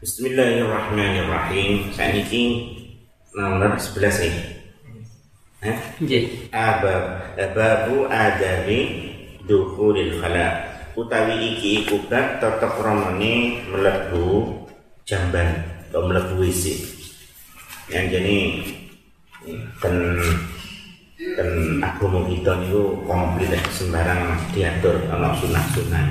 Bismillahirrahmanirrahim. 0.00 1.92
Saat 1.92 2.16
ini 2.16 2.72
nomor 3.36 3.76
11 3.76 4.32
ini. 4.32 4.42
Eh? 5.60 5.76
Nggih. 6.00 6.24
Abab 6.48 7.36
babu 7.52 8.08
adami 8.08 9.12
dukhulil 9.44 10.24
khala. 10.24 10.72
Utawi 10.96 11.52
iki 11.52 11.84
iku 11.84 12.00
bab 12.08 12.40
tata 12.40 12.80
kramane 12.80 13.60
mlebu 13.68 14.64
jamban 15.04 15.68
atau 15.92 16.08
mlebu 16.08 16.48
WC. 16.48 16.80
Yang 17.92 18.04
jadi 18.16 18.36
kan 19.84 19.94
kan 21.36 21.48
agama 21.84 22.24
kita 22.24 22.56
niku 22.56 23.04
komplit 23.04 23.52
sembarang 23.68 24.48
diatur 24.56 24.96
ana 25.12 25.36
sunah-sunah 25.36 26.04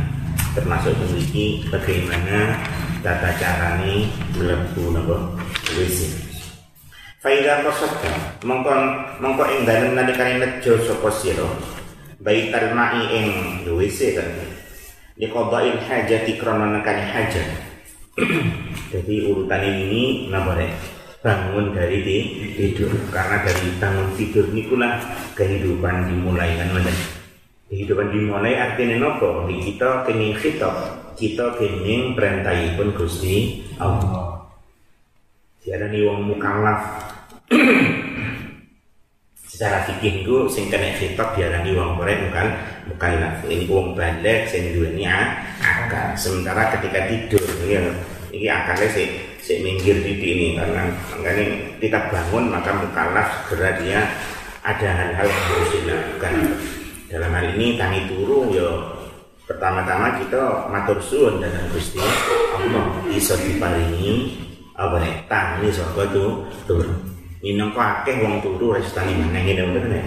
termasuk 0.53 0.93
memiliki 0.93 1.65
bagaimana 1.73 2.53
tata 2.99 3.31
carane 3.39 4.11
mlebu 4.35 4.91
napa 4.91 5.15
WC. 5.75 6.27
Faida 7.19 7.63
qasadta 7.63 8.39
mongko 8.43 8.71
mongko 9.23 9.43
ing 9.55 9.67
dalem 9.67 9.95
nalikane 9.95 10.39
nejo 10.39 10.79
sapa 10.83 11.11
sira 11.11 11.47
baital 12.19 12.75
ma'i 12.75 13.03
ing 13.11 13.27
WC 13.67 14.15
kan 14.15 14.27
di 15.19 15.27
qada'il 15.27 15.79
hajati 15.83 16.39
krana 16.39 16.79
nekani 16.79 17.03
hajat. 17.03 17.47
Jadi 18.91 19.15
urutan 19.27 19.63
ini 19.63 20.31
napa? 20.31 20.59
Bangun 21.19 21.75
dari 21.75 21.99
di, 21.99 22.17
tidur 22.55 22.95
karena 23.11 23.43
dari 23.43 23.75
bangun 23.75 24.15
tidur 24.15 24.47
nikulah 24.55 25.03
kehidupan 25.35 26.07
dimulai 26.07 26.55
kan. 26.55 26.71
Kehidupan 27.67 28.15
dimulai 28.15 28.55
artinya 28.55 28.95
nopo? 29.03 29.43
Kita 29.51 30.07
kini 30.07 30.31
khitab, 30.31 30.98
kita 31.19 31.59
kini 31.59 32.15
perintahipun 32.15 32.95
Gusti 32.95 33.59
Allah. 33.75 34.39
Diarani 35.59 35.99
wong 36.07 36.19
mukallaf. 36.31 36.81
Secara 39.51 39.83
fikih 39.83 40.23
itu 40.23 40.47
sing 40.47 40.71
kena 40.71 40.95
khitab 40.95 41.35
diarani 41.35 41.75
wong 41.75 41.99
korek 41.99 42.31
bukan 42.31 42.47
mukallaf. 42.87 43.43
Ini 43.43 43.67
wong 43.67 43.99
balik 43.99 44.47
sing 44.47 44.71
duweni 44.71 45.03
akal. 45.03 46.15
Sementara 46.15 46.71
ketika 46.79 47.11
tidur 47.11 47.43
ya 47.67 47.83
ini 48.31 48.47
akalnya 48.47 48.87
sih 48.95 49.11
si 49.43 49.59
minggir 49.59 49.99
di 49.99 50.15
ini 50.15 50.47
karena 50.55 50.87
makanya 51.19 51.45
kita 51.83 51.99
bangun 52.07 52.47
maka 52.47 52.71
mukallaf 52.71 53.27
segera 53.43 53.75
dia 53.83 53.99
ada 54.63 54.87
hal-hal 54.87 55.27
yang 55.27 55.43
harus 55.51 55.69
dilakukan. 55.75 56.33
Dalam 57.11 57.31
hal 57.35 57.45
ini 57.57 57.75
tangi 57.75 58.07
turu 58.07 58.53
ya 58.55 58.98
pertama-tama 59.49 60.21
kita 60.21 60.69
matur 60.69 61.01
suwun 61.01 61.41
dan 61.41 61.49
Gusti. 61.73 61.97
Allah 61.97 62.85
iso 63.09 63.33
diparingi 63.33 64.37
apa 64.77 65.01
nih 65.01 65.15
tangi 65.25 65.73
saka 65.73 66.05
tu 66.13 66.45
turu 66.69 66.85
minangka 67.41 68.05
akeh 68.05 68.21
wong 68.21 68.45
turu 68.45 68.77
wis 68.77 68.93
tangi 68.93 69.17
meneh 69.17 69.41
ngene 69.41 69.63
bener 69.73 69.85
nek 69.89 70.05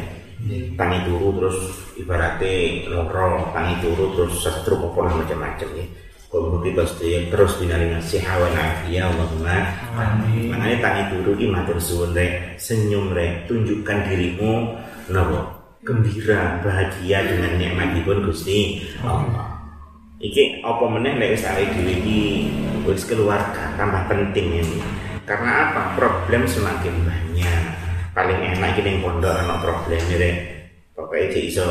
tangi 0.79 0.99
turu 1.05 1.29
terus 1.43 1.59
ibaratnya 1.99 2.87
loro 2.87 3.51
tangi 3.51 3.83
turu 3.83 4.15
terus 4.15 4.33
setruk 4.41 4.95
apa 4.95 5.21
macam-macam 5.21 5.69
ya 5.75 5.87
kalau 6.33 6.65
kita 6.65 6.89
sedaya 6.89 7.29
terus 7.29 7.61
binaringan 7.61 8.01
sehat 8.01 8.41
wa 8.41 8.49
afiyah 8.49 9.05
Allahumma. 9.13 9.69
Amin. 9.93 10.49
Makanya 10.49 10.77
tangi 10.81 11.03
turu 11.13 11.37
ki 11.37 11.53
matur 11.53 11.77
suwun 11.77 12.17
rek 12.17 12.57
senyum 12.57 13.13
rek 13.13 13.45
tunjukkan 13.45 14.09
dirimu. 14.09 14.73
Napa 15.13 15.62
gembira 15.83 16.63
bahagia 16.63 17.27
dengan 17.27 17.59
nikmatipun 17.59 18.23
Gusti 18.31 18.87
Allah 19.03 19.53
Iki 20.23 20.63
apa 20.63 20.87
meneh 20.87 21.19
lek 21.19 21.35
wis 21.35 21.43
arek 21.43 21.75
dhewe 21.75 21.99
iki 21.99 22.23
wis 22.87 23.03
keluarga 23.11 23.75
tambah 23.75 24.07
penting 24.07 24.63
ini. 24.63 24.79
Karena 25.27 25.67
apa? 25.67 25.99
Problem 25.99 26.47
semakin 26.47 26.95
banyak. 27.03 27.63
Paling 28.15 28.39
enak 28.55 28.79
iki 28.79 28.87
ning 28.87 29.03
pondok 29.03 29.35
ana 29.35 29.59
problem 29.59 29.99
rek. 29.99 30.37
Pokoke 30.95 31.27
cek 31.27 31.43
iso 31.51 31.67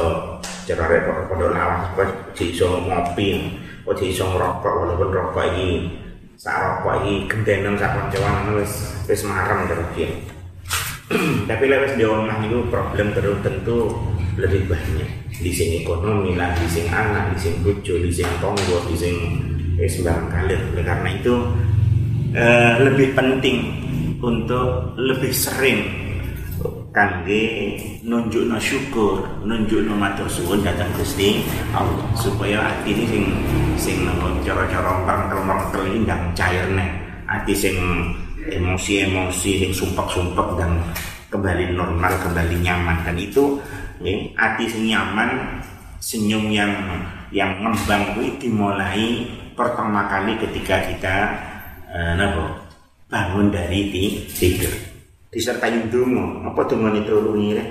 cerare 0.67 0.99
pondok 1.31 1.55
lawas, 1.55 2.11
cek 2.35 2.51
iso 2.51 2.83
ngopi, 2.83 3.55
cek 3.87 4.11
iso 4.11 4.27
ngerokok 4.27 4.73
walaupun 4.83 5.15
rokok 5.15 5.47
iki 5.55 5.87
sak 6.35 6.59
rokok 6.59 7.07
iki 7.07 7.31
gendenan 7.31 7.79
sak 7.79 7.95
kancawan 7.95 8.59
wis 8.59 8.99
wis 9.07 9.23
marem 9.23 9.63
terus. 9.71 10.11
Tapi 11.47 11.63
lek 11.71 11.87
wis 11.87 11.95
di 11.95 12.03
omah 12.03 12.35
niku 12.43 12.67
problem 12.67 13.15
terus 13.15 13.39
tentu 13.39 13.95
lebih 14.39 14.67
banyak 14.71 15.09
di 15.41 15.51
sini 15.51 15.83
ekonomi 15.83 16.37
lah, 16.37 16.53
di 16.55 16.67
sini 16.69 16.87
anak, 16.91 17.35
di 17.35 17.37
sini 17.47 17.55
bojo, 17.65 17.93
di 17.97 18.11
sini 18.13 18.33
tonggo, 18.39 18.77
di 18.87 18.95
sini 18.95 19.23
eh, 19.81 19.89
sembarang 19.89 20.27
kalir. 20.29 20.61
Oleh 20.71 20.85
karena 20.85 21.09
itu 21.11 21.35
eh, 22.37 22.73
lebih 22.85 23.07
penting 23.17 23.57
untuk 24.21 24.95
lebih 24.95 25.33
sering 25.33 25.81
kangge 26.91 27.79
nunjuk 28.03 28.51
no 28.51 28.59
syukur, 28.59 29.23
nunjuk 29.47 29.81
no 29.87 29.95
matur 29.95 30.27
suwun 30.27 30.59
datang 30.61 30.91
Gusti 30.99 31.39
Allah 31.71 32.03
supaya 32.19 32.67
hati 32.67 32.91
ini 32.91 33.05
sing 33.07 33.23
sing 33.79 33.97
cara-cara 34.43 34.91
mangkel-mangkel 35.07 35.83
ini 35.87 36.05
cair 36.35 36.67
nih. 36.69 36.91
Hati 37.31 37.55
sing 37.55 37.75
emosi-emosi 38.51 39.51
sing 39.63 39.71
sumpek-sumpek 39.71 40.47
dan 40.59 40.83
kembali 41.31 41.71
normal, 41.71 42.11
kembali 42.19 42.59
nyaman 42.59 43.07
dan 43.07 43.15
itu 43.15 43.55
ya, 44.03 44.15
hati 44.37 44.63
sing 44.67 44.89
nyaman 44.89 45.61
senyum 46.01 46.49
yang 46.49 46.73
yang 47.31 47.61
ngembang 47.61 48.17
itu 48.17 48.49
dimulai 48.49 49.29
pertama 49.53 50.09
kali 50.09 50.35
ketika 50.41 50.81
kita 50.89 51.15
uh, 51.87 52.13
nabo, 52.17 52.45
bangun 53.07 53.53
dari 53.53 53.93
ti- 53.93 54.25
tidur. 54.33 54.73
Disertai 55.31 55.87
dungo 55.87 56.43
apa 56.43 56.59
dungo 56.67 56.91
itu 56.91 57.15
rungire 57.15 57.63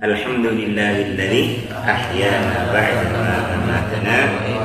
Alhamdulillahilladzi 0.00 1.68
ahyana 1.68 2.72
ba'da 2.72 3.04
ma 3.20 3.36
amatana 3.52 4.18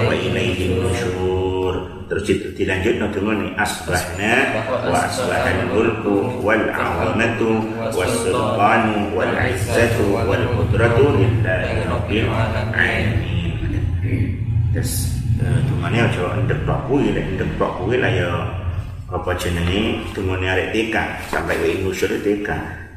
wa 0.08 0.16
ilaihi 0.16 0.80
nusyur 0.80 1.25
terus 2.16 2.32
itu 2.32 2.48
dilanjut 2.56 2.96
dungo 3.12 3.36
nih 3.36 3.52
asbahna 3.60 4.64
wa 4.88 5.04
asbahan 5.04 5.68
mulku 5.68 6.32
wal 6.40 6.64
azamatu 6.72 7.60
was 7.92 8.08
sultanu 8.24 9.12
wal 9.12 9.36
izzatu 9.36 10.16
wal 10.16 10.40
qudratu 10.56 11.12
lillahi 11.12 11.84
rabbil 11.84 12.32
alamin. 12.32 13.06
Terus 14.72 15.12
dungane 15.68 16.08
aja 16.08 16.40
ndek 16.40 16.64
tok 16.64 16.80
kuwi 16.88 17.12
lek 17.12 17.28
ndek 17.36 17.52
tok 17.60 17.84
kuwi 17.84 18.00
lah 18.00 18.08
ya. 18.08 18.32
Apa 19.12 19.36
jenenge? 19.36 20.00
Dungane 20.16 20.48
arek 20.56 20.72
TK 20.72 20.96
sampai 21.36 21.60
ke 21.60 21.84
nusyur 21.84 22.16
TK. 22.24 22.48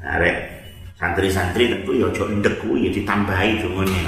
Arek 0.06 0.36
santri-santri 0.94 1.74
tentu 1.74 1.90
ya 1.90 2.06
aja 2.06 2.22
ndek 2.22 2.54
kuwi 2.62 2.86
ya 2.86 2.90
ditambahi 2.94 3.66
dungane 3.66 3.98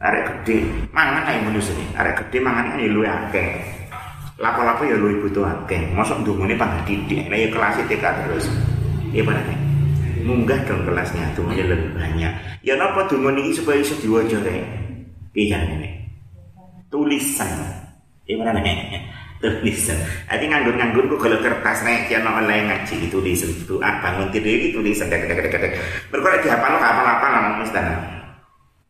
arek 0.00 0.24
gede 0.32 0.64
mangan 0.96 1.28
ae 1.28 1.44
manusia 1.44 1.76
arek 1.92 2.24
gede 2.24 2.40
mangan 2.40 2.80
ae 2.80 2.88
luwih 2.88 3.04
akeh 3.04 3.79
lapo-lapo 4.40 4.82
ya 4.88 4.96
butuh 4.96 5.44
akeh. 5.44 5.92
Mosok 5.92 6.24
dungane 6.24 6.56
pangkat 6.56 6.88
didik 6.88 7.28
nah 7.28 7.36
ya 7.36 7.48
kelas 7.52 7.76
TK 7.84 8.04
terus. 8.24 8.48
Ya 9.12 9.20
pada 9.22 9.44
nih 9.44 9.58
munggah 10.24 10.60
dong 10.64 10.88
kelasnya 10.88 11.28
dungane 11.36 11.62
lebih 11.68 11.92
banyak. 11.92 12.32
Ya 12.64 12.74
napa 12.80 13.04
dungane 13.06 13.44
iki 13.44 13.60
supaya 13.60 13.84
iso 13.84 13.94
diwaca 14.00 14.40
rek? 14.40 14.64
Piye 15.36 15.54
nih 15.54 15.92
tulisan. 16.88 17.52
Ya 18.24 18.34
mana 18.40 18.56
nih 18.64 19.04
tulisan. 19.44 20.00
Jadi 20.26 20.44
nganggur-nganggur 20.48 21.04
kok 21.16 21.20
kalau 21.28 21.38
kertas 21.44 21.84
nih 21.84 22.08
yang 22.08 22.24
online 22.24 22.64
ngaji 22.64 23.12
tulisan. 23.12 23.52
Itu 23.52 23.76
ah 23.84 24.00
bangun 24.00 24.32
tidur 24.32 24.56
itu 24.56 24.80
tulisan. 24.80 25.12
Dek 25.12 25.28
dek 25.28 25.52
dek 25.52 25.52
dek 25.52 25.72
berkurang 26.08 26.40
apa 26.48 26.66
lo 26.72 26.78
apa 26.80 27.02
apa 27.04 27.26
lah 27.28 27.42
misalnya 27.60 27.96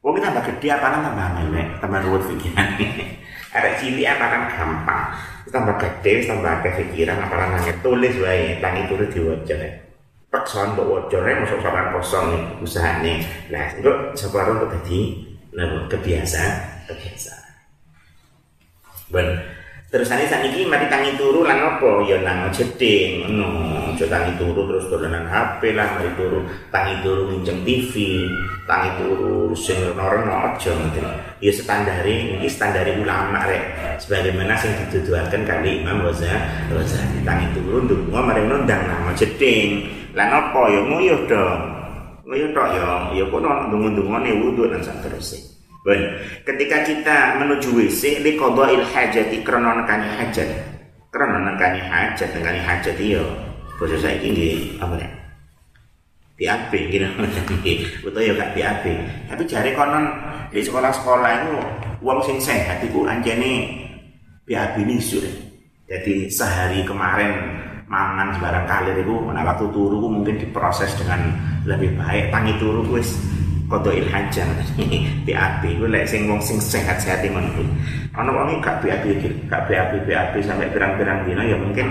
Wong 0.01 0.17
kita 0.17 0.33
tambah 0.33 0.49
gede 0.49 0.69
apa 0.73 0.97
tambah 0.97 1.13
angel 1.13 1.77
tambah 1.77 2.01
ruwet 2.09 2.25
pikiran 2.33 2.69
ada 3.51 3.71
cilik 3.79 4.07
apa 4.07 4.25
kan 4.27 4.43
gampang. 4.55 5.05
Tambah 5.51 5.77
gede 5.83 6.31
tambah 6.31 6.63
akeh 6.63 6.73
pikiran 6.79 7.19
apa 7.19 7.35
nangis 7.59 7.77
tulis 7.83 8.15
wae 8.23 8.63
tangi 8.63 8.87
tulis 8.87 9.11
diwaca 9.11 9.59
paksaan 10.31 10.79
mbok 10.79 11.11
wajane 11.11 11.43
masuk 11.43 11.59
sampean 11.59 11.91
kosong 11.91 12.27
usahane. 12.63 13.27
Nah 13.51 13.67
itu 13.75 13.91
separuh 14.15 14.63
untuk 14.63 14.79
jadi 14.79 15.01
nah, 15.51 15.91
kebiasaan 15.91 16.87
kebiasaan 16.87 17.51
Ben. 19.11 19.60
Terus 19.91 20.07
ane 20.15 20.23
saniki 20.31 20.71
mari 20.71 20.87
tangi 20.87 21.19
turu 21.19 21.43
lan 21.43 21.59
apa? 21.59 22.07
Ya 22.07 22.23
nang 22.23 22.47
jeding 22.55 23.27
ngono. 23.27 23.51
Aja 23.91 24.07
tangi 24.07 24.39
turu 24.39 24.71
terus 24.71 24.87
dolanan 24.87 25.27
HP 25.27 25.75
lah 25.75 25.99
mari 25.99 26.15
turu. 26.15 26.47
Tangi 26.71 27.03
turu 27.03 27.27
nginjeng 27.27 27.67
TV, 27.67 28.23
tangi 28.71 28.87
turu 29.03 29.51
sing 29.59 29.75
reno-reno 29.83 30.31
aja 30.31 30.71
ngoten. 30.79 31.11
Ya 31.43 31.51
standare 31.51 32.39
iki 32.39 32.47
standare 32.47 33.03
ulama 33.03 33.51
rek. 33.51 33.99
Sebagaimana 33.99 34.55
sing 34.55 34.71
dituduhaken 34.79 35.43
kali 35.43 35.83
Imam 35.83 36.07
Ghazali. 36.07 36.39
Ghazali 36.71 37.27
tangi 37.27 37.51
turu 37.59 37.83
ndonga 37.83 38.21
mari 38.23 38.47
nondang 38.47 38.87
nang 38.87 39.11
jeding. 39.19 39.91
Lan 40.15 40.31
apa 40.31 40.71
ya 40.71 40.87
nguyuh 40.87 41.21
dong. 41.27 41.61
Nguyuh 42.31 42.55
tok 42.55 42.69
ya 42.79 42.87
ya 43.11 43.25
kono 43.27 43.67
ndonga-ndongane 43.67 44.39
wudu 44.39 44.71
lan 44.71 44.87
sak 44.87 45.03
terusé. 45.03 45.50
Ben, 45.81 46.21
ketika 46.45 46.85
kita 46.85 47.41
menuju 47.41 47.73
WC 47.73 48.21
li 48.21 48.37
qada'il 48.37 48.85
hajati 48.85 49.41
krana 49.41 49.81
nekani 49.81 50.09
hajat. 50.13 50.49
Krana 51.09 51.41
nekani 51.41 51.81
hajat, 51.81 52.37
nekani 52.37 52.61
hajat 52.61 52.97
iya. 53.01 53.25
Basa 53.81 53.97
saiki 53.97 54.29
nggih 54.29 54.57
apa 54.77 54.95
ya? 55.01 55.09
BAB 56.37 56.73
gitu. 56.93 57.09
Betul 58.05 58.21
ya 58.29 58.33
gak 58.37 58.53
BAB. 58.53 58.85
Tapi 59.33 59.43
jari 59.49 59.73
konon 59.73 60.05
di 60.53 60.61
sekolah-sekolah 60.61 61.31
itu 61.33 61.53
uang 62.05 62.21
sing 62.29 62.37
sehat 62.37 62.85
itu 62.85 63.09
anjane 63.09 63.73
BAB 64.45 64.85
ini 64.85 65.01
sudah. 65.01 65.33
Jadi 65.89 66.29
sehari 66.29 66.85
kemarin 66.85 67.33
mangan 67.91 68.31
sebarang 68.39 68.67
kalir 68.71 68.97
itu 69.03 69.17
nah 69.35 69.43
waktu 69.43 69.67
turu 69.75 70.07
mungkin 70.07 70.39
diproses 70.39 70.95
dengan 70.95 71.35
lebih 71.67 71.99
baik 71.99 72.31
tangi 72.31 72.55
turu 72.63 72.87
wis 72.87 73.19
kodo 73.71 73.95
ilhajar 73.95 74.51
BAB 75.23 75.63
itu 75.63 75.87
lek 75.87 76.05
sing 76.11 76.27
wong 76.27 76.43
sing 76.43 76.59
sehat-sehat 76.59 77.23
ngono 77.23 77.47
kuwi 77.55 77.71
ana 78.19 78.35
wong 78.35 78.59
gak 78.59 78.83
BAB 78.83 79.07
gak 79.47 79.63
BAB 79.71 80.11
BAB 80.11 80.35
sampai 80.43 80.67
pirang-pirang 80.75 81.23
dina 81.23 81.47
ya 81.47 81.55
mungkin 81.55 81.87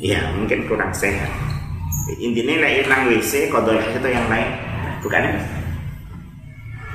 ya 0.00 0.20
mungkin 0.32 0.64
kurang 0.64 0.90
sehat 0.96 1.28
intinya 2.16 2.64
lek 2.64 2.88
nang 2.88 3.12
WC 3.12 3.52
kodo 3.52 3.76
ilhajar 3.76 4.00
itu 4.00 4.08
yang 4.16 4.26
lain 4.32 4.48
bukan 5.04 5.28
ya 5.28 5.32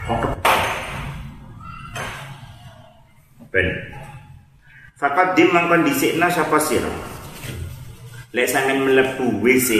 oh, 0.09 0.19
Ben. 3.53 3.69
Fakat 4.97 5.37
dim 5.37 5.53
mangkon 5.53 5.85
dhisikna 5.85 6.25
sapa 6.33 6.57
sira. 6.57 6.89
Lek 8.33 8.49
sampean 8.49 8.81
mlebu 8.81 9.45
WC, 9.45 9.77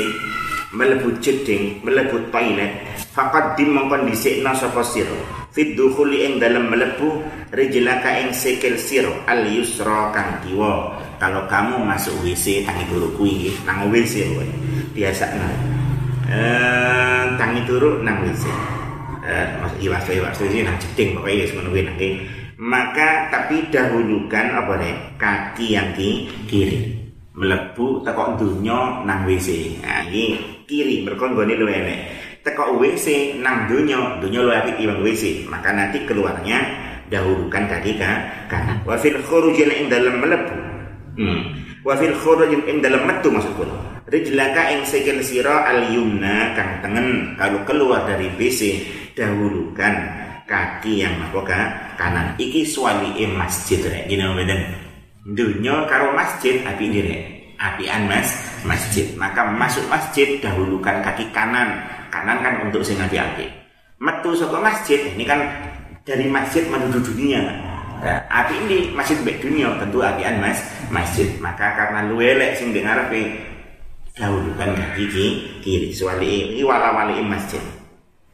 mlebu 0.74 1.22
jeding, 1.22 1.86
mlebu 1.86 2.34
toilet, 2.34 2.82
fakat 3.14 3.54
dim 3.54 3.78
mangkon 3.78 4.10
dhisikna 4.10 4.58
sapa 4.58 4.82
sira. 4.82 5.14
Fit 5.54 5.78
dukhuli 5.78 6.26
ing 6.26 6.42
dalem 6.42 6.66
mlebu 6.66 7.22
rijlaka 7.54 8.10
ing 8.26 8.34
sikil 8.34 8.74
sira 8.82 9.14
al 9.30 9.46
yusra 9.46 10.10
kang 10.10 10.42
kiwa. 10.42 10.98
Kalau 11.22 11.46
kamu 11.46 11.86
masuk 11.86 12.26
WC 12.26 12.66
tangi 12.66 12.90
turu 12.90 13.14
kuwi 13.14 13.54
nang 13.64 13.88
WC 13.94 14.34
kowe. 14.34 14.48
Biasa. 14.98 15.26
Eh 16.28 17.24
tangi 17.38 17.62
turu 17.70 18.02
nang 18.02 18.26
WC. 18.26 18.50
Eh 19.24 19.46
maksud 19.62 19.78
iwas 19.78 20.10
iwas 20.10 20.42
iki 20.42 20.66
nang 20.66 20.76
jeding 20.82 21.16
pokoke 21.16 21.38
wis 21.38 21.54
ngono 21.54 21.70
nang 21.70 21.96
maka 22.64 23.28
tapi 23.28 23.68
dahulukan 23.68 24.46
apa 24.56 24.74
nih 24.80 24.96
kaki 25.20 25.76
yang 25.76 25.92
ki, 25.98 26.32
kiri 26.48 26.96
melebu 27.34 28.06
tekok 28.06 28.38
dunya 28.38 29.04
nang 29.04 29.26
WC 29.26 29.82
nah 29.82 30.06
ini 30.06 30.53
kiri 30.66 31.04
mereka 31.04 31.30
nggone 31.30 31.54
lu 31.56 31.68
enek. 31.70 32.00
Tekok 32.44 32.76
WC 32.80 33.40
nang 33.40 33.72
dunya 33.72 34.20
dunya 34.20 34.40
lu 34.44 34.52
apik 34.52 34.76
timbang 34.76 35.00
WC 35.00 35.48
maka 35.48 35.72
nanti 35.72 36.04
keluarnya 36.04 36.60
dahulukan 37.08 37.70
kaki 37.70 37.96
ka 37.96 38.12
kanan 38.52 38.84
wa 38.84 39.00
fil 39.00 39.20
khuruj 39.24 39.58
ing 39.60 39.88
dalam 39.88 40.20
melebu. 40.20 40.58
Hmm. 41.14 41.42
wa 41.86 41.94
fil 42.00 42.16
khuruj 42.16 42.52
ing 42.68 42.82
dalam 42.82 43.06
metu 43.06 43.30
maksud 43.30 43.54
kula 43.54 43.78
rijlaka 44.10 44.74
ing 44.74 44.82
sikil 44.84 45.22
sira 45.22 45.68
al 45.68 45.94
yumna 45.94 46.58
kang 46.58 46.82
tengen 46.84 47.38
kalau 47.40 47.62
keluar 47.64 48.04
dari 48.04 48.28
WC 48.36 48.62
dahulukan 49.16 49.94
kaki 50.44 51.06
yang 51.06 51.16
apa 51.24 51.42
kanan. 51.96 52.36
Iki 52.36 52.68
suwali 52.68 53.24
masjid 53.32 53.80
rek. 53.80 54.12
Gini 54.12 54.26
beden 54.36 54.62
dunia 55.24 55.88
karo 55.88 56.12
masjid 56.12 56.60
api 56.68 56.84
ini 56.92 57.00
rek 57.00 57.22
apian 57.56 58.12
mas 58.12 58.53
masjid. 58.64 59.06
Maka 59.16 59.48
masuk 59.48 59.86
masjid 59.88 60.40
dahulukan 60.40 61.04
kaki 61.04 61.32
kanan. 61.36 61.84
Kanan 62.10 62.42
kan 62.42 62.66
untuk 62.68 62.86
sing 62.86 63.00
api 63.02 63.20
metu 64.04 64.36
saka 64.36 64.60
masjid 64.60 65.00
ini 65.16 65.24
kan 65.24 65.40
dari 66.04 66.28
masjid 66.28 66.68
menuju 66.68 67.00
dunia. 67.00 67.40
Nah, 68.04 68.20
api 68.28 68.68
ini 68.68 68.92
masjid 68.92 69.16
baik 69.24 69.40
dunia 69.40 69.72
tentu 69.80 70.04
apian 70.04 70.44
mas 70.44 70.60
masjid. 70.92 71.32
Maka 71.40 71.72
karena 71.80 72.12
lu 72.12 72.20
elek 72.20 72.60
sing 72.60 72.76
dengar 72.76 73.08
api 73.08 73.32
dahulukan 74.20 74.76
kaki 74.76 75.06
kiri. 75.64 75.90
Suwali 75.96 76.52
ini 76.52 76.62
wala 76.68 76.92
wali 76.92 77.24
masjid. 77.24 77.64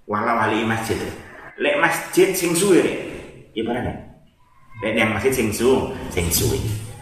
Wala 0.09 0.41
wali 0.41 0.65
masjid. 0.65 0.97
Lek 1.59 1.75
masjid 1.77 2.33
sing 2.33 2.55
suwe 2.55 2.81
rek 2.81 3.09
ibaratnya 3.51 3.95
lek 4.79 4.93
yang 4.95 5.11
masjid 5.11 5.33
sing 5.35 5.51
su 5.51 5.91
sing 6.13 6.25
suwe 6.31 6.55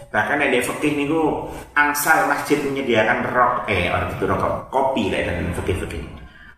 bahkan 0.08 0.40
ada 0.40 0.60
fakih 0.64 0.96
niku 0.96 1.52
angsal 1.76 2.32
masjid 2.32 2.60
menyediakan 2.64 3.28
rok 3.28 3.68
eh 3.68 3.92
orang 3.92 4.16
itu 4.16 4.24
rokok 4.24 4.72
kopi 4.72 5.12
lek 5.12 5.28
dan 5.28 5.52
fakih-fakih 5.52 6.18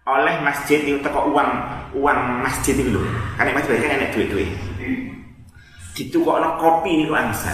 oleh 0.10 0.36
masjid 0.42 0.82
itu 0.82 0.98
teko 1.06 1.30
uang 1.30 1.50
uang 1.94 2.20
masjid 2.42 2.74
itu 2.74 2.98
loh 2.98 3.06
karena 3.38 3.54
masjid 3.54 3.78
kan 3.78 3.94
enak 3.94 4.10
duit-duit. 4.18 4.50
Ditukokno 5.94 6.58
kopi 6.58 7.06
niku 7.06 7.14
angsal. 7.14 7.54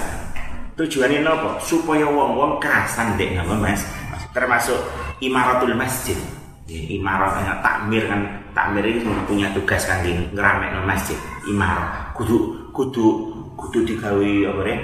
Tujuannya 0.76 1.24
nopo? 1.24 1.60
Supaya 1.64 2.08
wong-wong 2.08 2.60
kerasan 2.60 3.16
dek. 3.16 3.36
Napa 3.36 3.56
mas. 3.60 3.84
Termasuk 4.32 4.80
imaratul 5.20 5.76
masjid. 5.76 6.16
Imarah 6.68 7.62
takmir 7.62 8.08
kan 8.08 8.22
takmir 8.56 8.84
itu 8.88 9.06
punya 9.28 9.52
tugas 9.52 9.84
kan 9.84 10.00
di 10.04 10.16
ngeramek 10.32 10.72
masjid. 10.88 11.18
Imarah 11.48 12.12
kudu 12.16 12.72
kudu 12.72 13.36
kudu 13.56 13.84
digawe 13.88 14.32
apa 14.52 14.62
ya 14.68 14.78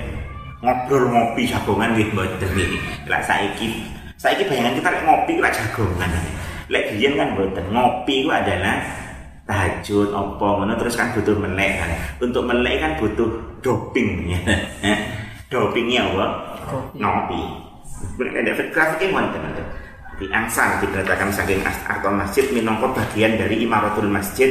ngobrol 0.61 1.09
ngopi 1.09 1.49
jagongan 1.49 1.97
gitu 1.97 2.13
mboten. 2.13 2.49
Iki 2.53 2.77
lek 3.09 3.23
saiki 3.25 3.67
saiki 4.15 4.45
bayangan 4.45 4.77
kita 4.77 4.89
lek 4.93 5.03
ngopi 5.03 5.33
lek 5.41 5.53
jagongan. 5.57 6.09
Lek 6.71 6.85
biyen 6.95 7.17
kan 7.17 7.27
mboten 7.35 7.65
ngopi 7.73 8.23
itu 8.23 8.29
adalah 8.29 8.77
tahajud 9.49 10.13
apa 10.13 10.47
ngono 10.61 10.73
terus 10.77 10.95
kan 10.95 11.11
butuh 11.17 11.35
melek 11.35 11.81
kan. 11.81 11.91
Untuk 12.21 12.45
melek 12.45 12.79
kan 12.79 12.91
butuh 13.01 13.29
doping. 13.65 14.29
Ya 14.31 14.39
dopingnya 15.51 16.07
apa? 16.07 16.25
Ngopi. 16.95 17.41
Benar 18.15 18.33
ada 18.41 18.53
fikih 18.55 19.09
wonten 19.13 19.43
di 20.21 20.29
angsal 20.29 20.77
diberitakan 20.79 21.33
saking 21.33 21.65
atau 21.65 22.13
masjid 22.13 22.45
minongko 22.53 22.93
bagian 22.93 23.35
dari 23.35 23.65
imaratul 23.65 24.07
masjid. 24.07 24.49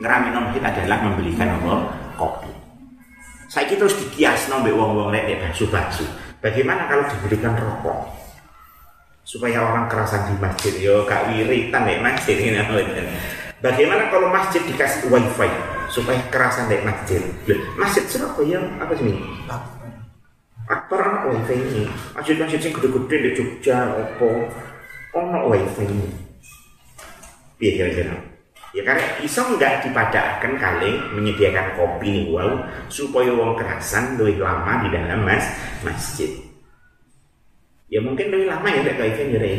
Ngeramin 0.00 0.32
masjid 0.32 0.62
adalah 0.64 0.98
membelikan 1.04 1.60
apa? 1.60 1.74
Kopi 2.16 2.49
saya 3.50 3.66
terus 3.74 3.98
dikias 3.98 4.46
nombek 4.46 4.70
wong 4.78 4.94
wong 4.94 5.08
lek 5.10 5.26
bakso 5.42 6.06
bagaimana 6.38 6.86
kalau 6.86 7.02
diberikan 7.10 7.58
rokok? 7.58 8.06
Supaya 9.26 9.62
orang 9.62 9.90
kerasan 9.90 10.30
di 10.30 10.34
masjid 10.38 10.74
yo 10.78 11.02
kak 11.02 11.34
wiritan 11.34 11.82
dek 11.82 11.98
masjid 11.98 12.38
ini 12.38 12.62
bagaimana 13.58 14.06
kalau 14.06 14.30
masjid 14.30 14.62
dikasih 14.62 15.10
wifi 15.10 15.50
supaya 15.90 16.22
kerasan 16.30 16.70
dek 16.70 16.86
masjid? 16.86 17.18
Masjid 17.74 18.06
Surabaya 18.06 18.62
apa 18.78 18.94
sih 18.94 19.18
Akbar 20.70 21.02
anak 21.02 21.22
wifi 21.34 21.58
ini. 21.58 21.82
Masjid-masjid 22.14 22.62
yang 22.62 22.74
gede-gede 22.78 23.16
di 23.18 23.30
Jogja 23.34 23.90
apa 23.90 24.28
ono 25.18 25.50
wifi 25.50 25.82
ini. 25.90 26.10
Piye 27.58 27.74
kira-kira 27.74 28.29
ya 28.70 28.82
karena 28.86 29.06
iso 29.22 29.42
nggak 29.42 29.86
dipadahkan 29.86 30.52
kali 30.54 30.92
menyediakan 31.14 31.74
kopi 31.74 32.06
nih 32.10 32.24
wow 32.30 32.62
supaya 32.86 33.34
wong 33.34 33.58
kerasan 33.58 34.14
lebih 34.14 34.38
lama 34.42 34.86
di 34.86 34.88
dalam 34.94 35.26
mas 35.26 35.46
masjid. 35.82 36.30
Ya 37.90 37.98
mungkin 37.98 38.30
lebih 38.30 38.46
lama 38.46 38.68
ya 38.70 38.86
dek 38.86 38.98
wifi 38.98 39.22
nyere 39.30 39.54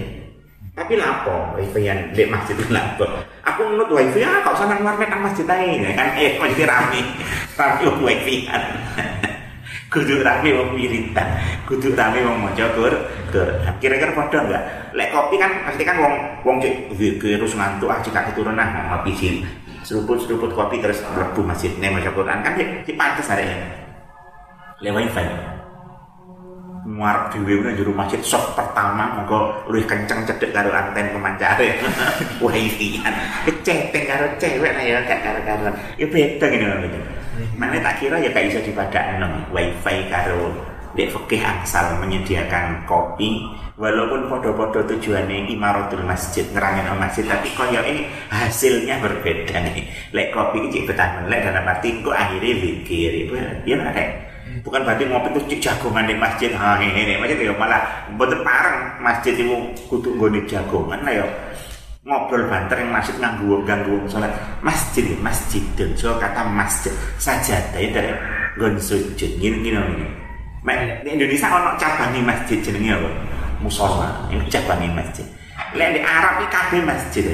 tapi 0.72 0.96
lapo 0.96 1.60
wifi 1.60 1.84
yang 1.84 2.00
dek 2.16 2.32
masjid 2.32 2.56
lapo? 2.72 3.04
Aku 3.44 3.68
menurut 3.68 3.92
wifi 3.92 4.24
ya 4.24 4.40
kau 4.40 4.56
sana 4.56 4.80
warnet 4.80 5.12
nang 5.12 5.28
masjid 5.28 5.44
aja 5.44 5.68
ya 5.68 5.92
kan? 6.00 6.10
Eh 6.16 6.40
masjid 6.40 6.64
rame? 6.64 7.02
Tapi 7.60 7.84
wifi 8.00 8.48
kan 8.48 8.64
kudu 9.92 10.24
rame 10.24 10.56
wong 10.56 10.72
wiridan 10.80 11.28
kudu 11.68 11.92
rame 11.92 12.24
wong 12.24 12.48
maca 12.48 12.64
Quran 12.72 13.76
kira-kira 13.84 14.16
padha 14.16 14.40
enggak 14.48 14.64
lek 14.96 15.12
kopi 15.12 15.36
kan 15.36 15.52
pasti 15.68 15.84
kan 15.84 16.00
wong 16.00 16.16
wong 16.48 16.64
cek 16.64 16.96
virus 16.96 17.52
ngantuk 17.60 17.92
ah 17.92 18.00
cek 18.00 18.32
keturunan 18.32 18.68
ngopi 18.88 19.12
sih. 19.20 19.44
Seruput-seruput 19.84 20.56
kopi 20.56 20.80
terus 20.80 21.04
mlebu 21.12 21.44
masjid 21.44 21.76
nek 21.76 22.00
maca 22.00 22.12
Quran 22.16 22.40
kan 22.40 22.56
di 22.56 22.94
pantes 22.96 23.28
arek 23.28 23.52
lewat 24.80 25.12
wifi 25.12 25.26
muarap 26.82 27.30
dhewe 27.30 27.62
nang 27.62 27.78
jero 27.78 27.94
masjid 27.94 28.18
sok 28.26 28.58
pertama 28.58 29.22
monggo 29.22 29.54
luwih 29.70 29.86
kenceng 29.86 30.26
cedek 30.26 30.50
karo 30.50 30.74
anten 30.74 31.14
pemancare 31.14 31.78
wifi 32.42 32.98
kan 33.04 33.14
keceteng 33.46 34.10
karo 34.10 34.26
cewek 34.42 34.74
ya 34.82 35.04
gak 35.06 35.22
karo-karo 35.22 35.70
ya 36.02 36.06
beda 36.10 36.46
ngene 36.50 36.66
lho 36.66 37.21
Mana 37.62 37.78
tak 37.78 38.02
kira 38.02 38.18
ya 38.18 38.34
kayak 38.34 38.50
bisa 38.50 38.60
dipadakno 38.66 39.30
wifi 39.54 40.10
karo 40.10 40.50
dek 40.98 41.14
fikih 41.14 41.46
angsal 41.46 41.94
menyediakan 42.02 42.90
kopi. 42.90 43.46
Walaupun 43.78 44.30
podo-podo 44.30 44.82
tujuannya 44.90 45.46
imaratul 45.50 46.02
masjid 46.06 46.46
ngerangin 46.54 46.90
masjid 46.98 47.26
tapi 47.26 47.54
koyo 47.54 47.86
ini 47.86 48.10
hasilnya 48.34 48.98
berbeda 48.98 49.62
nih. 49.78 49.86
Lek 50.10 50.34
kopi 50.34 50.66
ini 50.74 50.90
betah 50.90 51.22
melek 51.22 51.46
dalam 51.46 51.70
arti 51.70 52.02
kok 52.02 52.18
akhirnya 52.18 52.58
pikir 52.58 53.12
itu 53.30 53.34
ya 53.38 53.78
ada 53.78 54.06
bukan 54.60 54.84
berarti 54.84 55.04
ngopi 55.08 55.30
itu 55.32 55.64
jagongan 55.64 56.06
di 56.06 56.16
masjid 56.20 56.52
ha 56.54 56.76
ini 56.78 57.16
masjid 57.18 57.40
ya 57.40 57.54
malah 57.56 57.82
betul 58.20 58.44
parang 58.44 59.00
masjid 59.00 59.34
itu 59.34 59.48
kudu 59.88 60.12
nggone 60.20 60.44
jagongan 60.46 61.00
lah 61.02 61.14
ya 61.24 61.26
ngobrol 62.02 62.50
banter 62.50 62.82
yang 62.82 62.90
masjid 62.90 63.16
nganggu 63.22 63.62
ganggu 63.66 63.96
sholat. 64.10 64.34
Masjid 64.66 65.06
masjid. 65.22 65.62
Dan 65.78 65.94
so 65.94 66.18
kata 66.18 66.46
masjid. 66.50 66.94
Saja 67.22 67.62
dari 67.74 67.94
dari 67.94 68.12
gon 68.58 68.78
sujud 68.78 69.38
gini 69.38 69.62
gini 69.62 69.78
gini 69.78 70.08
di 71.02 71.10
Indonesia 71.18 71.50
ono 71.50 71.74
cabang 71.82 72.14
masjid 72.22 72.62
jenenge 72.62 72.94
apa? 72.94 73.10
Musola. 73.62 74.30
Ini 74.30 74.46
cabang 74.50 74.82
masjid. 74.94 75.26
Lek 75.74 75.98
di 75.98 76.02
Arab 76.02 76.42
ini 76.42 76.48
kafe 76.52 76.78
masjid 76.84 77.26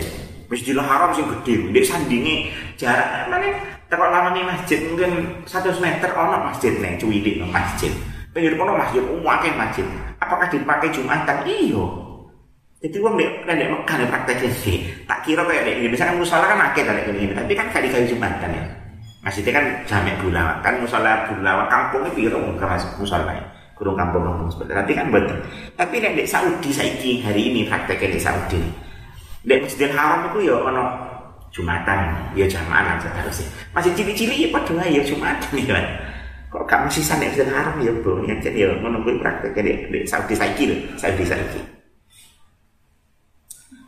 Masjidil 0.48 0.80
Haram 0.80 1.12
sing 1.12 1.28
gede, 1.28 1.76
di 1.76 1.82
sandingi 1.84 2.36
jarak 2.80 3.28
mana 3.28 3.52
Tekok 3.88 4.12
lama 4.12 4.36
nih 4.36 4.44
masjid 4.44 4.80
mungkin 4.84 5.44
satu 5.48 5.72
meter 5.80 6.12
ono 6.12 6.44
masjid 6.44 6.76
nih 6.76 6.96
cuwili 7.00 7.40
masjid. 7.44 7.92
Pinggir 8.32 8.60
kono 8.60 8.76
masjid 8.76 9.00
umum 9.00 9.28
akeh 9.28 9.52
masjid. 9.56 9.84
Apakah 10.20 10.48
dipakai 10.52 10.92
Jumatan? 10.92 11.44
Iyo. 11.48 12.07
Jadi 12.78 13.02
uang 13.02 13.18
dek 13.18 13.50
dek 13.50 13.70
Mekah 13.74 13.96
dek 13.98 14.10
prakteknya 14.14 14.50
sih. 14.54 14.86
Tak 15.10 15.26
kira 15.26 15.42
kayak 15.42 15.66
dek 15.66 15.76
ini. 15.82 15.88
Misalkan 15.90 16.22
musola 16.22 16.46
kan 16.46 16.62
akeh 16.62 16.86
dari 16.86 17.10
ini, 17.10 17.34
tapi 17.34 17.58
kan 17.58 17.74
kali 17.74 17.90
kali 17.90 18.06
Jumatan 18.06 18.54
ya. 18.54 18.64
Masjidnya 19.26 19.52
kan 19.58 19.66
jamek 19.90 20.16
bulawa 20.22 20.62
kan 20.62 20.78
musola 20.78 21.26
bulawa 21.26 21.66
kampung 21.68 22.06
itu 22.14 22.30
nggak 22.30 22.70
masuk 22.70 23.02
musola 23.02 23.34
ya. 23.34 23.42
Kurung 23.74 23.98
kampung 23.98 24.22
kampung 24.22 24.50
seperti 24.54 24.78
tapi 24.78 24.92
kan 24.94 25.10
betul. 25.10 25.38
Tapi 25.74 25.96
dek 25.98 26.22
dek 26.22 26.28
Saudi 26.30 26.70
saiki 26.70 27.26
hari 27.26 27.50
ini 27.50 27.66
prakteknya 27.66 28.14
di 28.14 28.20
Saudi. 28.22 28.62
Dek 29.42 29.66
Masjidil 29.66 29.94
Haram 29.98 30.30
itu 30.30 30.46
ya 30.46 30.62
ono 30.62 30.86
Jumatan 31.50 32.30
ya 32.38 32.46
jamaah 32.46 33.02
aja 33.02 33.10
harusnya. 33.10 33.50
Masih 33.74 33.90
cili-cili 33.98 34.46
ya 34.46 34.54
padha 34.54 34.86
ya 34.86 35.02
Jumatan 35.02 35.66
ya. 35.66 35.82
Kok 36.54 36.64
gak 36.70 36.86
mesti 36.86 37.02
nek 37.02 37.34
Masjidil 37.34 37.50
Haram 37.50 37.76
ya 37.82 37.92
bro. 38.06 38.22
Yang 38.22 38.54
jadi 38.54 38.70
ya 38.70 38.86
kuwi 38.86 39.18
prakteknya 39.18 39.62
dek 39.66 39.78
dek 39.90 40.04
Saudi 40.06 40.38
saiki 40.38 40.64
lho, 40.70 40.78
Saudi 41.02 41.26
saiki. 41.26 41.77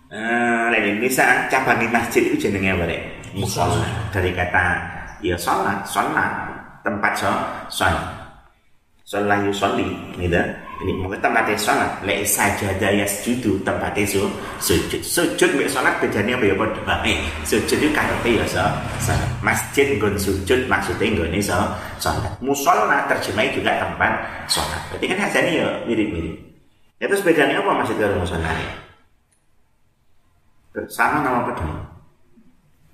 Uh, 0.10 0.74
Indonesia 0.74 1.46
cabang 1.54 1.86
masjid 1.94 2.26
itu 2.26 2.50
jenenge 2.50 2.74
apa 2.74 2.90
dek? 2.90 3.02
Musola. 3.38 3.86
Dari 4.10 4.34
kata 4.34 4.66
ya 5.22 5.38
sholat, 5.38 5.86
sholat 5.86 6.50
tempat 6.82 7.14
sholat. 7.70 8.06
Sholat 9.06 9.42
yusolli, 9.42 9.90
gitu. 10.22 10.38
Ini 10.82 10.92
mungkin 10.98 11.22
tempatnya 11.22 11.54
sholat. 11.58 12.02
Lek 12.02 12.26
sajadah 12.26 12.90
yasjudu 13.06 13.62
tempatnya 13.62 14.06
su, 14.06 14.26
sujud. 14.58 15.02
Sujud 15.02 15.50
mek 15.58 15.70
sholat 15.70 15.98
bedanya 16.02 16.38
apa 16.38 16.46
ya 16.46 16.56
pada 16.58 16.82
baik. 16.86 17.18
Sujud 17.46 17.78
itu 17.78 17.90
karepe 17.94 18.42
ya 18.42 18.46
so, 18.50 18.66
sholat. 19.02 19.30
Masjid 19.46 19.98
gon 20.02 20.18
sujud 20.18 20.66
maksudnya 20.66 21.06
gon 21.22 21.34
so, 21.38 21.58
sholat. 22.02 22.34
Musola 22.42 23.06
terjemahnya 23.06 23.54
juga 23.54 23.72
tempat 23.78 24.14
sholat. 24.50 24.82
Berarti 24.90 25.06
kan 25.06 25.18
hasilnya 25.22 25.54
ya 25.54 25.68
mirip-mirip. 25.86 26.38
Ya 26.98 27.06
terus 27.06 27.22
bedanya 27.22 27.62
apa 27.62 27.86
masjid 27.86 27.98
kalau 27.98 28.26
musola? 28.26 28.50
Sama 30.90 31.26
nama 31.26 31.50
peduli 31.50 31.76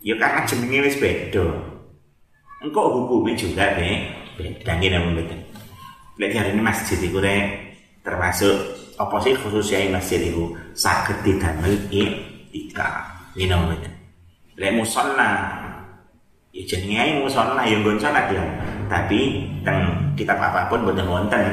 ya 0.05 0.15
karena 0.22 0.46
jenenge 0.46 0.79
wis 0.86 0.98
beda. 1.01 1.46
Engko 2.63 2.82
hukumnya 2.94 3.34
juga 3.36 3.74
be 3.75 4.05
beda. 4.38 4.72
Ngene 4.79 4.98
mboten? 5.01 5.39
Lek 6.15 6.32
hari 6.32 6.55
ini 6.55 6.62
masjid 6.63 6.96
itu 7.01 7.20
rek 7.20 7.75
termasuk 8.05 8.55
apa 8.96 9.17
sih 9.20 9.36
khususnya 9.36 9.91
masjid 9.91 10.24
itu 10.24 10.55
saged 10.72 11.20
didamel 11.25 11.74
iktika 11.91 13.12
ngene 13.36 13.55
mboten? 13.58 13.94
Lek 14.55 14.72
musola 14.77 15.32
ya 16.55 16.63
jenenge 16.63 16.96
ae 16.96 17.12
musola 17.20 17.67
ya 17.67 17.75
nggon 17.82 18.00
salat 18.00 18.32
ya 18.32 18.46
tapi 18.88 19.51
teng 19.65 20.13
kitab 20.15 20.39
apa 20.39 20.72
pun 20.72 20.88
mboten 20.88 21.10
wonten 21.10 21.44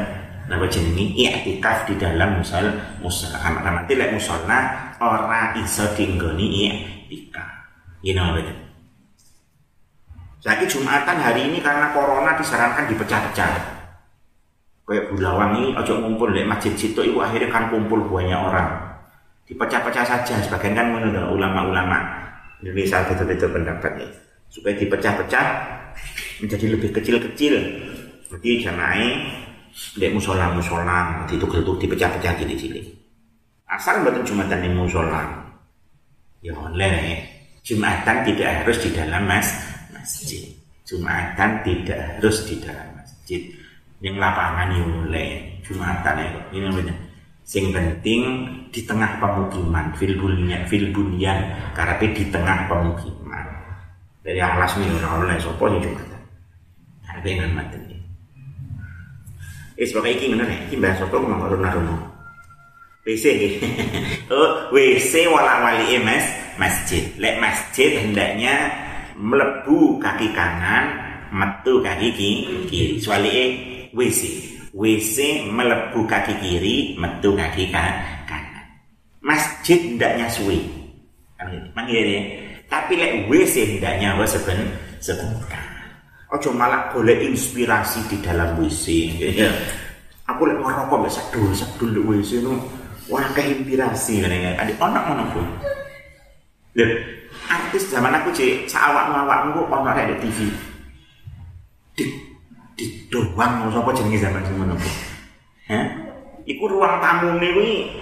napa 0.52 0.68
jenenge 0.68 1.32
i'tikaf 1.32 1.88
di 1.88 1.96
dalam 1.96 2.44
musal 2.44 2.68
musala 3.00 3.40
nanti 3.64 3.96
lek 3.96 4.12
musola 4.12 4.92
ora 5.00 5.56
iso 5.56 5.88
dinggoni 5.96 6.68
i'tikaf 7.08 7.48
you 8.04 8.12
know 8.12 8.36
betul 8.36 8.62
Jadi 10.42 10.66
Jumatan 10.66 11.22
hari 11.22 11.46
ini 11.46 11.62
karena 11.62 11.94
corona 11.94 12.34
disarankan 12.34 12.90
dipecah-pecah. 12.90 13.78
Kayak 14.82 15.14
Bulawang 15.14 15.54
ini 15.54 15.70
ojo 15.78 16.02
ngumpul 16.02 16.34
di 16.34 16.42
masjid 16.42 16.74
situ 16.74 16.98
itu 16.98 17.14
akhirnya 17.22 17.46
kan 17.46 17.70
kumpul 17.70 18.02
banyak 18.10 18.34
orang. 18.34 18.98
Dipecah-pecah 19.46 20.02
saja 20.02 20.34
sebagian 20.42 20.74
kan 20.74 20.90
menurut 20.90 21.38
ulama-ulama 21.38 22.26
Indonesia 22.58 23.06
betul-betul 23.06 23.54
pendapatnya 23.54 24.10
supaya 24.50 24.74
dipecah-pecah 24.74 25.46
menjadi 26.42 26.66
lebih 26.74 26.90
kecil-kecil. 26.90 27.54
Jadi 28.34 28.50
jamaah 28.66 28.98
di 29.72 30.08
musola 30.12 30.52
musola 30.52 31.24
itu 31.28 31.44
gelutuk 31.48 31.80
dipecah-pecah 31.80 32.36
cilik-cilik. 32.36 32.84
Asal 33.72 34.04
betul 34.04 34.22
jumatan 34.28 34.60
di 34.60 34.70
musola. 34.72 35.22
Ya 36.44 36.52
oleh 36.58 37.24
Jumatan 37.62 38.26
tidak 38.26 38.66
harus 38.66 38.82
di 38.82 38.90
dalam 38.90 39.22
mas 39.22 39.46
masjid. 39.94 40.50
Jumatan 40.82 41.62
tidak 41.62 42.18
harus 42.18 42.42
di 42.50 42.58
dalam 42.58 42.90
masjid. 42.98 43.38
Yang 44.02 44.18
lapangan 44.18 44.74
ya 44.74 44.82
oleh 44.82 45.28
Jumatan 45.62 46.14
ya 46.18 46.28
ini 46.50 46.66
namanya. 46.66 46.94
Sing 47.46 47.70
penting 47.70 48.22
di 48.74 48.82
tengah 48.82 49.18
pemukiman, 49.22 49.94
fil 49.94 50.18
bunyan, 50.18 50.66
fil 50.66 50.90
di 50.90 52.24
tengah 52.34 52.58
pemukiman. 52.66 53.46
Dari 54.26 54.38
alas 54.42 54.74
nih 54.74 54.90
orang 54.98 55.30
oleh 55.30 55.38
sopo 55.38 55.70
ya 55.70 55.78
Jumatan. 55.78 56.22
Karena 57.06 57.28
yang 57.30 57.54
Eh 59.82 59.86
sebagai 59.90 60.14
iki 60.14 60.30
bener 60.30 60.46
iki 60.70 60.78
bahas 60.78 61.02
sopo 61.02 61.18
ngomong 61.18 61.58
runah-runah. 61.58 61.98
WC 63.02 63.26
oh 64.30 64.70
WC 64.70 65.26
wala 65.26 65.58
wali 65.58 65.98
mas 65.98 66.22
masjid. 66.54 67.02
Lek 67.18 67.42
masjid 67.42 67.98
hendaknya 67.98 68.70
melebu 69.18 69.98
kaki 69.98 70.30
kanan 70.30 70.86
metu 71.34 71.82
kaki 71.82 72.14
kiri 72.70 73.02
soalnya 73.02 73.26
e 73.34 73.44
WC 73.90 74.22
WC 74.70 75.50
melebu 75.50 76.06
kaki 76.06 76.38
kiri 76.38 76.94
metu 76.94 77.34
kaki 77.34 77.74
kanan. 77.74 78.66
Masjid 79.18 79.82
hendaknya 79.82 80.30
suwi 80.30 80.62
manggil 81.74 82.06
ya. 82.06 82.22
Tapi 82.70 82.94
lek 82.94 83.26
WC 83.26 83.66
hendaknya 83.66 84.14
apa 84.14 84.30
seben 84.30 84.62
sebentar 85.02 85.71
Ojo 86.32 86.48
malah 86.56 86.88
boleh 86.88 87.28
inspirasi 87.28 88.08
di 88.08 88.16
dalam 88.24 88.56
WC 88.56 88.84
aku 90.22 90.48
lek 90.48 90.56
ngerokok 90.64 90.98
bisa 91.04 91.20
dulu 91.28 91.52
dulu 91.76 92.00
WC 92.16 92.40
itu 92.40 92.52
wah 93.12 93.26
inspirasi 93.36 94.24
kan 94.24 94.32
ya 94.32 94.50
adik 94.64 94.80
onak 94.80 95.04
mana 95.04 95.24
pun 95.34 95.44
Lho, 96.72 96.88
artis 97.52 97.92
zaman 97.92 98.16
aku 98.16 98.32
cek 98.32 98.64
sawak 98.64 99.12
awakmu 99.12 99.60
kok 99.60 99.76
ono 99.76 99.92
ada 99.92 100.16
TV. 100.24 100.48
Di 101.92 102.08
di 102.72 102.84
doang 103.12 103.68
sapa 103.68 103.92
jenenge 103.92 104.24
zaman 104.24 104.40
semono 104.48 104.72
ku. 104.80 104.88
Hah? 105.68 105.84
Iku 106.48 106.64
ruang 106.64 106.96
tamu 107.04 107.36
kuwi 107.36 107.92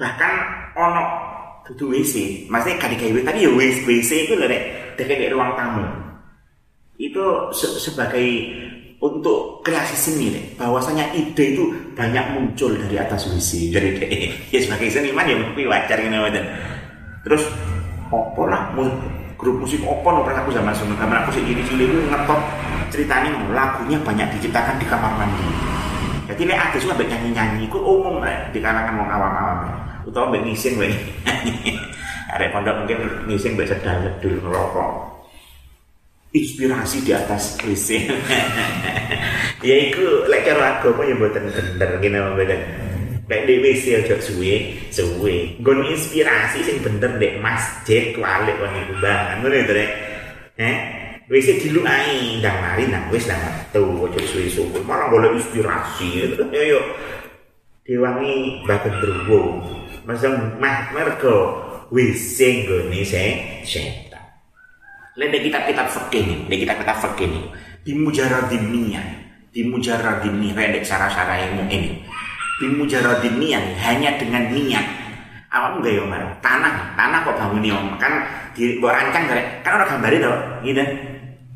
bahkan 0.00 0.40
ono 0.72 1.04
dudu 1.68 1.92
WC, 1.92 2.48
maksudnya 2.48 2.80
kan 2.80 2.96
digawe 2.96 3.20
tapi 3.28 3.44
ya 3.44 3.52
WC, 3.52 3.84
WC 3.84 4.10
itu 4.24 4.32
lho 4.40 4.48
nek 4.48 4.62
deket 4.96 5.28
ruang 5.28 5.52
tamu. 5.52 5.84
Itu 6.98 7.54
se 7.54 7.66
sebagai 7.78 8.26
untuk 8.98 9.62
kreasi 9.62 9.94
seni 9.94 10.26
deh. 10.34 10.44
bahwasanya 10.58 11.14
ide 11.14 11.54
itu 11.54 11.70
banyak 11.94 12.34
muncul 12.34 12.74
dari 12.74 12.98
atas 12.98 13.30
WC 13.30 13.70
jadi 13.70 13.88
deh 13.94 14.10
ya 14.50 14.58
sebagai 14.58 14.90
seniman 14.90 15.22
ya 15.22 15.38
mungkin 15.38 15.70
wajar 15.70 16.02
gitu 16.02 16.18
terus 17.22 17.46
opo 18.10 18.50
lah 18.50 18.74
grup 19.38 19.62
musik 19.62 19.78
opo 19.86 20.10
no 20.10 20.26
aku 20.26 20.50
zaman 20.50 20.74
zaman 20.74 21.22
aku 21.22 21.30
sih 21.30 21.46
cilik 21.46 21.62
cilik 21.70 21.86
itu 21.86 22.10
ngetop 22.10 22.42
ceritanya 22.90 23.30
lagunya 23.54 24.02
banyak 24.02 24.26
diciptakan 24.34 24.82
di 24.82 24.86
kamar 24.90 25.14
mandi. 25.14 25.46
Jadi 26.26 26.42
nek 26.44 26.58
ada 26.58 26.76
suka 26.82 26.98
nyanyi 26.98 27.30
nyanyi 27.32 27.62
itu 27.70 27.78
umum 27.78 28.20
lah 28.20 28.50
di 28.50 28.58
kalangan 28.58 28.98
orang 28.98 29.10
awam 29.14 29.32
awam 29.32 29.58
utama 30.08 30.32
mbak 30.32 30.42
ngising 30.48 30.80
mbak 30.80 30.92
ada 32.34 32.44
pondok 32.52 32.74
mungkin 32.84 32.98
ngising 33.28 33.56
mbak 33.56 33.68
sedang 33.68 34.00
sedul 34.04 34.40
ngerokok 34.40 35.17
inspirasi 36.32 37.04
di 37.04 37.12
atas 37.16 37.56
WC 37.64 37.88
ya 39.68 39.76
itu 39.88 40.04
lek 40.28 40.44
karo 40.44 40.60
agama 40.60 41.02
ya 41.08 41.14
mboten 41.16 41.44
bener 41.48 41.90
ngene 41.98 42.18
mboten 42.36 42.60
Lek 43.28 43.44
di 43.44 43.60
WC 43.60 43.84
aja 43.92 44.16
suwe, 44.24 44.72
suwe. 44.88 45.60
Gon 45.60 45.84
inspirasi 45.84 46.64
sing 46.64 46.80
bener 46.80 47.20
dek 47.20 47.36
masjid 47.44 48.16
kualik 48.16 48.56
wong 48.56 48.72
iku 48.72 49.04
bangan 49.04 49.44
ngono 49.44 49.68
to 49.68 49.74
rek. 49.76 49.90
Eh, 50.56 50.76
WC 51.28 51.60
dilukai 51.60 52.40
ndang 52.40 52.56
mari 52.56 52.88
nang 52.88 53.04
wis 53.12 53.28
nang 53.28 53.36
metu 53.36 53.84
aja 54.08 54.20
suwe-suwe. 54.32 54.80
Malah 54.80 55.12
golek 55.12 55.36
inspirasi. 55.36 56.24
Ya 56.56 56.62
yo. 56.72 56.80
Diwangi 57.84 58.64
Mbah 58.64 58.80
Gendruwo. 58.80 59.60
Masa 60.08 60.32
mah 60.56 60.88
mergo 60.96 61.36
WC 61.92 62.64
se 63.04 63.24
setan. 63.68 64.07
Lek 65.18 65.34
kitab-kitab 65.34 65.90
fikih 65.90 66.22
nih, 66.30 66.38
di 66.46 66.56
kitab-kitab 66.62 66.96
fikih 67.02 67.26
nih, 67.26 67.44
di 67.82 67.92
mujaradimiyah, 67.98 69.06
di 69.50 69.66
mujaradimiyah, 69.66 70.54
redek 70.54 70.86
sarah-sarah 70.86 71.42
yang 71.42 71.66
ini 71.66 72.06
bimujaradin 72.58 73.38
niat 73.38 73.64
hanya 73.86 74.18
dengan 74.18 74.50
niat 74.50 74.86
awakmu 75.48 75.80
gawe 75.80 75.98
omah 76.04 76.20
tanah 76.42 76.74
tanah 76.98 77.18
kok 77.22 77.38
bangun 77.38 77.70
omah 77.70 77.96
kan 77.96 78.12
di 78.52 78.82
rancang 78.82 79.24
kan 79.30 79.38
kan 79.62 79.72
ora 79.78 79.86
gambare 79.86 80.18
to 80.18 80.32
gitu 80.66 80.84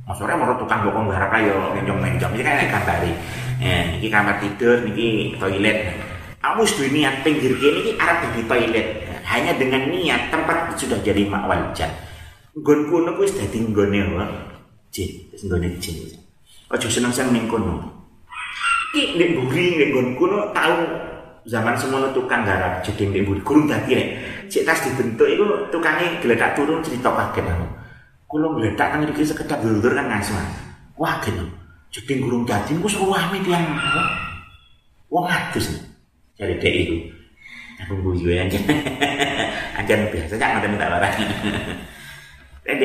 Maksudnya 0.02 0.34
mau 0.34 0.50
tukang 0.58 0.82
bokong 0.82 1.14
garap 1.14 1.30
ayo 1.38 1.72
mencong-mencong 1.78 2.34
ini 2.34 2.42
kan 2.42 2.58
gambari. 2.66 3.14
Eh, 3.62 4.02
ini 4.02 4.10
kamar 4.10 4.42
tidur, 4.42 4.82
ini 4.82 5.38
toilet. 5.38 5.94
Kamu 6.42 6.66
sudah 6.66 6.90
niat 6.90 7.14
pinggir 7.22 7.54
kini 7.54 7.86
ini 7.86 7.90
arah 8.02 8.18
di 8.34 8.42
toilet. 8.42 8.98
Hanya 9.22 9.54
dengan 9.54 9.86
niat 9.86 10.34
tempat 10.34 10.74
sudah 10.74 10.98
jadi 11.06 11.22
makwal. 11.30 11.70
Gon 12.52 12.84
kuno 12.84 13.16
kuwi 13.16 13.24
sudah 13.32 13.48
tinggone 13.48 14.00
wae. 14.12 14.28
Jin, 14.92 15.08
wis 15.32 15.40
nggone 15.48 15.72
jin. 15.80 16.04
Aja 16.68 16.84
seneng-seneng 16.84 17.32
ning 17.32 17.44
kono. 17.48 17.80
Iki 18.92 19.16
nek 19.16 19.30
buri 19.40 19.80
nek 19.80 19.88
kuno 20.20 20.52
tahu 20.52 20.76
zaman 21.48 21.72
semono 21.80 22.12
tukang 22.12 22.44
garap 22.44 22.84
jadi 22.84 23.08
nek 23.08 23.24
buri 23.24 23.40
kurung 23.40 23.64
dadi 23.64 23.96
nek. 23.96 24.08
Cek 24.52 24.68
tas 24.68 24.84
dibentuk 24.84 25.24
iku 25.32 25.64
tukange 25.72 26.20
geledak 26.20 26.52
turun 26.52 26.84
cerita 26.84 27.08
kaget 27.08 27.48
aku. 27.48 27.66
Kulo 28.28 28.46
ngledak 28.52 29.00
nang 29.00 29.08
iki 29.08 29.24
sekedap 29.24 29.64
dulur 29.64 29.96
kan 29.96 30.12
ngaso. 30.12 30.36
Wah 31.00 31.24
gitu. 31.24 31.48
Jadi 31.88 32.20
gurung 32.20 32.44
dadi 32.44 32.76
ku 32.76 32.84
suwame 32.84 33.40
tiyang. 33.40 33.64
Wong 35.08 35.24
adus. 35.24 35.72
Jadi 36.36 36.60
dek 36.60 36.74
itu. 36.84 36.96
Aku 37.80 37.96
guyu 37.96 38.36
aja. 38.36 38.60
Aja 39.80 39.96
biasa 40.12 40.36
jangan 40.36 40.60
ada 40.60 40.68
minta 40.68 40.84
barang. 40.92 41.14
Eh, 42.62 42.78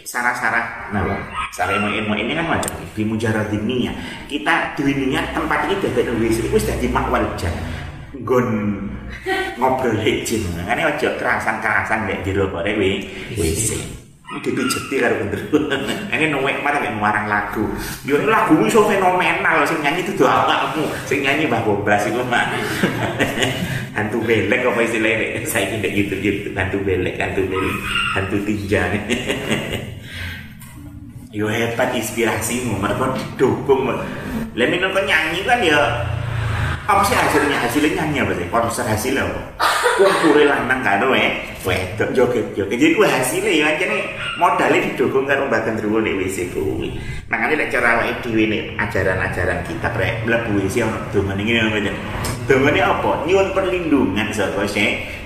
sarah-sarah, 0.00 0.88
nah, 0.96 1.04
sarah 1.52 1.76
ilmu 1.76 2.16
ini 2.16 2.32
kan 2.32 2.56
macam 2.56 2.72
di 2.96 3.04
mujarad 3.04 3.52
ya. 3.52 3.92
Kita 4.24 4.72
duwe 4.80 4.96
niat 4.96 5.36
tempat 5.36 5.68
ini 5.68 5.76
bebek 5.76 6.08
WC 6.16 6.48
itu 6.48 6.56
sudah 6.56 6.76
di 6.80 6.88
makwal. 6.88 7.28
Gon 8.24 8.48
ngobrol 9.60 10.00
hijin, 10.00 10.40
kan 10.64 10.80
ojo 10.80 11.08
kerasan-kerasan 11.20 12.08
dek 12.08 12.24
jero 12.24 12.48
korek 12.48 12.80
WC. 13.36 13.99
Dipijeti 14.38 15.02
karo 15.02 15.26
bener. 15.26 15.42
Ini 16.14 16.30
nuwek 16.30 16.62
mana 16.62 16.78
mek 16.78 16.94
muarang 16.94 17.26
lagu. 17.26 17.66
Yo 18.06 18.14
lagu 18.22 18.54
iso 18.62 18.86
fenomenal 18.86 19.66
sing 19.66 19.82
nyanyi 19.82 20.06
itu 20.06 20.22
awakmu, 20.22 20.86
sing 21.10 21.26
nyanyi 21.26 21.50
Mbah 21.50 21.66
Bombas 21.66 22.06
iku 22.06 22.22
mah. 22.30 22.46
hantu 23.90 24.22
belek 24.22 24.62
apa 24.62 24.86
istilahnya 24.86 25.42
saya 25.42 25.66
tidak 25.76 25.92
gitu 25.92 26.14
gitu 26.22 26.48
hantu 26.54 26.78
belek 26.86 27.18
hantu 27.18 27.42
belek 27.50 27.76
hantu 28.14 28.36
tinja. 28.46 28.86
Yo 31.34 31.46
hebat 31.50 31.94
inspirasimu 31.94 32.78
mereka 32.78 33.14
didukung 33.14 33.86
lah 33.90 34.66
minum 34.66 34.94
nyanyi 34.94 35.42
kan 35.42 35.58
ya 35.62 35.78
apa 36.86 37.06
sih 37.06 37.14
hasilnya? 37.14 37.54
Hasilnya 37.54 37.90
nyanyi 38.02 38.18
apa 38.26 38.32
sih? 38.34 38.46
Konser 38.50 38.86
hasilnya 38.86 39.26
apa 39.26 39.42
kumpure 39.98 40.44
lanang 40.46 40.80
karo 40.84 41.14
eh. 41.14 41.50
Wedok 41.60 42.16
joget-joget 42.16 42.72
jadi 42.80 42.96
ku 42.96 43.04
hasilnya 43.04 43.52
ya 43.52 43.64
aja 43.76 43.84
nih 43.84 44.00
modalnya 44.40 44.80
didukung 44.80 45.28
karo 45.28 45.44
Mbak 45.44 45.60
Gendruwo 45.68 46.00
nih 46.00 46.16
WC 46.16 46.56
kuwi. 46.56 46.96
Makanya 47.28 47.60
lek 47.60 47.68
cara 47.68 48.00
awake 48.00 48.24
dhewe 48.24 48.48
nih 48.48 48.62
ajaran-ajaran 48.80 49.60
kita 49.68 49.92
prek 49.92 50.24
mlebu 50.24 50.56
WC 50.56 50.88
ono 50.88 50.96
dongane 51.12 51.44
ngene 51.44 51.60
apa 51.68 51.92
dongane 52.48 52.80
apa? 52.80 53.10
Nyuwun 53.28 53.48
perlindungan 53.52 54.28
saka 54.32 54.64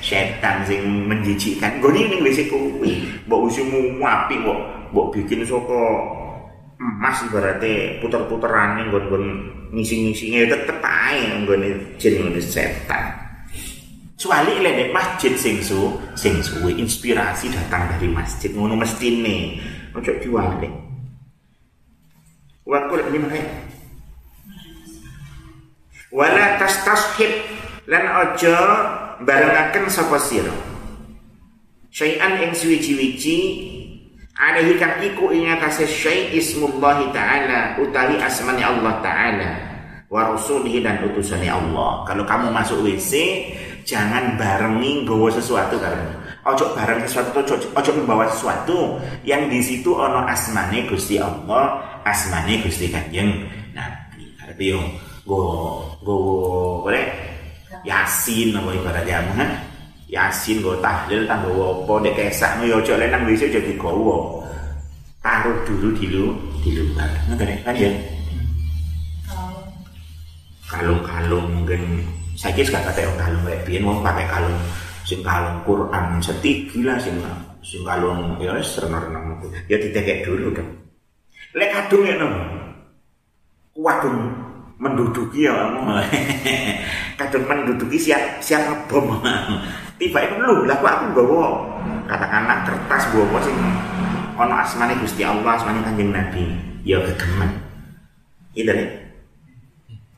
setan 0.03 0.67
sing 0.67 0.83
menjijikkan. 1.07 1.79
Goni 1.79 2.11
ning 2.11 2.27
WC 2.27 2.51
kuwi. 2.51 3.07
Mbok 3.31 3.41
usimu 3.47 4.03
apik 4.03 4.43
mbok 4.43 4.59
mbok 4.91 5.07
bikin 5.15 5.47
saka 5.47 5.83
emas 6.83 7.23
ibaratnya 7.31 8.03
puter-puteran 8.03 8.83
nih 8.83 8.91
gon-gon 8.91 9.25
ngisi-ngisi 9.71 10.51
tetep 10.51 10.79
ae 10.83 11.47
nggone 11.47 11.99
jin 12.03 12.35
setan 12.43 13.24
Kecuali 14.15 14.63
lek 14.63 14.95
masjid 14.95 15.35
sing 15.35 15.59
su, 15.59 16.01
sing 16.15 16.39
suwe 16.39 16.71
inspirasi 16.79 17.51
datang 17.51 17.91
dari 17.91 18.07
masjid 18.07 18.49
ngono 18.55 18.79
mestine. 18.79 19.59
Ojo 19.91 20.17
diwale. 20.23 20.71
Wa 22.63 22.89
qul 22.89 23.03
gimana? 23.11 23.43
Wala 26.15 26.57
tastashib 26.63 27.29
lan 27.91 28.05
ojo 28.23 28.57
barengaken 29.27 29.91
sapa 29.91 30.17
sira. 30.23 30.55
Syai'an 31.91 32.39
ing 32.49 32.55
suwi-wiji 32.55 33.39
alaihi 34.39 34.79
kang 34.79 34.99
iku 35.03 35.35
ing 35.35 35.51
syai' 35.69 36.33
ismullah 36.33 37.11
taala 37.11 37.77
utawi 37.83 38.19
asmani 38.23 38.63
Allah 38.63 38.95
taala 39.03 39.51
wa 40.07 40.33
rasulihi 40.33 40.81
dan 40.87 41.03
utusannya 41.03 41.51
Allah. 41.51 42.07
Kalau 42.07 42.23
kamu 42.23 42.55
masuk 42.55 42.87
WC 42.87 43.13
jangan 43.85 44.41
barengi 44.41 45.05
bawa 45.05 45.29
sesuatu 45.29 45.77
karena 45.77 46.25
ojo 46.45 46.77
bareng 46.77 47.01
sesuatu 47.05 47.41
ojo, 47.41 47.55
ojo 47.73 47.91
membawa 47.97 48.25
sesuatu 48.33 49.01
yang 49.25 49.49
di 49.49 49.61
situ 49.65 49.97
ono 49.97 50.25
asmane 50.29 50.85
gusti 50.89 51.17
allah 51.17 51.81
asmane 52.05 52.61
gusti 52.61 52.93
kanjeng 52.93 53.49
nabi. 53.73 54.29
Arti 54.41 54.73
yo 54.73 54.81
go 55.25 55.41
go 56.05 56.17
boleh 56.85 57.09
yasin 57.85 58.57
apa 58.57 58.71
ibarat 58.77 59.05
jamu 59.09 59.45
yasin 60.09 60.61
go 60.61 60.77
tahlil 60.85 61.25
tambah 61.25 61.53
apa 61.53 61.95
dek 62.05 62.15
kesak 62.17 62.61
no 62.61 62.69
yo 62.69 62.81
ojo 62.81 62.93
lenang 62.97 63.25
bisa 63.25 63.49
jadi 63.49 63.73
gowo 63.81 64.45
taruh 65.25 65.57
dulu 65.65 65.89
di 65.97 66.07
lu 66.13 66.37
di 66.61 66.77
luar 66.77 67.09
ngerti 67.33 67.57
kan 67.65 67.77
ya 67.77 67.91
kalung-kalung 70.69 71.49
mungkin 71.49 72.05
saya 72.45 72.53
kira 72.61 72.77
gak 72.77 72.93
kata 72.93 73.09
kalung 73.17 73.45
kayak 73.49 73.65
biyen 73.65 73.89
mau 73.89 74.05
pakai 74.05 74.29
kalung 74.29 74.61
sing 75.09 75.25
kalung 75.25 75.65
Quran 75.65 76.21
setigi 76.21 76.85
lah 76.85 77.01
sing 77.01 77.17
sing 77.65 77.81
kalung 77.89 78.37
ya 78.37 78.53
wis 78.53 78.77
renang-renang 78.77 79.41
ya 79.73 79.81
ditekek 79.81 80.29
dulu 80.29 80.53
dong 80.53 80.85
lek 81.55 81.71
kadung 81.71 82.03
ya 82.05 82.15
nom. 82.19 82.35
Wadung 83.75 84.31
menduduki 84.79 85.47
ya 85.47 85.55
kamu 85.55 85.99
kadung 87.19 87.45
menduduki 87.49 87.99
siap 87.99 88.39
siap 88.39 88.63
ngebom. 88.69 89.19
Tiba 89.99 90.19
itu 90.27 90.35
lu 90.43 90.67
lah 90.67 90.79
aku 90.79 91.15
bawa 91.15 91.47
katakanlah 92.11 92.67
kertas 92.67 93.03
bawa 93.15 93.39
sing 93.41 93.57
ono 94.35 94.55
asmane 94.59 94.95
Gusti 94.99 95.23
Allah 95.23 95.59
asmane 95.59 95.83
Kanjeng 95.83 96.11
Nabi. 96.13 96.45
Ya 96.85 97.01
kegemen 97.01 97.65
itu 98.55 98.71
nih 98.71 99.04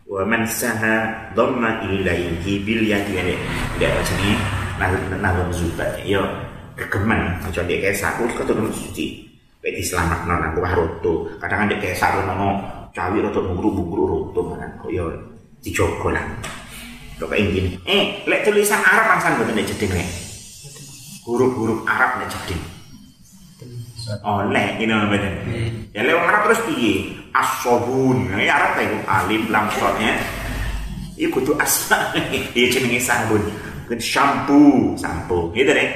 wa 0.06 0.22
man 0.22 0.46
saha 0.46 1.30
dhamma 1.34 1.82
ilaihi 1.90 2.62
bil 2.62 2.82
yadi 2.86 3.18
ya 3.18 3.22
tidak 3.74 3.90
bacanya 3.98 4.32
nah 4.76 4.88
nah 5.18 5.32
zubat. 5.50 5.98
Yo 6.06 6.22
kegeman. 6.78 7.42
Aja 7.42 7.66
dia 7.66 7.82
kayak 7.82 7.98
saku 7.98 8.30
ketemu 8.32 8.70
suci. 8.70 9.26
Peti 9.58 9.82
selamat 9.82 10.30
non 10.30 10.42
aku 10.46 10.62
roto. 10.62 11.14
Kadang 11.42 11.66
dia 11.66 11.82
kayak 11.82 11.98
saku 11.98 12.22
nomo 12.22 12.62
cawi 12.94 13.18
roto 13.20 13.42
bungru 13.42 13.68
bungru 13.74 14.04
roto 14.06 14.40
mana 14.46 14.70
kok 14.78 14.90
yo 14.94 15.10
dijogo 15.64 16.14
lah. 16.14 16.22
Kok 17.18 17.26
kayak 17.32 17.50
gini. 17.50 17.70
Eh 17.82 18.22
lek 18.30 18.46
tulisan 18.46 18.78
Arab 18.84 19.18
angsan 19.18 19.42
boten 19.42 19.58
nek 19.58 19.66
jeding 19.66 19.90
lek 19.90 20.08
huruf-huruf 21.26 21.82
Arab 21.90 22.22
nek 22.22 22.30
jeding 22.30 22.75
Oh, 24.22 24.40
lek 24.46 24.78
ini 24.78 24.94
namanya. 24.94 25.30
Ya 25.90 26.06
lewat 26.06 26.24
Arab 26.30 26.40
terus 26.50 26.60
piye? 26.70 27.10
As-sabun. 27.34 28.30
Ya 28.38 28.54
Arab 28.54 28.78
kayak 28.78 29.02
alif 29.06 29.42
lam 29.50 29.66
shotnya. 29.74 30.14
Iku 31.18 31.42
kudu 31.42 31.58
asma. 31.58 32.14
Iya 32.56 32.66
jenenge 32.70 33.02
sabun. 33.02 33.42
Mungkin 33.86 33.98
shampoo, 33.98 34.94
sampo. 34.94 35.50
Gitu 35.50 35.74
deh. 35.74 35.90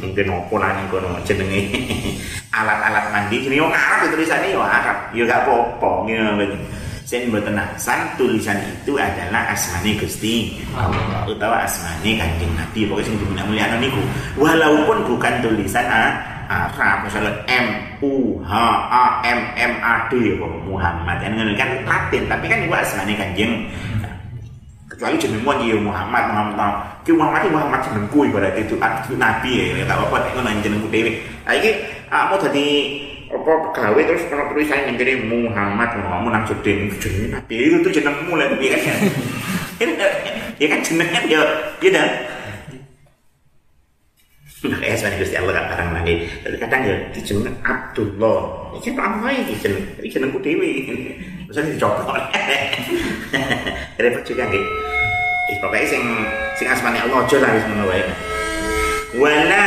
Mungkin 0.00 0.32
opo 0.32 0.56
lah 0.56 0.72
nih 0.72 0.84
kono 0.88 1.20
jenenge 1.28 1.68
alat-alat 2.58 3.12
mandi. 3.12 3.44
Ini 3.44 3.60
wong 3.60 3.72
Arab 3.76 4.08
itu 4.08 4.16
tulisannya 4.16 4.48
ya 4.56 4.60
Arab. 4.64 4.98
Ya 5.12 5.22
gak 5.28 5.40
apa-apa. 5.44 5.90
Gitu 6.08 6.56
saya 7.10 7.26
mboten 7.26 7.58
san 7.74 8.06
tulisan 8.14 8.54
itu 8.62 8.94
adalah 8.94 9.50
asmani 9.50 9.98
Gusti 9.98 10.62
Allah 10.78 11.26
utawa 11.26 11.66
asmani 11.66 12.14
Kanjeng 12.14 12.54
Nabi 12.54 12.86
pokoknya 12.86 13.10
sing 13.10 13.18
dimulyakno 13.18 13.82
niku 13.82 13.98
walaupun 14.38 15.10
bukan 15.10 15.42
tulisan 15.42 15.90
A 15.90 16.14
Arab 16.50 17.06
misalnya 17.06 17.30
M 17.46 17.66
U 18.02 18.42
H 18.42 18.52
A 18.90 19.22
M 19.22 19.40
M 19.54 19.72
A 19.78 20.10
D 20.10 20.34
Muhammad. 20.66 21.22
Kan 21.22 21.38
kan 21.54 21.70
Latin 21.86 22.22
tapi 22.26 22.50
kan 22.50 22.58
itu 22.66 22.74
asmane 22.74 23.14
kanjeng. 23.14 23.70
Kecuali 24.90 25.14
jeneng 25.22 25.46
mu 25.46 25.54
ya 25.62 25.78
Muhammad 25.78 26.26
Muhammad 26.34 26.74
ki 27.06 27.14
Muhammad 27.14 27.46
itu 27.46 27.54
Muhammad 27.54 27.80
jenengku 27.86 28.18
ibarat 28.26 28.52
itu 28.58 28.74
itu 28.74 29.14
nabi 29.14 29.78
ya 29.78 29.86
tak 29.86 30.02
apa 30.02 30.16
nek 30.26 30.32
ngono 30.34 30.50
jenengku 30.58 30.88
dhewe. 30.90 31.12
Ha 31.46 31.54
iki 31.54 31.70
aku 32.10 32.34
dadi 32.42 32.66
apa 33.30 33.52
pegawai 33.70 34.02
terus 34.10 34.22
kalau 34.26 34.44
tulisannya 34.50 34.90
menjadi 34.90 35.22
Muhammad 35.30 35.88
mau 36.02 36.26
nang 36.26 36.42
jeding 36.50 36.90
jeneng 36.98 37.38
nabi 37.38 37.54
itu 37.62 37.78
tuh 37.86 37.94
jenengmu 37.94 38.34
lah 38.34 38.50
ya 38.58 38.74
kan 39.78 39.90
ya 40.58 40.66
kan 40.66 40.80
jenengnya 40.82 41.20
ya 41.30 41.40
ya 41.78 42.04
Makanya 44.60 44.96
sebenarnya 44.96 45.20
Gusti 45.24 45.36
Allah 45.40 45.52
gak 45.56 45.68
barang 45.72 45.90
lagi. 45.96 46.14
Tapi 46.44 46.56
kadang 46.60 46.80
ya 46.84 46.96
dijeneng 47.16 47.56
Abdullah. 47.64 48.40
Ini 48.76 48.78
kan 48.92 48.94
apa 49.00 49.28
ini 49.32 49.54
jeneng? 49.56 49.84
Ini 49.96 50.08
jenengku 50.12 50.38
dewi. 50.44 50.72
Misalnya 51.48 51.80
dicoba. 51.80 52.28
Repot 54.02 54.22
juga 54.28 54.42
nggih. 54.52 54.64
Eh, 55.50 55.56
pokoknya 55.58 55.86
sing 55.88 56.04
sing 56.60 56.66
asmane 56.68 57.00
Allah 57.00 57.26
aja 57.26 57.36
lah 57.42 57.50
wis 57.56 57.64
ngono 57.66 57.84
wae. 57.90 58.04
wala 59.18 59.66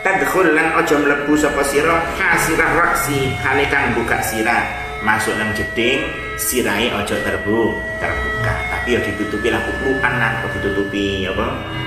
tadkhul 0.00 0.48
lan 0.56 0.72
aja 0.80 0.96
mlebu 0.96 1.36
sapa 1.36 1.60
sira 1.68 2.00
hasirah 2.16 2.70
raksi 2.80 3.36
kang 3.68 3.92
buka 3.92 4.16
sirah 4.24 4.85
masuk 5.04 5.34
nang 5.36 5.52
jeding 5.52 6.04
sirai 6.40 6.92
ojo 6.92 7.16
terbu 7.20 7.58
terbuka. 7.98 8.54
Tapi 8.72 8.88
ya 8.96 9.00
ditutupi 9.02 9.48
lah 9.50 9.60
kuplukan 9.64 10.12
lah 10.16 10.30
kok 10.44 10.50
ditutupi 10.60 11.26
apa? 11.26 11.46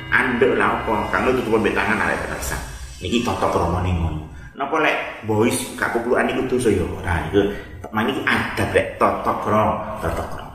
Anduk 0.10 0.54
lah 0.58 0.84
apa? 0.84 0.96
Kamu 1.14 1.38
tutup 1.40 1.62
ambek 1.62 1.74
tangan 1.74 1.98
arek 1.98 2.20
terasa. 2.28 2.58
Niki 3.00 3.24
toto 3.24 3.48
kromo 3.50 3.80
ning 3.82 3.96
ngono. 3.98 4.24
Napa 4.60 4.76
lek 4.84 5.24
boys 5.24 5.56
gak 5.80 5.96
kuplukan 5.96 6.28
iku 6.36 6.58
dosa 6.58 6.70
ya? 6.70 6.84
Ora 6.84 7.16
iku 7.32 7.42
mani 7.96 8.14
ada 8.28 8.66
lek 8.76 9.00
toto 9.00 9.34
kromo 9.42 9.98
toto 10.04 10.24
kromo 10.28 10.50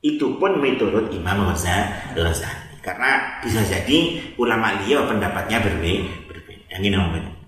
itu 0.00 0.40
pun 0.40 0.56
menurut 0.56 1.12
Imam 1.12 1.52
Ghazali. 1.52 2.80
Karena 2.80 3.36
bisa 3.44 3.60
jadi 3.60 4.16
ulama 4.40 4.72
dia 4.80 5.04
pendapatnya 5.04 5.60
berbeda 5.60 6.32
berbeda. 6.32 6.64
Yang 6.72 6.80
ini 6.80 6.88
namanya 6.96 7.39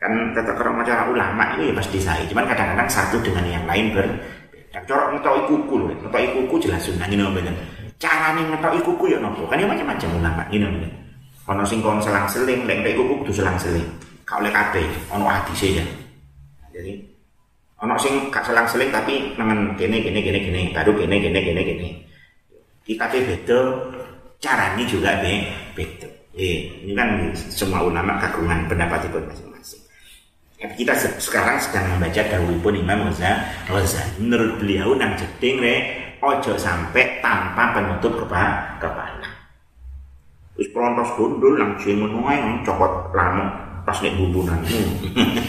kan 0.00 0.32
kata 0.32 0.56
kerama 0.56 0.80
cara 0.80 1.04
ulama 1.12 1.44
itu 1.60 1.68
ya 1.68 1.74
pasti 1.76 1.98
saya 2.00 2.24
cuman 2.24 2.48
kadang-kadang 2.48 2.88
satu 2.88 3.20
dengan 3.20 3.44
yang 3.44 3.64
lain 3.68 3.92
berbeda 3.92 4.78
corok 4.88 5.08
ngetoi 5.12 5.40
kuku 5.44 5.74
loh 5.76 5.86
ngetoi 5.92 6.26
kuku 6.32 6.54
jelas 6.64 6.80
sunnah 6.80 7.04
ini 7.04 7.20
bener 7.20 7.52
cara 8.00 8.32
nih 8.32 8.48
ngetoi 8.48 8.80
kuku 8.80 9.12
ya 9.12 9.20
nopo? 9.20 9.44
Kan 9.44 9.60
ya 9.60 9.68
macam-macam 9.68 10.08
ulama 10.16 10.42
ini 10.48 10.64
bener 10.64 10.92
ono 11.44 11.62
sing 11.68 11.84
kon 11.84 12.00
selang 12.00 12.24
seling 12.24 12.64
lek 12.64 12.80
ngetoi 12.80 12.96
kuku 12.96 13.12
kudu 13.20 13.32
selang 13.44 13.60
seling 13.60 13.84
kau 14.24 14.40
kabeh 14.40 14.88
ono 15.12 15.28
hati 15.28 15.52
saja 15.52 15.84
jadi 16.72 16.96
ono 17.84 17.96
sing 18.00 18.32
gak 18.32 18.44
selang 18.48 18.64
seling 18.64 18.88
tapi 18.88 19.36
nengen 19.36 19.76
kene 19.76 20.00
kene 20.00 20.20
kene 20.24 20.38
kene 20.48 20.60
baru 20.72 20.92
kene 20.96 21.16
kene 21.16 21.40
kene 21.44 21.62
kene. 21.64 21.88
Kita 22.84 23.08
beda 23.08 23.60
cara 24.40 24.72
ini 24.76 24.84
juga 24.88 25.16
beda. 25.20 26.08
Eh, 26.36 26.86
ini 26.86 26.92
kan 26.94 27.08
semua 27.34 27.84
ulama 27.84 28.16
kagungan 28.22 28.64
pendapat 28.70 29.04
itu 29.08 29.18
kita 30.60 30.92
sekarang 31.16 31.56
sedang 31.56 31.96
membaca 31.96 32.20
pun 32.60 32.74
Imam 32.76 33.08
Ghazali. 33.08 34.20
Menurut 34.20 34.60
beliau 34.60 34.92
nang 34.92 35.16
jeding 35.16 35.56
re 35.56 35.76
ojo 36.20 36.52
sampai 36.60 37.24
tanpa 37.24 37.72
penutup 37.72 38.12
kepala. 38.20 38.76
kepala. 38.76 39.28
Terus 40.52 40.68
perontos 40.76 41.16
gundul 41.16 41.56
langsung 41.56 41.96
menuai 41.96 42.60
cokot 42.60 43.16
lama 43.16 43.48
pas 43.88 43.96
nek 44.04 44.12
bubunan. 44.20 44.60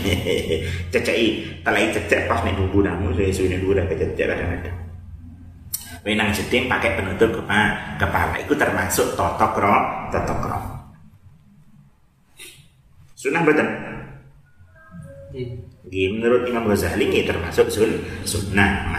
Cecai, 0.96 1.28
talai 1.68 1.92
cecek 1.92 2.32
pas 2.32 2.40
nek 2.48 2.56
bubunan. 2.56 2.96
Saya 3.12 3.36
sudah 3.36 3.60
dulu 3.60 3.76
dah 3.76 3.86
cecek 3.92 4.16
kadang-kadang. 4.16 4.78
Wenang 6.08 6.32
jeding 6.32 6.72
pakai 6.72 6.96
penutup 6.96 7.44
kepala, 7.44 8.00
kepala 8.00 8.40
itu 8.40 8.56
termasuk 8.56 9.14
totok 9.20 9.54
ro, 9.60 9.76
totok 10.10 10.40
ro. 10.48 10.60
Sunnah 13.20 13.44
betul. 13.46 13.91
Iya. 15.32 16.08
menurut 16.12 16.48
Imam 16.48 16.68
Ghazali 16.68 17.08
ini 17.08 17.24
termasuk 17.24 17.72
sun, 17.72 17.92
sunnah. 18.28 18.92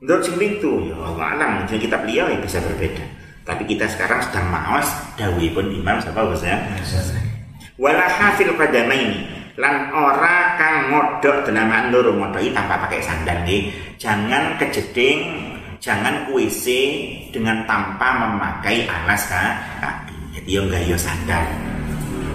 Menurut 0.00 0.22
sing 0.22 0.38
itu 0.38 0.90
ya 0.90 0.96
Allah 1.02 1.26
alam, 1.34 1.50
jadi 1.66 1.90
kita 1.90 1.96
beliau 2.06 2.30
yang 2.30 2.42
bisa 2.42 2.62
berbeda. 2.62 3.02
Tapi 3.46 3.62
kita 3.66 3.86
sekarang 3.90 4.22
sedang 4.22 4.46
maos 4.50 4.86
dawi 5.18 5.50
pun 5.50 5.66
Imam 5.70 5.98
siapa 5.98 6.22
Ghazali. 6.22 6.70
Wala 7.76 8.08
hafil 8.08 8.56
ini 8.56 9.36
lan 9.56 9.88
ora 9.92 10.56
kang 10.60 10.92
ngodok 10.92 11.48
dalaman 11.48 11.88
loro 11.88 12.12
ngodoki 12.12 12.52
tanpa 12.52 12.76
pakai 12.88 13.00
sandal 13.00 13.40
nih. 13.48 13.72
Jangan 13.96 14.60
kejeding, 14.60 15.20
jangan 15.80 16.28
kuisi 16.28 17.12
dengan 17.32 17.64
tanpa 17.64 18.24
memakai 18.24 18.84
alas 18.84 19.28
kaki. 19.28 20.16
Jadi 20.36 20.50
yang 20.52 20.68
gak 20.68 21.00
sandal. 21.00 21.75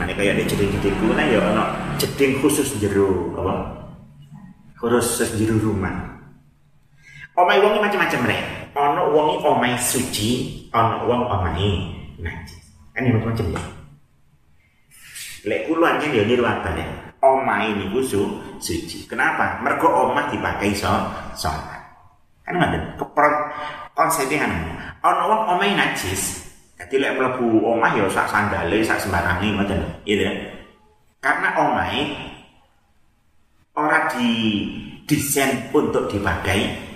Makanya 0.02 0.18
kayak 0.18 0.34
di 0.42 0.44
jeding-jeding 0.50 0.98
kuna 0.98 1.22
ya 1.30 1.38
ono 1.38 1.62
jeding 2.02 2.42
khusus 2.42 2.74
jero 2.82 3.38
apa? 3.38 3.54
Khusus 4.82 5.38
jero 5.38 5.62
rumah. 5.62 5.94
Omai 7.38 7.62
wongi 7.62 7.78
macam-macam 7.78 8.26
rek. 8.26 8.74
Ono 8.74 9.14
wongi 9.14 9.46
omai 9.46 9.78
suci, 9.78 10.66
ono 10.74 11.06
wong 11.06 11.22
omai 11.30 11.70
najis. 12.18 12.66
Kan 12.98 13.06
ya 13.06 13.14
macam-macam 13.14 13.46
ya. 13.54 13.62
Lek 15.46 15.70
kuluannya 15.70 16.10
dia 16.10 16.26
niru 16.26 16.50
ya? 16.50 16.90
Omai 17.22 17.70
ini 17.70 17.94
khusus 17.94 18.26
suci. 18.58 19.06
Kenapa? 19.06 19.62
Mergo 19.62 19.86
omah 19.86 20.34
dipakai 20.34 20.74
so 20.74 20.90
sholat. 21.38 21.78
Kan 22.42 22.58
ada 22.58 22.98
konsepnya 23.94 24.50
kan. 24.50 24.54
Ono 25.06 25.22
wong 25.30 25.42
omai 25.54 25.78
najis, 25.78 26.41
jadi 26.82 26.96
lek 26.98 27.14
mlebu 27.22 27.62
omah 27.62 27.94
ya 27.94 28.10
sak 28.10 28.26
sandale, 28.26 28.82
sak 28.82 28.98
sembarange 28.98 29.54
ngoten. 29.54 29.82
Gitu. 30.02 30.26
Karena 31.22 31.54
omah 31.54 31.94
ora 33.78 34.10
di 34.10 34.30
desain 35.06 35.70
untuk 35.70 36.10
dipakai 36.10 36.90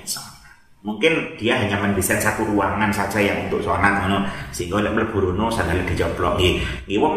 Mungkin 0.86 1.34
dia 1.42 1.58
hanya 1.58 1.82
mendesain 1.82 2.22
satu 2.22 2.46
ruangan 2.46 2.94
saja 2.94 3.18
yang 3.18 3.50
untuk 3.50 3.58
sholat 3.66 4.06
ngono. 4.06 4.22
Sehingga 4.54 4.86
lek 4.86 4.94
mlebu 4.94 5.18
rono 5.18 5.50
sandale 5.50 5.82
dijoplok 5.82 6.38
nggih. 6.38 6.62
Nggih 6.86 7.00
wong 7.02 7.16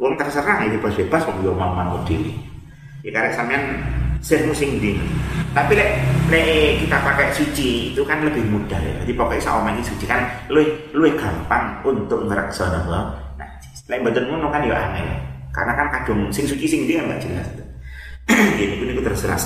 wong 0.00 0.12
terserah 0.16 0.64
ini 0.64 0.80
bebas-bebas 0.80 1.20
kok 1.20 1.36
yo 1.44 1.52
mau 1.52 2.00
dhewe. 2.08 2.32
Ya 3.04 3.12
karek 3.12 3.36
sampean 3.36 3.60
sing 4.22 4.48
sing. 4.54 4.78
Tapi 5.52 5.76
lek 5.76 5.90
lek 6.32 6.80
kita 6.86 6.96
pakai 6.96 7.28
suci 7.36 7.92
itu 7.92 8.00
kan 8.06 8.24
lebih 8.24 8.40
mudah 8.48 8.80
ya. 8.80 8.94
Jadi 9.04 9.12
pokoknya 9.12 9.42
sama 9.42 9.74
ini 9.74 9.84
suci 9.84 10.08
kan 10.08 10.24
lebih 10.48 10.94
lebih 10.96 11.20
gampang 11.20 11.82
untuk 11.84 12.24
ngereksa 12.24 12.72
napa. 12.72 13.12
Nah, 13.36 13.48
lek 13.90 14.00
mboten 14.00 14.24
ngono 14.30 14.48
kan 14.48 14.64
ya 14.64 14.78
aneh. 14.78 15.20
Karena 15.52 15.76
kan 15.76 15.86
kadung 15.92 16.32
sing 16.32 16.48
suci 16.48 16.64
sing 16.64 16.88
ndi 16.88 16.96
kan 16.96 17.20
jelas. 17.20 17.48
Ini 18.32 18.78
pun 18.78 18.88
itu 18.88 19.02
terserah 19.02 19.36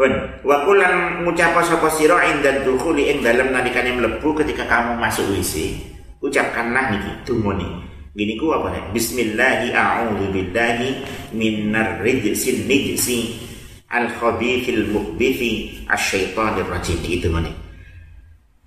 Pun, 0.00 0.08
wa 0.48 0.64
kulan 0.64 1.20
ngucap 1.28 1.60
sapa 1.60 1.92
sira 1.92 2.24
inda 2.24 2.64
dukhuli 2.64 3.12
ing 3.12 3.20
dalem 3.20 3.52
nalikane 3.52 3.92
mlebu 3.92 4.32
ketika 4.32 4.64
kamu 4.64 4.96
masuk 4.96 5.28
WC. 5.28 5.76
Ucapkanlah 6.24 6.96
niki 6.96 7.12
dumuni. 7.28 7.68
Gini 8.10 8.34
ku 8.34 8.50
apa 8.50 8.74
nih? 8.74 8.84
Bismillahi 8.90 9.70
a'udzu 9.70 10.34
billahi 10.34 10.88
minar 11.30 12.02
rijsin 12.02 12.66
nijsi 12.66 13.38
al 13.86 14.10
khabithil 14.18 14.90
mukhbithi 14.90 15.86
asyaitonir 15.86 16.66
rajim 16.66 16.98
itu 17.06 17.30
mana? 17.30 17.54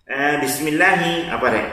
Uh, 0.07 0.39
Bismillahi 0.39 1.27
apa 1.27 1.47
nih? 1.51 1.67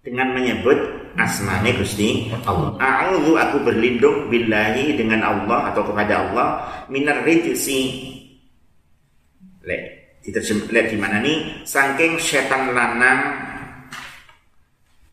Dengan 0.00 0.32
menyebut 0.32 0.80
asmane 1.20 1.76
Gusti 1.76 2.32
Allah. 2.48 2.72
A'udzu 2.80 3.36
aku 3.36 3.60
berlindung 3.60 4.32
billahi 4.32 4.96
dengan 4.96 5.28
Allah 5.28 5.76
atau 5.76 5.84
kepada 5.84 6.24
Allah 6.24 6.48
minar 6.88 7.20
rijsi. 7.20 8.00
Lek 9.60 9.82
diterjem 10.24 10.72
lihat 10.72 10.88
di 10.88 10.96
mana 10.96 11.20
nih? 11.20 11.68
Saking 11.68 12.16
setan 12.16 12.72
lanang 12.72 13.43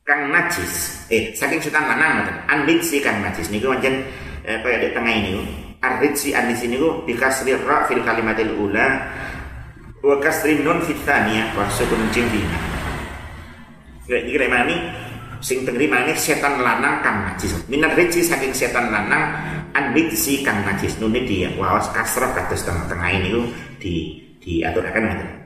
kang 0.06 0.32
najis. 0.34 1.06
Eh 1.08 1.32
saking 1.38 1.62
setan 1.62 1.86
lanang 1.86 2.22
ngoten. 2.22 2.38
Anbit 2.50 2.80
si 2.82 2.98
kang 3.00 3.22
najis 3.22 3.48
niku 3.54 3.72
pancen 3.72 4.06
eh, 4.46 4.58
kaya 4.62 4.78
di 4.82 4.90
tengah 4.94 5.14
ini 5.14 5.34
arid 5.82 6.14
si 6.14 6.30
andis 6.34 6.62
ini 6.62 6.78
ku 6.78 7.02
dikasri 7.10 7.58
ra 7.58 7.90
fil 7.90 8.06
kalimatil 8.06 8.54
ula 8.54 9.02
wa 10.02 10.16
kasri 10.22 10.62
nun 10.62 10.78
fit 10.86 10.98
thaniyah 11.02 11.58
wa 11.58 11.66
sukun 11.74 12.02
jim 12.14 12.26
bina 12.30 12.58
iki 14.06 14.36
kira 14.36 14.46
mana 14.52 14.68
nih 14.68 14.80
sing 15.40 15.64
tengri 15.64 15.88
mana 15.88 16.14
setan 16.14 16.60
lanang 16.60 17.00
kang 17.02 17.24
najis. 17.26 17.56
Minat 17.72 17.96
ritsi 17.96 18.22
saking 18.22 18.52
setan 18.52 18.92
lanang 18.92 19.34
anbit 19.74 20.14
si 20.14 20.44
kang 20.44 20.62
najis. 20.68 21.00
Nuni 21.00 21.24
dia 21.26 21.50
wawas 21.56 21.90
kasrah 21.96 22.30
kados 22.36 22.62
tengah-tengah 22.68 23.10
ini 23.10 23.50
di 23.80 24.20
diaturakan 24.42 25.06
ngoten 25.06 25.41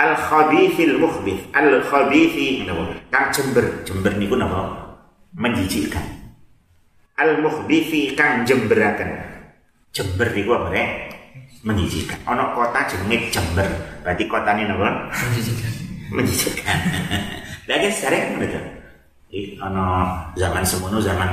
al 0.00 0.16
khabithil 0.16 0.96
mukhbith. 0.96 1.52
Al 1.52 1.84
khabithi 1.84 2.64
napa 2.64 2.96
kang 3.12 3.28
jember. 3.28 3.64
Jember 3.84 4.12
niku 4.16 4.34
napa 4.40 4.60
menjijikkan. 5.36 6.04
Al 7.20 7.44
mukhbithi 7.44 8.16
kang 8.16 8.48
jemberaken. 8.48 9.10
Jember 9.92 10.32
niku 10.32 10.56
apa 10.56 10.68
rek? 10.72 10.88
Menjijikkan. 11.60 12.16
Ana 12.24 12.56
kota 12.56 12.88
jenenge 12.88 13.28
jember. 13.28 13.68
Berarti 14.00 14.24
kotane 14.24 14.64
napa? 14.64 15.12
Menjijikkan. 15.12 15.72
Menjijikkan. 16.08 16.78
Lagi 17.68 17.88
sering 17.92 18.34
ngono 18.34 18.46
to? 18.48 18.60
Ana 19.62 19.84
zaman 20.34 20.64
semono 20.66 20.98
zaman 20.98 21.30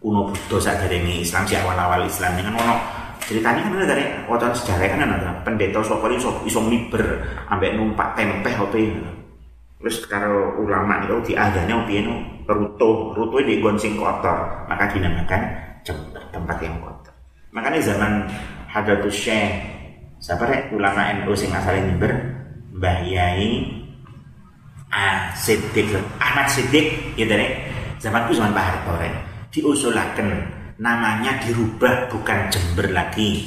kuno 0.00 0.30
Buddha 0.30 0.56
saat 0.72 0.88
Islam 0.88 1.42
si 1.44 1.58
awal-awal 1.58 2.06
Islam. 2.06 2.32
Dengan 2.38 2.54
ono 2.56 2.74
ceritanya 3.24 3.64
kan 3.64 3.72
ada 3.80 3.86
dari 3.96 4.04
wacana 4.28 4.52
sejarah 4.52 4.86
kan 4.92 5.00
ada 5.08 5.30
pendeta 5.42 5.80
sopo 5.80 6.06
iso 6.12 6.30
iso 6.44 6.60
miber 6.60 7.02
ambek 7.48 7.72
numpak 7.74 8.12
tempe 8.14 8.52
apa 8.52 8.76
terus 9.80 10.02
kalau 10.08 10.56
ulama 10.60 11.04
itu 11.04 11.32
diadanya 11.32 11.84
piye 11.86 12.02
no? 12.02 12.16
Ruto 12.46 13.10
ruto 13.14 13.42
di 13.42 13.58
gonsing 13.58 13.98
kotor. 13.98 14.66
Maka 14.70 14.86
dinamakan 14.90 15.42
tempat 16.30 16.58
yang 16.62 16.78
kotor. 16.78 17.14
Makanya 17.50 17.82
zaman 17.82 18.12
Hadatus 18.70 19.14
Syekh 19.14 19.50
siapa 20.22 20.46
rek? 20.46 20.74
Ulama 20.74 21.10
NU 21.22 21.34
sing 21.34 21.50
asalnya 21.50 21.86
miber 21.86 22.12
Mbah 22.74 22.98
Yai 23.02 23.76
Ah, 24.86 25.34
Siddiq 25.34 25.92
Ahmad 26.22 26.46
Siddiq 26.46 27.18
ya 27.18 27.26
dari 27.26 27.50
zamanku 27.98 28.32
zaman 28.32 28.54
Pak 28.54 28.64
Harto 28.64 28.92
rek. 29.02 29.14
Diusulaken 29.50 30.55
namanya 30.76 31.40
dirubah 31.40 32.12
bukan 32.12 32.52
Jember 32.52 32.92
lagi. 32.92 33.44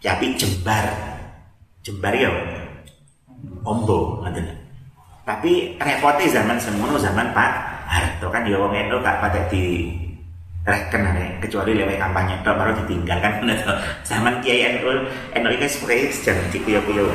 Tapi 0.00 0.36
Jembar. 0.36 0.88
Jembar 1.84 2.12
ya 2.16 2.32
Ombo 3.64 4.20
ngoten. 4.24 4.48
Tapi 5.24 5.76
repotnya 5.76 6.40
zaman 6.40 6.56
semono 6.56 6.96
zaman 6.96 7.32
Pak 7.36 7.52
Harto 7.90 8.28
kan 8.32 8.44
ya 8.48 8.56
wong 8.56 8.72
eno 8.72 8.98
gak 9.04 9.20
pada 9.20 9.40
di 9.52 9.92
reken 10.64 11.02
ada 11.02 11.24
kecuali 11.40 11.72
lewat 11.72 11.96
kampanye 11.96 12.36
itu 12.36 12.50
baru 12.52 12.72
ditinggalkan 12.84 13.48
zaman 14.08 14.44
Kiai 14.44 14.76
NU 14.76 15.08
NU 15.40 15.50
ini 15.56 15.66
seperti 15.66 16.12
sejarah 16.12 16.44
di 16.52 16.58
kuyo 16.60 16.80
kuyo 16.84 17.08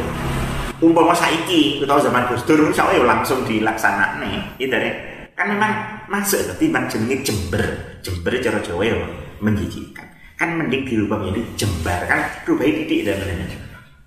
umpama 0.81 1.13
saiki 1.13 1.85
tahu 1.85 1.99
zaman 2.01 2.25
Gus 2.25 2.41
Dur 2.49 2.73
saya 2.73 2.97
langsung 3.05 3.45
dilaksanakan 3.45 4.25
nih 4.25 4.35
itu 4.59 4.73
deh 4.73 4.93
kan 5.37 5.45
memang 5.51 5.71
masuk 6.09 6.41
tapi 6.47 6.71
bang 6.71 6.89
jenenge 6.89 7.21
Jember. 7.21 7.63
Jember 8.01 8.33
cara 8.41 8.59
Jawa 8.63 8.83
ya 8.87 8.97
menjijikan. 9.39 10.07
Kan 10.35 10.59
mending 10.59 10.83
dirubah 10.83 11.19
menjadi 11.23 11.41
Jembar. 11.55 11.99
Kan 12.07 12.19
rubah 12.43 12.65
titik 12.67 13.07
dan 13.07 13.19
lain 13.23 13.47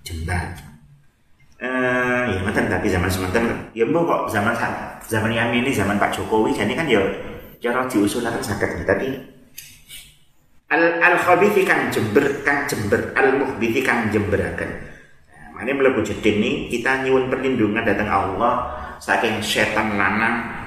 Jembar. 0.05 0.69
Eh 1.59 2.25
ya 2.31 2.41
mantan 2.47 2.71
tapi 2.71 2.87
zaman 2.87 3.11
semantan 3.11 3.51
ya 3.75 3.83
mbok 3.83 4.07
kok 4.07 4.23
zaman 4.31 4.55
zaman 5.03 5.35
yang 5.35 5.51
ini 5.51 5.75
zaman 5.75 5.99
Pak 5.99 6.15
Jokowi 6.15 6.55
jadi 6.55 6.71
kan 6.71 6.87
ya 6.87 7.03
cara 7.59 7.83
diusulkan 7.91 8.39
sakit 8.39 8.87
tadi 8.87 9.11
al 10.71 11.03
al 11.03 11.17
khabithi 11.19 11.67
kang 11.67 11.91
jember 11.91 12.23
kang 12.47 12.63
jember 12.71 13.11
al 13.19 13.43
muhbithi 13.43 13.83
kang 13.83 14.07
jemberaken. 14.13 14.71
Nah, 15.27 15.59
mana 15.59 15.73
melebu 15.75 16.05
jeding 16.07 16.39
ini 16.39 16.51
kita 16.71 17.03
nyuwun 17.03 17.27
perlindungan 17.27 17.83
datang 17.83 18.07
Allah 18.07 18.55
saking 19.03 19.43
setan 19.43 19.99
lanang 19.99 20.58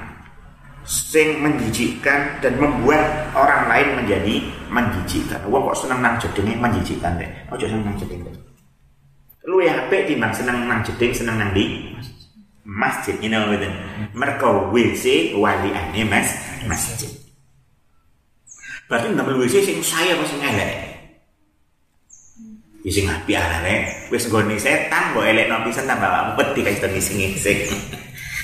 sing 0.82 1.38
menjijikkan 1.38 2.42
dan 2.42 2.58
membuat 2.58 3.30
orang 3.38 3.70
lain 3.70 3.88
menjadi 4.02 4.34
menjijikkan. 4.66 5.38
Wah 5.46 5.60
kok 5.70 5.86
seneng 5.86 6.02
nang 6.02 6.18
jedenge 6.18 6.54
menjijikkan 6.58 7.18
deh. 7.18 7.30
Ojo 7.54 7.64
seneng 7.66 7.86
nang 7.86 7.96
jeding 7.98 8.20
deh. 8.26 8.34
Lu 9.46 9.62
ya 9.62 9.86
apik 9.86 10.10
timbang 10.10 10.34
seneng 10.34 10.66
nang 10.66 10.82
jeding 10.82 11.12
seneng 11.14 11.38
nang 11.38 11.50
di 11.54 11.94
masjid 12.66 13.14
ini 13.18 13.30
know 13.30 13.50
gitu. 13.54 13.66
Mereka 14.14 14.70
WC 14.70 15.34
wali 15.38 15.70
ane 15.70 16.02
mas 16.06 16.28
masjid. 16.66 17.10
Berarti 18.90 19.14
ndamel 19.14 19.38
WC 19.38 19.62
sing 19.62 19.78
saya 19.80 20.18
apa 20.18 20.24
sing 20.26 20.40
elek? 20.42 20.72
Ya 22.82 22.90
sing 22.90 23.06
apik 23.06 23.38
arek. 23.38 24.10
Wis 24.10 24.26
nggone 24.26 24.58
setan 24.58 25.14
kok 25.14 25.22
elek 25.22 25.46
nopi 25.46 25.70
pisan 25.70 25.86
tambah 25.86 26.10
ampet 26.10 26.48
di 26.58 26.60
kae 26.66 26.74
ngising-ngising. 26.74 27.58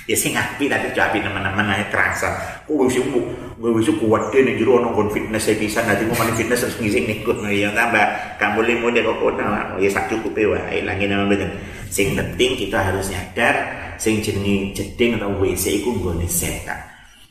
Ya 0.08 0.16
sing 0.16 0.32
api 0.32 0.72
tapi 0.72 0.88
api 0.88 1.20
teman-teman 1.20 1.68
aja 1.68 1.84
terasa 1.92 2.32
oh 2.64 2.88
wis 2.88 2.96
gue 2.96 3.70
wis 3.76 3.92
kuat 4.00 4.32
deh 4.32 4.40
nih 4.40 4.56
jero 4.56 4.80
ono 4.80 4.96
kon 4.96 5.12
fitness 5.12 5.44
saya 5.44 5.60
bisa 5.60 5.84
nanti 5.84 6.08
mau 6.08 6.16
main 6.16 6.32
fitness 6.32 6.64
harus 6.64 6.80
ngisi 6.80 7.04
nikut 7.04 7.36
ya 7.44 7.68
tambah 7.76 8.08
kamu 8.40 8.60
limo 8.64 8.88
dia 8.88 9.04
kok 9.04 9.20
kona 9.20 9.76
ya 9.76 9.88
sak 9.92 10.08
cukup 10.08 10.32
ya 10.32 10.80
lagi 10.80 11.04
nama 11.04 11.28
betul 11.28 11.52
sing 11.92 12.16
penting 12.16 12.56
kita 12.56 12.80
harus 12.80 13.12
nyadar 13.12 13.54
sing 14.00 14.24
jenis 14.24 14.72
jeding 14.72 15.20
atau 15.20 15.28
WC 15.44 15.84
iku 15.84 15.92
nggone 15.92 16.24
setan 16.24 16.80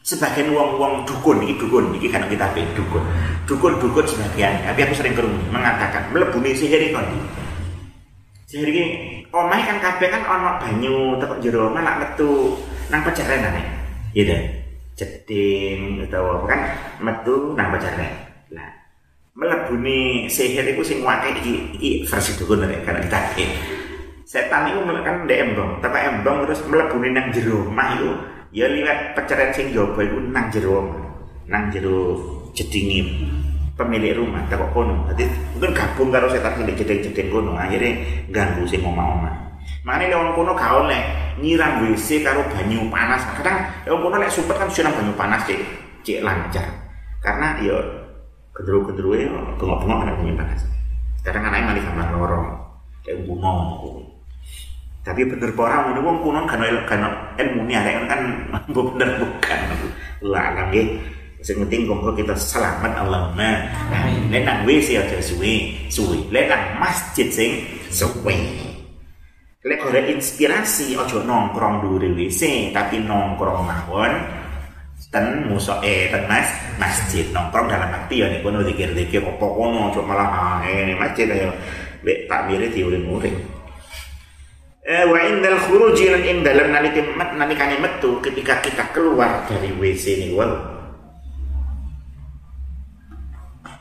sebagian 0.05 0.53
uang-uang 0.53 1.01
dukun 1.09 1.41
ini 1.41 1.57
dukun 1.57 1.97
ini 1.97 2.13
kan 2.13 2.29
kita 2.29 2.45
pilih 2.53 2.69
dukun 2.77 3.01
dukun-dukun 3.49 4.05
sebagian 4.05 4.53
tapi 4.69 4.85
aku 4.85 4.93
sering 4.93 5.17
kerumuh 5.17 5.49
mengatakan 5.49 6.13
melebuni 6.13 6.53
sihir 6.53 6.93
kondi 6.93 7.17
sihir 8.45 8.69
ini 8.69 9.16
omah 9.31 9.59
kan 9.63 9.77
kabeh 9.79 10.07
kan 10.11 10.23
ono 10.23 10.49
banyu 10.59 11.15
tekok 11.19 11.41
jero 11.43 11.71
malah 11.71 11.99
metu. 11.99 12.55
Nang 12.87 13.03
pecaren 13.03 13.43
ane 13.43 13.61
gitu 14.15 14.31
jeding 14.95 16.07
atau 16.07 16.39
apa 16.39 16.45
kan 16.47 16.61
metu 17.03 17.51
nang 17.53 17.67
pecaren 17.69 18.15
lah 18.55 18.71
melebuni 19.37 20.25
sihir 20.25 20.65
itu 20.65 20.81
sing 20.81 21.05
wakai 21.05 21.35
iki, 21.37 21.77
iki 21.77 21.89
versi 22.07 22.33
dukun 22.39 22.63
nek 22.63 22.87
karena 22.87 23.03
kita. 23.03 23.19
Setan 24.23 24.71
itu 24.71 24.79
kan 25.03 25.27
ndek 25.27 25.39
embong 25.51 25.83
tapi 25.83 25.99
embong 25.99 26.47
terus 26.47 26.63
melebuni 26.63 27.11
nang 27.11 27.27
jero 27.35 27.67
omah 27.67 27.87
itu 27.99 28.09
ya 28.55 28.71
liwat 28.71 29.15
pecaren 29.19 29.51
sing 29.51 29.75
jaba 29.75 29.99
itu 29.99 30.17
nang 30.31 30.47
jero 30.47 30.87
nang 31.47 31.67
jero 31.71 32.15
jedingi 32.55 33.03
pemilik 33.77 34.17
rumah 34.17 34.41
tak 34.49 34.59
kono 34.73 35.05
jadi 35.13 35.29
mungkin 35.53 35.71
gabung 35.77 36.09
karo 36.09 36.25
setan 36.33 36.57
milik 36.57 36.81
jeding-jeding 36.81 37.29
kono 37.29 37.53
akhirnya 37.53 37.93
ganggu 38.33 38.65
sing 38.65 38.81
omah-omah. 38.81 39.33
Mana 39.85 40.09
wong 40.09 40.33
kono 40.33 40.51
gak 40.57 40.83
oleh 40.83 41.01
nyiram 41.37 41.85
WC 41.85 42.25
karo 42.25 42.41
banyu 42.49 42.89
panas. 42.89 43.21
Kadang 43.37 43.69
wong 43.85 44.01
kono 44.09 44.15
lek 44.17 44.33
super 44.33 44.57
kan 44.57 44.67
siram 44.73 44.91
banyu 44.97 45.13
panas 45.13 45.45
cek 45.45 45.61
cek 46.01 46.25
lancar. 46.25 46.65
Karena 47.21 47.61
ya 47.61 47.77
gendru-gendru 48.57 49.13
ya 49.13 49.29
bengok-bengok 49.61 49.97
kena 50.03 50.13
banyu 50.17 50.33
panas. 50.33 50.61
Kadang 51.21 51.45
anaknya 51.45 51.69
malah 51.69 51.83
kamar 51.85 52.07
lorong 52.17 52.47
kayak 53.05 53.23
bunga 53.23 53.51
tapi 55.07 55.23
bener 55.23 55.55
orang 55.55 55.95
ini 55.95 56.03
wong 56.03 56.19
kuno 56.19 56.43
kan 56.43 56.59
kan 56.83 56.99
ilmu 57.39 57.63
ada 57.71 58.11
kan 58.11 58.21
bener 58.67 59.09
bukan. 59.23 59.59
Lah 60.27 60.67
nggih 60.67 60.99
sing 61.45 61.61
penting 61.61 61.85
kita 61.85 62.33
selamat 62.33 62.97
Allahumma 62.97 63.69
amin 63.93 64.33
nek 64.33 64.41
nang 64.41 64.59
WC 64.65 64.97
aja 64.97 65.21
suwe 65.21 65.69
suwe 65.85 66.25
lek 66.33 66.49
nang 66.49 66.81
masjid 66.81 67.29
sing 67.29 67.61
suwe 67.93 68.37
lek 69.61 69.79
ora 69.85 70.01
inspirasi 70.09 70.97
aja 70.97 71.17
nongkrong 71.21 71.85
dhuwure 71.85 72.09
WC 72.17 72.73
tapi 72.73 73.05
nongkrong 73.05 73.61
mawon 73.69 74.13
ten 75.13 75.45
muso 75.45 75.77
eh 75.85 76.09
ten 76.09 76.25
mas 76.25 76.49
masjid 76.81 77.29
nongkrong 77.29 77.69
dalam 77.69 77.93
arti 77.93 78.25
ya 78.25 78.27
nih 78.33 78.41
kono 78.41 78.65
dikir-dikir 78.65 79.21
apa 79.21 79.45
kono 79.45 79.93
cok 79.93 80.05
malah 80.09 80.27
ah 80.27 80.57
ini 80.65 80.97
masjid 80.97 81.29
ayo 81.29 81.53
lek 82.01 82.25
tak 82.25 82.49
mirip 82.49 82.73
diuring-uring 82.73 83.57
Eh, 84.87 85.03
wa 85.03 85.19
indal 85.19 85.59
khuruji 85.67 86.07
lan 86.07 86.23
ing 86.23 86.47
dalem 86.47 86.71
nalika 86.71 87.03
nalikane 87.35 87.75
metu 87.75 88.23
ketika 88.23 88.63
kita 88.63 88.87
keluar 88.95 89.43
dari 89.43 89.67
WC 89.75 90.15
ini 90.15 90.31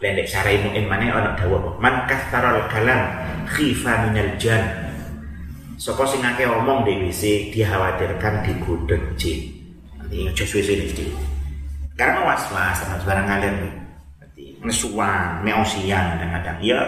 lendek 0.00 0.28
sarai 0.28 0.60
mungkin 0.60 0.84
mana 0.88 1.08
orang 1.12 1.34
dawa 1.40 1.58
man 1.80 2.04
kastarol 2.04 2.68
kalam 2.68 3.00
khifa 3.48 4.08
minal 4.08 4.32
jan. 4.36 4.64
Sapa 5.76 6.08
sing 6.08 6.24
akeh 6.24 6.48
omong 6.48 6.88
di 6.88 6.96
WC 7.04 7.52
dikhawatirkan 7.52 8.44
digodhog 8.48 9.02
jin 9.20 9.52
nanti 10.00 10.24
aja 10.24 10.44
suwe 10.48 10.64
ini 10.64 11.12
karena 11.96 12.24
was-was 12.24 12.76
sama 12.80 12.96
barang 13.04 13.26
ngalir. 13.28 13.54
Nanti 14.20 14.44
nesuan 14.64 15.44
meosian 15.44 16.16
kadang-kadang. 16.16 16.56
Ya 16.64 16.80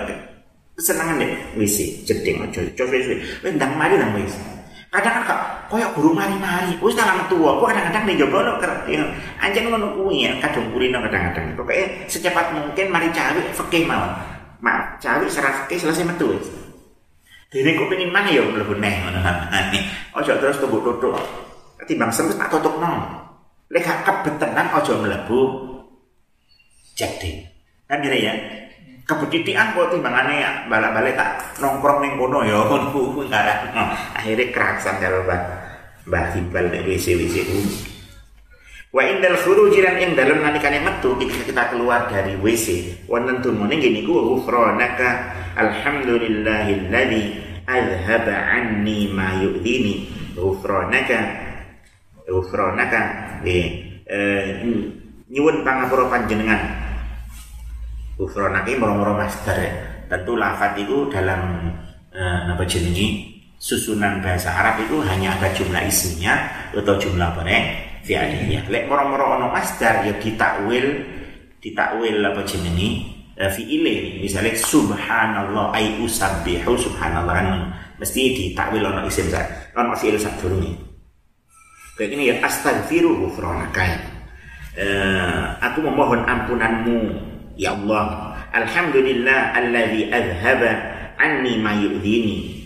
senangan 0.81 1.21
deh 1.21 1.33
WC 1.57 2.09
jeding 2.09 2.45
aja. 2.45 2.61
Coba 2.77 2.97
suwe 2.97 3.17
wis 3.21 3.53
ndang 3.57 3.73
mari 3.77 3.97
nang 3.97 4.17
WC 4.17 4.58
kadang 4.89 5.21
kadang 5.25 5.41
koyo 5.69 5.87
guru 5.93 6.11
mari-mari. 6.17 6.77
Wis 6.81 6.97
nang 6.97 7.29
tua 7.29 7.61
gua 7.61 7.73
kadang-kadang 7.73 8.09
nih 8.09 8.17
jogo 8.17 8.41
lo 8.41 8.57
ya 8.89 9.05
anjing 9.41 9.69
ngono 9.69 9.93
kuwi 9.97 10.25
ya 10.25 10.33
kadang 10.41 10.69
kulino 10.73 10.99
kadang-kadang. 11.05 11.53
Pokoknya 11.57 12.09
secepat 12.09 12.57
mungkin 12.57 12.87
mari 12.89 13.09
cari 13.13 13.41
fikih 13.53 13.85
mak 13.89 15.01
cari 15.01 15.29
secara 15.29 15.65
fikih 15.65 15.79
selesai 15.79 16.09
metu 16.09 16.33
wis. 16.33 16.49
Dene 17.49 17.77
kok 17.77 17.89
pengen 17.89 18.13
mana 18.13 18.29
ya 18.29 18.45
mlebu 18.45 18.77
neh 18.77 18.93
ngono. 19.05 19.21
Ojo 20.21 20.33
terus 20.41 20.61
tunggu 20.61 20.81
tutuk. 20.85 21.17
Timbang 21.89 22.13
semut 22.13 22.37
tak 22.37 22.53
tutuk 22.53 22.77
nong 22.77 23.29
lek 23.73 23.85
gak 23.85 24.05
kebetenan 24.05 24.69
ojo 24.77 24.93
mlebu. 25.01 25.41
Jeding 26.97 27.47
kan 27.89 28.05
ya 28.05 28.35
kebetitian 29.09 29.73
kok 29.73 29.89
timbangane 29.89 30.45
ya 30.45 30.51
balik-balik 30.69 31.17
tak 31.17 31.57
nongkrong 31.65 32.05
ning 32.05 32.21
kono 32.21 32.45
ya 32.45 32.61
ngono. 32.69 32.93
Kuwi 32.93 33.25
enggak 33.33 33.73
akhirnya 34.13 34.53
kerasan 34.53 35.01
karo 35.01 35.25
Mbah 35.25 35.41
Mbah 36.05 36.25
Hibal 36.37 36.69
nek 36.69 36.85
WC-WC 36.85 37.37
Wa 38.89 39.05
indal 39.05 39.37
khuruji 39.37 39.85
lan 39.85 40.01
ing 40.01 40.17
dalem 40.17 40.41
nalikane 40.41 40.81
metu 40.81 41.13
ketika 41.21 41.45
kita 41.45 41.65
keluar 41.77 42.09
dari 42.09 42.41
WC 42.41 42.97
wonten 43.05 43.45
tumune 43.45 43.77
ngene 43.77 44.01
ku 44.05 44.17
ghufranaka 44.17 45.37
alhamdulillahilladzi 45.61 47.23
azhaba 47.69 48.33
anni 48.33 49.13
ma 49.13 49.45
yu'dini 49.45 50.09
ghufranaka 50.33 51.21
ghufranaka 52.25 53.01
eh 53.45 53.69
nyuwun 55.29 55.61
pangapura 55.69 56.09
panjenengan 56.09 56.78
Ufron 58.19 58.55
ini 58.67 58.75
moro-moro 58.75 59.15
master. 59.15 59.57
Tentu 60.11 60.35
lafat 60.35 60.75
itu 60.75 61.07
dalam 61.07 61.71
eh, 62.11 62.51
apa 62.51 62.67
jenengi? 62.67 63.39
Susunan 63.59 64.23
bahasa 64.23 64.55
Arab 64.55 64.87
itu 64.87 65.03
hanya 65.03 65.35
ada 65.35 65.51
jumlah 65.51 65.83
isminya 65.83 66.47
atau 66.71 66.95
jumlah 66.95 67.27
apa 67.27 67.43
nih 67.43 67.63
fi'aliyah. 68.07 68.71
Lek 68.71 68.87
moro-moro 68.91 69.39
ono 69.39 69.47
master 69.51 70.07
ya 70.07 70.15
ditakwil 70.19 70.87
ditakwil 71.63 72.19
apa 72.23 72.43
jenengi? 72.43 73.07
Eh, 73.39 73.51
fi'ile. 73.51 74.19
Misalnya 74.19 74.55
subhanallah 74.59 75.71
ay 75.75 76.03
usabbihu 76.03 76.75
subhanallah. 76.75 77.35
Kan 77.39 77.49
mesti 78.03 78.35
ditakwil 78.35 78.83
ono 78.83 79.07
isim 79.07 79.31
sa 79.31 79.47
ono 79.79 79.95
fi'il 79.95 80.19
sadurunge. 80.19 80.75
Kayak 81.99 82.15
ini 82.15 82.31
ya 82.31 82.35
astaghfiru 82.47 83.27
ghufranaka 83.27 83.83
uh, 84.79 85.45
aku 85.59 85.83
memohon 85.83 86.23
ampunanmu 86.23 86.99
ya 87.59 87.75
Allah 87.75 88.39
alhamdulillah 88.55 89.59
alladzi 89.59 90.07
azhaba 90.09 90.71
anni 91.19 91.59
ma 91.59 91.75
yu'dhini 91.75 92.59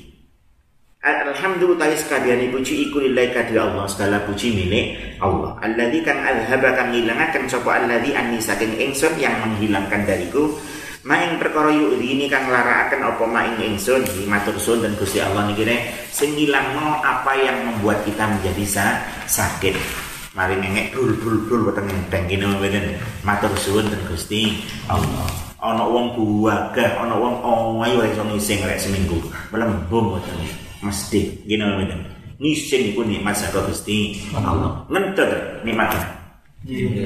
Alhamdulillah 1.03 1.99
sekalian 1.99 2.55
puji 2.55 2.87
iku 2.87 3.03
lillahi 3.03 3.35
kadhi 3.35 3.59
Allah 3.59 3.91
segala 3.91 4.23
puji 4.23 4.55
milik 4.55 5.19
Allah. 5.19 5.59
Alladzi 5.59 5.99
kan 6.07 6.15
azhaba 6.23 6.79
kang 6.79 6.95
ngilangaken 6.95 7.51
sapa 7.51 7.83
alladzi 7.83 8.15
anni 8.15 8.39
saking 8.39 8.79
ingsun 8.79 9.19
yang 9.19 9.35
menghilangkan 9.43 10.07
dariku 10.07 10.55
maing 11.03 11.43
perkara 11.43 11.75
ini 11.75 12.31
kang 12.31 12.47
larakaken 12.47 13.03
apa 13.03 13.25
maing 13.27 13.59
ingsun 13.75 14.07
matur 14.31 14.55
suwun 14.55 14.87
dan 14.87 14.95
Gusti 14.95 15.19
Allah 15.19 15.51
niki 15.51 15.67
sing 16.15 16.39
ngilangno 16.39 17.03
apa 17.03 17.35
yang 17.35 17.59
membuat 17.67 18.07
kita 18.07 18.23
menjadi 18.23 18.63
sa 18.63 19.03
sakit. 19.27 19.75
Mari 20.33 20.57
nengek 20.57 20.97
dul 20.97 21.13
dul 21.21 21.45
dul 21.45 21.61
weteng 21.69 21.85
enteng 21.93 22.25
kene 22.25 22.49
mboten. 22.49 22.97
Matur 23.21 23.53
suwun 23.61 23.85
dan 23.93 24.01
Gusti. 24.09 24.65
Allah. 24.89 25.29
Ana 25.61 25.85
wong 25.85 26.17
buagah, 26.17 27.05
ana 27.05 27.15
wong 27.21 27.45
ayu 27.85 28.01
ora 28.01 28.09
iso 28.09 28.25
ngising 28.25 28.65
rek 28.65 28.81
seminggu. 28.81 29.21
Melembung 29.53 30.17
wetenge 30.17 30.49
mesti 30.81 31.45
gini 31.45 31.61
mboten. 31.61 32.01
Ngising 32.41 32.97
iku 32.97 33.05
nikmat 33.05 33.37
saka 33.37 33.61
Gusti 33.69 34.25
Allah. 34.33 34.89
Ngentut 34.89 35.61
nikmat. 35.69 36.01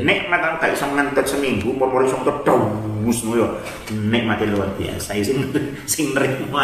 Nikmat 0.06 0.40
aku 0.46 0.54
gak 0.62 0.72
iso 0.78 0.86
ngentut 0.86 1.26
seminggu 1.26 1.74
mau 1.74 1.98
iso 2.06 2.22
terus 2.22 3.18
ngono 3.26 3.34
yo 3.42 3.48
nikmat 3.90 4.38
luar 4.46 4.70
biasa. 4.78 5.18
Sing 5.18 5.42
sing 5.82 6.14
nrimo 6.14 6.62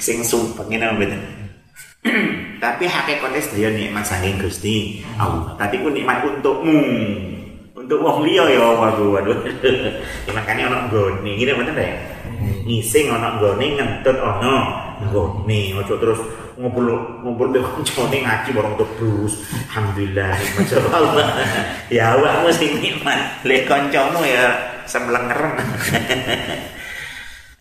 sing 0.00 0.24
sing 0.24 0.40
ngene 0.56 0.96
mboten 0.96 1.20
tapi 2.62 2.86
hakikatnya 2.86 3.42
sedaya 3.42 3.74
nikmat 3.74 4.06
saking 4.06 4.38
Gusti 4.38 5.02
Allah. 5.18 5.58
Tapi 5.58 5.82
ku 5.82 5.90
nikmat 5.90 6.22
untukmu. 6.22 6.78
Untuk 7.74 7.98
wong 7.98 8.22
liya 8.22 8.46
ya 8.54 8.62
waduh 8.78 9.18
waduh. 9.18 9.34
Makanya 10.38 10.70
ana 10.70 10.86
nggone. 10.86 11.26
Ngene 11.26 11.58
mboten 11.58 11.74
ya 11.74 11.90
ngising 12.62 13.10
ana 13.10 13.34
nggone 13.42 13.66
ngentut 13.74 14.14
ana 14.22 14.54
nih 15.50 15.74
ojo 15.74 15.98
terus 15.98 16.22
ngobrol 16.54 16.94
ngobrol 17.26 17.50
deh 17.50 17.58
kancane 17.58 18.22
ngaji 18.22 18.50
bareng 18.54 18.74
terus 18.78 19.42
alhamdulillah 19.66 20.30
masya 20.54 20.78
Allah. 20.94 21.26
Ya 21.98 22.14
awakmu 22.14 22.54
sing 22.54 22.78
nikmat. 22.78 23.42
Le 23.42 23.66
kancamu 23.66 24.22
ya 24.22 24.54
semblengeren 24.86 25.58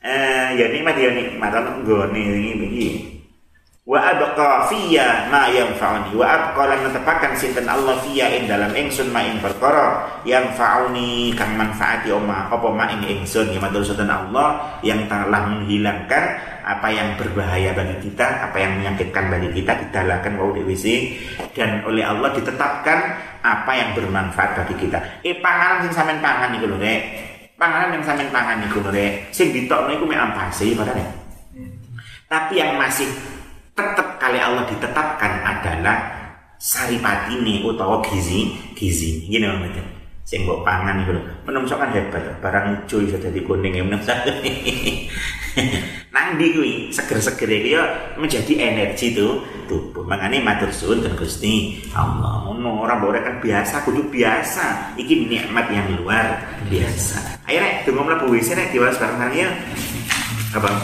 eh 0.05 0.47
ya 0.61 0.65
nikmat 0.69 0.93
ya 0.93 1.09
nikmat. 1.09 1.49
Ana 1.49 1.81
nggone 1.81 2.21
ini 2.21 2.65
iki 2.69 3.20
wa 3.81 3.97
abqa 3.97 4.69
fiyya 4.69 5.27
ma 5.33 5.49
yanfa'uni. 5.49 6.13
Wa 6.13 6.25
abqa 6.29 6.63
lan 6.69 6.79
netepaken 6.85 7.33
sinten 7.33 7.65
Allah 7.65 7.97
fiyya 8.05 8.29
ing 8.37 8.45
dalam 8.45 8.71
ingsun 8.77 9.09
ma 9.09 9.25
ing 9.25 9.41
perkara. 9.41 10.21
Yanfa'uni 10.21 11.33
kang 11.33 11.57
manfaati 11.57 12.13
oma 12.13 12.49
apa 12.49 12.67
ma 12.69 12.85
ing 12.93 13.01
ingsun? 13.01 13.49
Ya 13.49 13.59
matur 13.59 13.81
sinten 13.81 14.09
Allah 14.09 14.79
yang 14.85 15.09
telah 15.09 15.49
menghilangkan 15.49 16.23
apa 16.61 16.87
yang 16.93 17.17
berbahaya 17.17 17.73
bagi 17.73 18.05
kita 18.05 18.45
apa 18.45 18.57
yang 18.61 18.77
menyakitkan 18.77 19.33
bagi 19.33 19.49
kita 19.49 19.81
didalakan 19.81 20.37
wau 20.37 20.53
dewisi 20.53 21.17
dan 21.57 21.81
oleh 21.81 22.05
Allah 22.05 22.37
ditetapkan 22.37 22.99
apa 23.41 23.71
yang 23.73 23.97
bermanfaat 23.97 24.61
bagi 24.61 24.75
kita. 24.77 25.25
Eh 25.25 25.41
panganan 25.41 25.89
sing 25.89 25.93
sampean 25.97 26.21
pangan 26.21 26.53
iku 26.53 26.69
lho 26.69 26.77
rek. 26.77 27.01
Panganan 27.57 27.97
yang 27.97 28.05
sampean 28.05 28.29
pangan 28.29 28.61
iku 28.69 28.77
lho 28.85 28.93
rek. 28.93 29.33
Sing 29.33 29.49
ditokno 29.49 29.89
iku 29.97 30.05
mek 30.05 30.21
ampase 30.21 30.77
padahal 30.77 31.21
tapi 32.31 32.63
yang 32.63 32.79
masih 32.79 33.11
tetap 33.81 34.07
kali 34.21 34.37
Allah 34.37 34.63
ditetapkan 34.69 35.31
adalah 35.41 35.97
saripati 36.61 37.41
ini 37.41 37.65
utawa 37.65 37.97
gizi 38.05 38.53
gizi. 38.77 39.25
Gini 39.25 39.49
maksudnya 39.49 39.83
sing 40.21 40.47
mbok 40.47 40.63
pangan 40.63 41.01
itu 41.01 41.17
menungso 41.43 41.75
kan 41.75 41.89
hebat. 41.91 42.23
Barang 42.39 42.85
hijau 42.85 43.01
iso 43.01 43.17
dadi 43.17 43.41
kuning 43.41 43.73
ya 43.75 43.83
menungso 43.83 44.13
nang 46.15 46.39
di 46.39 46.55
kuwi? 46.55 46.73
Seger-seger 46.87 47.49
iki 47.51 47.75
ya 47.75 47.83
menjadi 48.15 48.53
energi 48.55 49.11
tuh 49.11 49.43
tubuh. 49.67 50.07
Makanya 50.07 50.39
matur 50.39 50.71
suwun 50.71 51.03
dan 51.03 51.17
Gusti 51.19 51.83
Allah. 51.91 52.47
Ngono 52.47 52.85
ora 52.85 52.95
mbok 52.95 53.19
kan 53.19 53.35
biasa 53.43 53.83
kudu 53.83 54.07
biasa. 54.07 54.95
Iki 54.95 55.27
nikmat 55.27 55.67
yang 55.73 55.87
luar 55.99 56.39
biasa. 56.71 57.43
Ayo 57.49 57.59
rek 57.59 57.83
tunggu 57.83 58.05
mlebu 58.05 58.31
WC 58.31 58.55
rek 58.55 58.71
diwales 58.71 58.95
bareng 59.01 59.33
ya. 59.35 59.49
Abang 60.55 60.77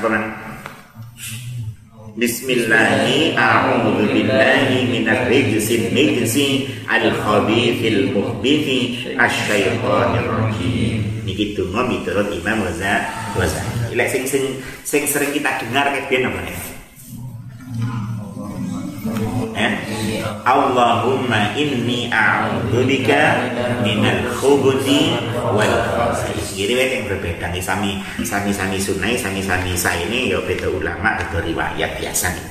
apa 0.00 0.08
man 0.08 0.24
Bismillahi 2.16 3.36
a'udzu 3.36 4.08
billahi 4.08 4.88
minar 4.88 5.28
rijzil 5.28 5.92
mijzi 5.92 6.72
al 6.88 7.12
khabithil 7.20 8.08
muhbithi 8.16 9.12
asyaitonir 9.20 10.24
rajim 10.24 11.04
niki 11.28 11.52
donga 11.52 11.84
miturut 11.84 12.32
Imam 12.32 12.64
Ghazali. 12.64 13.92
Lek 13.92 14.08
sing 14.08 14.24
sing 14.24 14.44
sing 14.88 15.04
sering 15.04 15.36
kita 15.36 15.60
dengar 15.60 15.92
kayak 15.92 16.08
piye 16.08 16.24
namanya 16.24 16.79
Allahumma 20.42 21.54
inni 21.54 22.10
a'udzubika 22.10 23.38
minal 23.86 24.26
khubuthi 24.34 25.14
wal 25.54 25.76
khaba'ith. 25.94 26.56
Jadi 26.58 26.72
yang 26.76 27.06
berbeda 27.06 27.52
nih 27.54 27.62
sami 27.62 28.02
sami 28.26 28.50
sami 28.50 28.76
sunai 28.76 29.14
sami 29.14 29.40
sami 29.40 29.72
saya 29.78 30.02
ini 30.10 30.34
ya 30.34 30.38
beda 30.42 30.66
ulama 30.68 31.16
beda 31.22 31.38
riwayat 31.44 32.00
biasa 32.02 32.34
nih. 32.34 32.46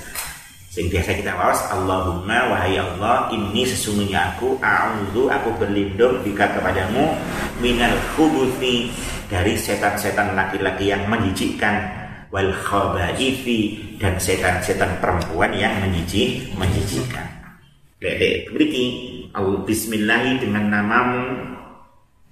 Sing 0.70 0.86
biasa 0.86 1.18
kita 1.18 1.34
wawas 1.34 1.66
Allahumma 1.74 2.54
wahai 2.54 2.78
Allah 2.78 3.26
ini 3.34 3.66
sesungguhnya 3.66 4.38
aku 4.38 4.62
a'udzu 4.62 5.26
aku 5.28 5.50
berlindung 5.58 6.22
jika 6.22 6.46
kepadamu 6.56 7.18
minal 7.58 7.98
khubuthi 8.14 8.94
dari 9.26 9.58
setan-setan 9.58 10.38
laki-laki 10.38 10.94
yang 10.94 11.10
menjijikkan 11.10 11.90
wal 12.30 12.54
khabaithi 12.54 13.82
dan 13.98 14.22
setan-setan 14.22 15.02
perempuan 15.02 15.50
yang 15.58 15.74
menjijik 15.82 16.54
menjijikkan. 16.54 17.39
Dek 18.00 18.56
beriki. 18.56 18.86
Allah 19.36 19.62
bismillah 19.68 20.40
dengan 20.40 20.72
namamu. 20.72 21.28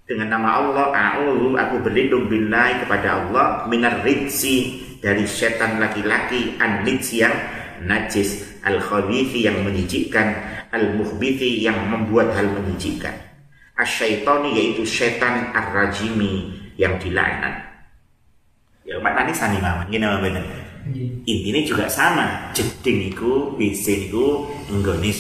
Dengan 0.07 0.39
nama 0.39 0.63
Allah 0.63 0.87
a'udzu 0.95 1.59
aku 1.59 1.83
berlindung 1.83 2.31
billahi 2.31 2.87
kepada 2.87 3.19
Allah 3.19 3.67
minar 3.67 3.99
rijsi 4.07 4.79
dari 5.03 5.27
setan 5.27 5.83
laki-laki 5.83 6.55
an 6.63 6.87
yang 6.87 7.35
najis 7.83 8.63
al 8.63 8.79
khabithi 8.79 9.43
yang 9.43 9.67
menjijikkan 9.67 10.31
al 10.71 10.95
muhbithi 10.95 11.59
yang 11.59 11.75
membuat 11.91 12.31
hal 12.39 12.47
menjijikkan 12.47 13.27
asyaitoni 13.77 14.57
yaitu 14.57 14.87
setan 14.87 15.53
ar-rajimi 15.53 16.55
yang 16.79 16.97
dilaknat. 16.97 17.67
Ya 18.87 18.97
maknanya 19.03 19.35
sani 19.35 19.59
mama 19.59 19.83
gini 19.91 20.07
mama 20.07 20.23
iya. 20.93 21.07
intinya 21.27 21.61
juga 21.63 21.85
sama. 21.89 22.51
Jeding 22.53 23.11
iku 23.11 23.55
WC 23.57 24.07
niku 24.07 24.47
nggone 24.69 25.11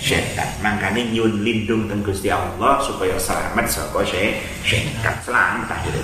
setan. 0.00 0.48
Makanya 0.64 1.02
nyun 1.12 1.42
lindung 1.44 1.88
teng 1.90 2.00
Gusti 2.06 2.32
Allah 2.32 2.80
supaya 2.80 3.18
selamat 3.18 3.66
saka 3.68 4.00
setan. 4.04 5.14
Selamat 5.24 5.68
akhir 5.68 5.94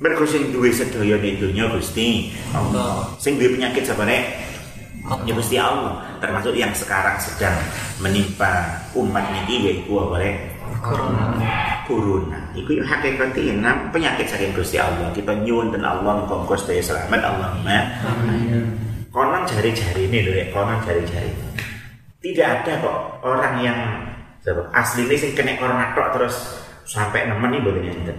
mereka 0.00 0.24
sing 0.24 0.48
duwe 0.48 0.72
sedaya 0.72 1.20
ning 1.20 1.36
dunya 1.36 1.68
Gusti 1.68 2.32
Allah. 2.56 3.04
Sing 3.20 3.36
duwe 3.36 3.52
penyakit 3.52 3.84
sabare 3.84 4.32
ya 5.28 5.32
Gusti 5.36 5.60
Allah. 5.60 6.00
Termasuk 6.24 6.56
yang 6.56 6.72
sekarang 6.72 7.20
sedang 7.20 7.52
menimpa 8.00 8.80
umat 8.96 9.28
niki 9.28 9.60
yaiku 9.60 10.08
apa 10.08 10.16
corona. 10.80 11.52
Corona 11.84 12.39
iku 12.56 12.80
yo 12.80 12.84
hakikate 12.86 13.52
enam 13.54 13.90
penyakit 13.94 14.26
saking 14.26 14.54
Gusti 14.54 14.76
Allah. 14.80 15.10
Kita 15.14 15.32
nyuwun 15.42 15.74
dan 15.74 15.86
Allah 15.86 16.22
muga 16.22 16.56
sedaya 16.58 16.82
selamat. 16.82 17.20
Allahumma. 17.20 17.78
Amin. 18.06 18.64
Konon 19.10 19.42
jari-jari 19.42 20.06
ini 20.06 20.18
loh 20.26 20.34
ya 20.34 20.46
konon 20.54 20.78
jari-jari. 20.86 21.30
Tidak 22.20 22.46
ada 22.46 22.72
kok 22.78 22.96
orang 23.26 23.54
yang 23.64 23.78
asli 24.74 25.08
ini 25.08 25.16
sing 25.16 25.30
kena 25.32 25.56
corona 25.56 25.92
tok 25.92 26.16
terus 26.16 26.34
sampai 26.88 27.28
nemen 27.28 27.54
nih 27.54 27.62
boleh 27.62 27.82
enten 27.86 28.18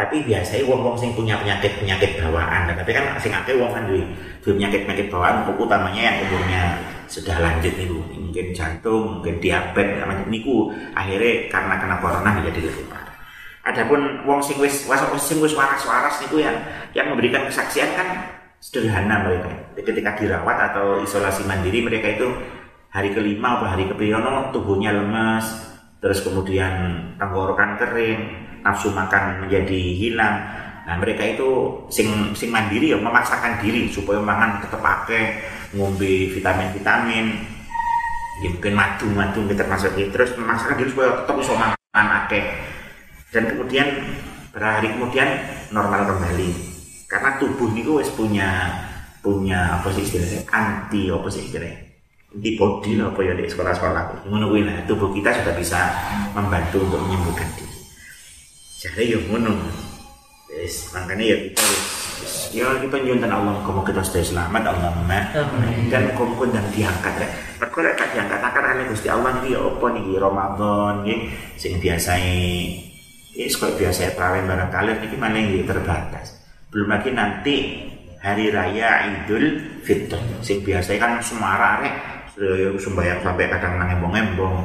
tapi 0.00 0.24
biasanya 0.24 0.64
wong-wong 0.64 0.96
sing 0.96 1.12
punya 1.12 1.36
penyakit-penyakit 1.44 2.24
bawaan. 2.24 2.72
Tapi 2.72 2.88
kan 2.88 3.20
sing 3.20 3.36
akeh 3.36 3.52
wong 3.60 3.68
kan 3.68 3.84
duwe 3.84 4.00
penyakit-penyakit 4.40 5.12
bawaan. 5.12 5.44
Utamanya 5.60 6.00
yang 6.00 6.16
umurnya 6.24 6.62
sudah 7.04 7.36
lanjut 7.42 7.74
nih 7.74 7.90
mungkin 7.90 8.46
jantung 8.54 9.18
mungkin 9.18 9.42
diabetes 9.42 10.06
macam 10.06 10.30
niku 10.30 10.70
akhirnya 10.94 11.50
karena 11.50 11.74
kena 11.82 11.96
corona 11.98 12.30
menjadi 12.38 12.70
lebih 12.70 12.86
parah 12.86 12.99
adapun 13.70 14.26
wong 14.26 14.42
sing 14.42 14.58
wis 14.58 14.90
sing 15.22 15.38
wis 15.38 15.54
waras-waras 15.54 16.18
niku 16.20 16.42
yang 16.42 16.56
yang 16.92 17.08
memberikan 17.10 17.46
kesaksian 17.46 17.94
kan 17.94 18.08
sederhana 18.60 19.24
mereka. 19.24 19.50
Ketika 19.78 20.18
dirawat 20.18 20.56
atau 20.72 21.00
isolasi 21.00 21.46
mandiri 21.48 21.80
mereka 21.80 22.12
itu 22.18 22.28
hari 22.90 23.14
kelima 23.14 23.62
atau 23.62 23.70
hari 23.70 23.86
keberapa 23.86 24.50
tubuhnya 24.50 24.92
lemas 24.92 25.70
terus 26.00 26.24
kemudian 26.24 26.96
tenggorokan 27.20 27.76
kering 27.78 28.20
nafsu 28.66 28.92
makan 28.92 29.46
menjadi 29.46 29.80
hilang. 29.96 30.36
Nah 30.84 30.96
mereka 30.98 31.22
itu 31.22 31.80
sing 31.88 32.34
sing 32.34 32.50
mandiri 32.50 32.92
ya 32.92 32.98
memaksakan 32.98 33.62
diri 33.62 33.86
supaya 33.88 34.18
mangan 34.18 34.60
tetap 34.60 34.80
pakai 34.82 35.38
ngombe 35.76 36.34
vitamin-vitamin 36.34 37.26
ya 38.40 38.48
mungkin 38.50 38.74
madu-madu 38.74 39.46
kita 39.46 39.64
termasuk. 39.64 39.94
Itu 39.96 40.10
terus 40.12 40.34
memaksakan 40.36 40.76
diri 40.76 40.90
supaya 40.90 41.22
tetap 41.22 41.34
bisa 41.38 41.52
makan 41.54 42.06
akeh 42.26 42.44
dan 43.30 43.42
kemudian 43.46 43.86
berhari 44.50 44.90
kemudian 44.94 45.28
normal 45.70 46.06
kembali. 46.06 46.50
Karena 47.10 47.38
tubuh 47.42 47.70
ini 47.74 47.82
wes 47.86 48.10
punya 48.14 48.70
punya 49.22 49.78
apa 49.78 49.90
sih 49.94 50.06
istilahnya? 50.06 50.46
Anti 50.50 51.10
apa 51.10 51.26
sih 51.30 51.46
istilahnya? 51.46 51.78
Antibody 52.30 52.94
lah 52.94 53.10
apa 53.10 53.20
ya 53.26 53.34
di 53.34 53.46
sekolah-sekolah. 53.50 54.26
Ngono 54.30 54.50
kuwi 54.50 54.62
nah 54.62 54.78
tubuh 54.86 55.10
kita 55.10 55.34
sudah 55.42 55.54
bisa 55.58 55.80
membantu 56.34 56.86
untuk 56.86 57.02
menyembuhkan 57.06 57.48
diri. 57.58 57.78
Jadi 58.78 59.14
ya 59.14 59.18
ngono. 59.30 59.54
Yes, 60.50 60.90
makanya 60.90 61.24
ya 61.30 61.36
kita 61.46 61.64
ya 62.50 62.66
kita 62.82 62.96
nyuntan 63.06 63.30
Allah 63.30 63.62
kamu 63.62 63.86
kita 63.86 64.02
sudah 64.02 64.22
selamat 64.22 64.62
Allahumma. 64.66 65.18
Dan 65.90 66.10
kamu 66.14 66.50
dan 66.50 66.66
diangkat 66.74 67.14
ya 67.22 67.30
lek 67.60 67.94
tak 67.96 68.08
diangkat 68.12 68.40
akan 68.40 68.64
ana 68.64 68.82
Gusti 68.88 69.08
Allah 69.08 69.30
niki 69.40 69.56
ya 69.56 69.60
apa 69.62 69.86
niki? 69.92 70.12
Ramadan 70.16 70.94
niki 71.04 71.14
sing 71.56 71.80
biasa 71.80 72.12
ini 73.34 73.46
kok 73.50 73.78
biasa 73.78 74.18
prawen 74.18 74.46
barang 74.50 74.70
kalian 74.74 74.98
niki 75.02 75.16
mana 75.16 75.38
yang 75.38 75.66
terbatas. 75.66 76.34
Belum 76.70 76.90
lagi 76.90 77.10
nanti 77.14 77.56
hari 78.18 78.50
raya 78.50 79.06
Idul 79.06 79.78
Fitri. 79.86 80.20
Sing 80.42 80.62
biasa 80.66 80.98
kan 80.98 81.22
semara 81.22 81.82
rek 81.82 81.94
sembayang 82.78 83.20
sampai 83.20 83.50
kadang 83.50 83.78
nangembong-embong 83.78 84.56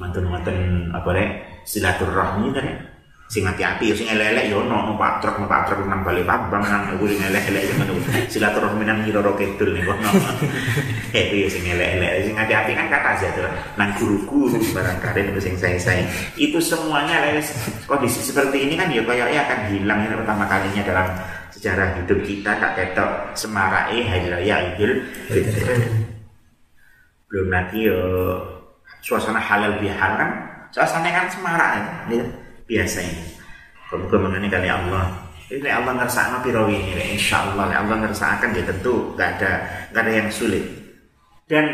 mantan-mantan 0.00 0.90
apa 0.90 1.08
rek 1.14 1.30
silaturahmi 1.64 2.52
ya 2.52 2.93
sing 3.24 3.42
hati-hati 3.48 3.96
sing 3.96 4.06
elek-elek 4.12 4.52
yo 4.52 4.68
ono 4.68 4.92
numpak 4.92 5.24
truk 5.24 5.40
numpak 5.40 5.64
truk 5.64 5.80
nang 5.88 6.04
bali 6.04 6.20
pabang 6.22 6.60
nang 6.60 6.92
aku 6.92 7.08
sing 7.08 7.24
elek-elek 7.24 7.62
sing 7.64 7.76
ngono 7.80 7.96
silaturahmi 8.28 8.84
nang 8.84 9.00
Nyiro 9.00 9.32
Kidul 9.32 9.74
ning 9.74 9.84
kono. 9.88 10.10
Itu 11.16 11.34
ya 11.34 11.48
sing 11.48 11.64
elek-elek 11.64 12.28
sing 12.28 12.36
hati-hati 12.36 12.72
kan 12.76 12.86
kata 12.92 13.08
aja 13.16 13.28
tuh 13.32 13.48
nang 13.80 13.90
guru-guru 13.96 14.60
barang 14.60 14.98
karir 15.00 15.32
sing 15.40 15.56
saya-saya 15.56 16.04
itu 16.36 16.60
semuanya 16.60 17.32
les 17.32 17.48
kondisi 17.88 18.20
seperti 18.20 18.68
ini 18.68 18.76
kan 18.76 18.92
ya 18.92 19.00
kayaknya 19.02 19.40
akan 19.48 19.60
hilang. 19.72 19.98
Ini 20.04 20.14
pertama 20.20 20.44
kalinya 20.44 20.82
dalam 20.84 21.06
sejarah 21.48 21.88
hidup 21.96 22.20
kita 22.28 22.60
tak 22.60 22.76
ketok 22.76 23.32
semarai 23.32 24.04
hari 24.04 24.28
raya 24.28 24.76
Idul 24.76 25.00
belum 27.32 27.48
lagi 27.50 27.88
yo 27.88 27.98
suasana 29.00 29.40
halal 29.40 29.80
bihalal 29.80 30.14
kan 30.14 30.30
suasana 30.70 31.08
kan 31.08 31.26
semarak 31.26 31.70
ya 32.12 32.22
biasa 32.64 32.98
ini 33.04 33.34
muga 33.94 34.18
mengenai 34.18 34.50
kali 34.50 34.68
Allah. 34.70 35.06
Ini 35.44 35.68
Allah 35.70 35.92
ngerasa 36.00 36.40
piro 36.40 36.66
ini 36.66 37.14
insya 37.14 37.52
Allah 37.52 37.70
Allah 37.78 38.10
akan 38.10 38.50
ya 38.56 38.64
tentu 38.64 39.12
gak 39.14 39.38
ada 39.38 39.52
gak 39.92 40.02
ada 40.08 40.12
yang 40.24 40.28
sulit. 40.32 40.64
Dan 41.44 41.68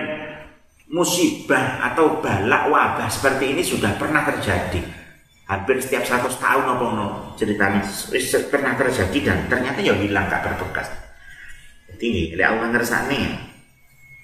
musibah 0.90 1.78
atau 1.86 2.18
balak 2.18 2.66
wabah 2.66 3.08
seperti 3.08 3.54
ini 3.54 3.62
sudah 3.62 3.94
pernah 3.96 4.26
terjadi. 4.26 4.82
Hampir 5.46 5.82
setiap 5.82 6.06
100 6.06 6.30
tahun 6.38 6.64
apa 6.66 6.84
no 6.94 7.06
ceritanya 7.34 7.82
pernah 8.50 8.74
terjadi 8.74 9.18
dan 9.22 9.38
ternyata 9.46 9.78
ya 9.80 9.94
hilang 9.96 10.26
gak 10.28 10.44
berbekas. 10.44 10.90
Jadi 11.94 12.34
Allah 12.42 12.68
ngerasa 12.74 13.06
nih 13.06 13.26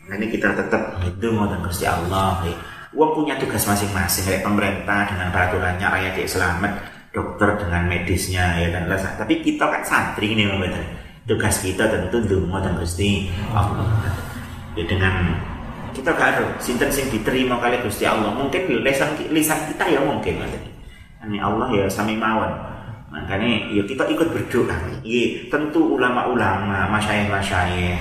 ini 0.06 0.26
kita 0.30 0.54
tetap 0.54 1.02
hidup 1.02 1.50
dan 1.50 1.60
Gusti 1.66 1.86
Allah 1.86 2.46
ya 2.46 2.75
Uang 2.96 3.12
punya 3.12 3.36
tugas 3.36 3.68
masing-masing 3.68 4.24
kayak 4.24 4.40
pemerintah 4.40 5.04
dengan 5.04 5.28
peraturannya 5.28 5.84
rakyat 5.84 6.16
yang 6.16 6.32
selamat, 6.32 6.72
dokter 7.12 7.52
dengan 7.60 7.92
medisnya 7.92 8.56
ya 8.56 8.72
dan 8.72 8.88
lain 8.88 9.04
Tapi 9.20 9.44
kita 9.44 9.68
kan 9.68 9.84
santri 9.84 10.32
ini 10.32 10.48
betul. 10.56 10.80
Tugas 11.28 11.60
kita 11.60 11.84
tentu 11.92 12.24
dungo 12.24 12.56
dan 12.56 12.72
gusti 12.80 13.28
Allah. 13.52 13.84
Ya 14.72 14.88
dengan 14.88 15.36
kita 15.92 16.08
gak 16.16 16.40
ada 16.40 16.42
sinten 16.56 16.88
sing 16.88 17.12
diterima 17.12 17.60
kali 17.60 17.76
gusti 17.84 18.08
Allah. 18.08 18.32
Mungkin 18.32 18.80
lisan 18.80 19.12
lisan 19.28 19.60
kita 19.68 19.84
ya 19.92 20.00
mungkin 20.00 20.40
Ini 21.20 21.36
Allah 21.36 21.68
ya 21.76 21.84
sami 21.92 22.16
mawon. 22.16 22.48
Makanya 23.12 23.76
ya 23.76 23.82
kita 23.84 24.08
ikut 24.08 24.32
berdoa. 24.32 24.76
Iya, 25.04 25.52
tentu 25.52 26.00
ulama-ulama, 26.00 26.88
masyayikh-masyayikh 26.96 28.00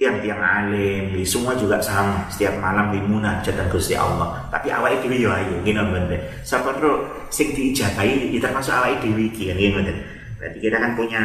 tiang-tiang 0.00 0.40
alim, 0.40 1.12
semua 1.28 1.52
juga 1.52 1.76
sama. 1.76 2.24
Setiap 2.32 2.56
malam 2.56 2.88
di 2.88 3.04
munajat 3.04 3.52
dan 3.52 3.68
Gusti 3.68 3.92
Allah. 3.92 4.32
Tapi 4.48 4.72
awal 4.72 4.96
itu 4.96 5.12
ya 5.12 5.36
ayo 5.36 5.60
gini 5.60 5.76
bener. 5.76 6.16
Siapa 6.40 6.72
tuh 6.80 7.04
sing 7.28 7.52
diijabahi 7.52 8.32
itu 8.32 8.40
termasuk 8.40 8.72
awal 8.72 8.96
itu 8.96 9.12
iki 9.12 9.52
kan 9.52 9.60
gini 9.60 9.92
Berarti 10.40 10.56
kita 10.56 10.76
kan 10.80 10.96
punya 10.96 11.22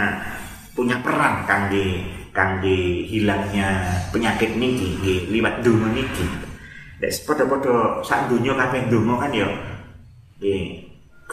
punya 0.76 1.00
peran 1.00 1.48
kangge 1.48 2.04
kangge 2.36 3.08
hilangnya 3.08 3.96
penyakit 4.12 4.60
niki 4.60 5.32
liwat 5.32 5.64
dungo 5.64 5.88
niki. 5.96 6.28
Des 7.00 7.16
podo-podo 7.24 8.04
sak 8.04 8.28
dunia 8.28 8.60
kabeh 8.60 8.92
dungo 8.92 9.16
kan 9.16 9.32
ya. 9.32 9.48
Nggih. 10.44 10.84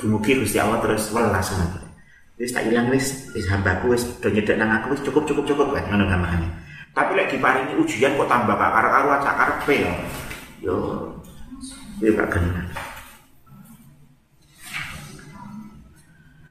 Mugi 0.07 0.39
Gusti 0.39 0.63
Allah 0.63 0.79
terus 0.79 1.11
welas 1.11 1.51
ngono. 1.53 1.91
Wis 2.39 2.55
tak 2.55 2.71
ilang 2.71 2.87
wis 2.87 3.35
wis 3.35 3.51
hambaku 3.51 3.99
wis 3.99 4.07
do 4.23 4.31
nang 4.55 4.79
aku 4.79 4.95
wis 4.95 5.03
cukup 5.03 5.27
cukup 5.27 5.45
cukup 5.51 5.67
kan 5.75 5.91
ngono 5.91 6.07
gamane. 6.07 6.49
Tapi 6.93 7.17
lek 7.17 7.33
diparingi 7.33 7.73
ujian 7.81 8.21
kok 8.21 8.29
tambah 8.29 8.53
gak 8.53 8.69
karo-karo 8.69 9.09
acak 9.17 9.35
karepe 9.41 9.75
ya. 9.81 9.93
Yo 10.61 10.77
yo 12.05 12.11
gak 12.13 12.37
kena. 12.37 12.69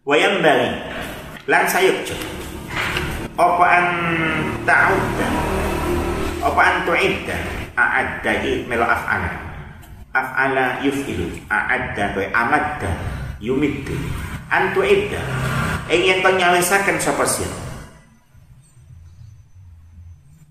Wayang 0.02 0.42
bali. 0.42 0.70
Lan 1.46 1.64
sayukjo. 1.70 2.18
Apa 3.38 3.66
an 3.70 3.86
ta'udda? 4.66 5.28
Apa 6.42 6.62
an 6.62 6.76
tu'idda? 6.90 7.38
A'adda 7.78 8.32
melo 8.66 8.86
af'ala. 8.90 9.30
Af'ala 10.10 10.82
yuf'ilu. 10.82 11.30
A'adda 11.54 12.18
kaya 12.18 12.34
amadda. 12.34 12.90
Yumiddu 13.42 13.94
An 14.54 14.74
Ingin 15.92 16.22
kau 16.22 16.34
nyawisakan 16.34 16.98
sapa 17.02 17.26
siapa 17.26 17.71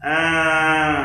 uh, 0.04 0.98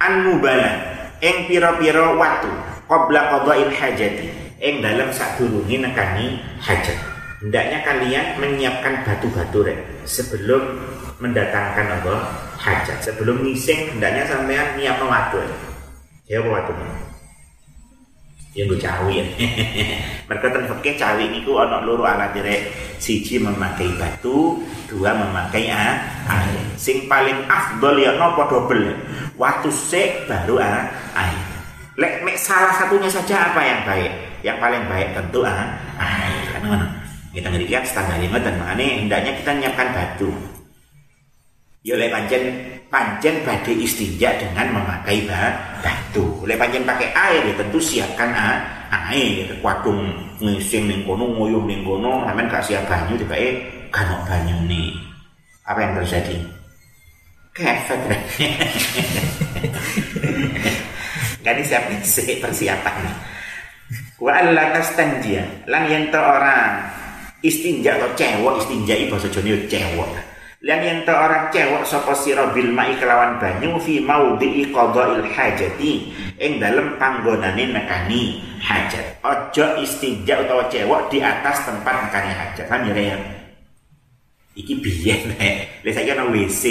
an 0.00 0.12
mubala 0.24 0.72
ing 1.20 1.48
pira-pira 1.48 2.14
watu 2.16 2.52
qabla 2.88 3.20
qada'il 3.32 3.72
hajati. 3.72 4.28
Ing 4.64 4.80
dalam 4.80 5.12
sadurunge 5.12 5.76
nekani 5.76 6.40
hajat. 6.62 6.96
Hendaknya 7.44 7.84
kalian 7.84 8.26
menyiapkan 8.40 9.04
batu-batu 9.04 9.60
rek 9.60 9.76
sebelum 10.08 10.80
mendatangkan 11.20 12.00
apa? 12.00 12.14
Hajat. 12.56 13.04
Sebelum 13.04 13.44
ngising 13.44 13.92
hendaknya 13.92 14.24
sampean 14.24 14.80
nyiap 14.80 14.96
watu 15.04 15.44
ya 16.24 16.40
watu 16.40 16.72
yang 18.54 18.70
gue 18.70 18.78
cawi 18.78 19.14
ya 19.18 19.26
mereka 20.24 20.46
ten 20.56 20.64
fikih 20.64 20.94
cawi 20.96 21.24
niku 21.28 21.58
ana 21.60 21.84
loro 21.84 22.08
alat 22.08 22.32
direk. 22.32 22.72
Siji 22.96 23.36
memakai 23.36 23.92
batu 24.00 24.64
dua 24.88 25.12
memakai 25.12 25.68
ah, 25.68 26.00
air. 26.24 26.64
Sing 26.80 27.04
paling 27.04 27.44
afdol 27.44 28.00
ya 28.00 28.16
nopo 28.16 28.48
double 28.48 28.96
waktu 29.36 29.68
sik 29.68 30.24
baru 30.24 30.56
ah, 30.64 30.88
air. 31.12 31.44
Lek 32.00 32.24
mek 32.24 32.40
salah 32.40 32.72
satunya 32.72 33.12
saja 33.12 33.52
apa 33.52 33.60
yang 33.60 33.80
baik? 33.84 34.12
Yang 34.40 34.58
paling 34.64 34.82
baik 34.88 35.08
tentu 35.12 35.40
ah, 35.44 35.76
air. 36.00 36.44
Kan 36.56 36.62
ngono. 36.64 36.86
Kita 37.34 37.50
ngerikan 37.50 37.82
standar 37.82 38.16
lima 38.22 38.38
dan 38.38 38.56
mana 38.62 38.78
hendaknya 38.80 39.34
kita 39.36 39.50
menyiapkan 39.52 39.88
batu. 39.92 40.30
Ya 41.84 42.00
lek 42.00 42.08
pancen 42.08 42.42
pancen 42.92 43.44
badhe 43.44 43.72
istinja 43.74 44.32
dengan 44.40 44.80
memakai 44.80 45.28
batu. 45.82 46.44
Lek 46.48 46.58
pancen 46.58 46.84
pakai 46.84 47.10
air 47.12 47.42
ya 47.48 47.54
tentu 47.56 47.78
siapkan 47.80 48.30
ah, 48.32 48.58
air. 49.10 49.50
Wadung 49.60 50.08
ngising 50.40 50.88
ning 50.88 51.00
kono 51.04 51.24
nguyuh 51.30 51.64
ning 51.64 51.84
kono 51.84 52.24
gak 52.28 52.64
siap 52.64 52.84
banyu 52.88 53.14
tiba 53.18 53.36
kalau 53.94 54.18
banyu 54.26 54.56
nih 54.66 54.90
apa 55.64 55.78
yang 55.80 55.92
terjadi? 56.02 56.36
Kefet 57.54 58.00
Gak 61.44 61.60
siap 61.64 61.84
sih 62.02 62.40
persiapan. 62.40 62.96
Wa 64.18 64.32
alla 64.32 64.72
tastanjia 64.72 65.44
lan 65.68 65.86
yen 65.86 66.08
orang 66.10 66.80
istinja 67.44 68.00
atau 68.00 68.08
cewek 68.16 68.54
istinja 68.64 68.94
ibu 68.96 69.12
bahasa 69.12 69.28
Jawa 69.28 69.56
cewek 69.68 70.10
lan 70.64 70.80
yen 70.80 71.04
orang 71.04 71.52
cewek 71.52 71.84
sapa 71.84 72.16
sira 72.16 72.48
bil 72.56 72.72
mai 72.72 72.96
kelawan 72.96 73.36
banyu 73.36 73.76
fi 73.76 74.00
maudhi'i 74.00 74.72
qada'il 74.72 75.28
hajati 75.28 76.08
ing 76.40 76.56
dalem 76.56 76.96
panggonane 76.96 77.68
nekani 77.68 78.40
hajat. 78.64 79.20
Ojo 79.20 79.66
istinja 79.84 80.40
atau 80.40 80.64
cewek 80.72 81.12
di 81.12 81.20
atas 81.20 81.68
tempat 81.68 82.08
nekani 82.08 82.32
hajat. 82.32 82.64
Kan 82.64 82.88
ya 82.88 82.96
iki 84.56 84.80
biyen 84.80 85.28
nek 85.36 85.84
lek 85.84 85.92
saiki 85.92 86.14
ana 86.14 86.30
WC 86.32 86.64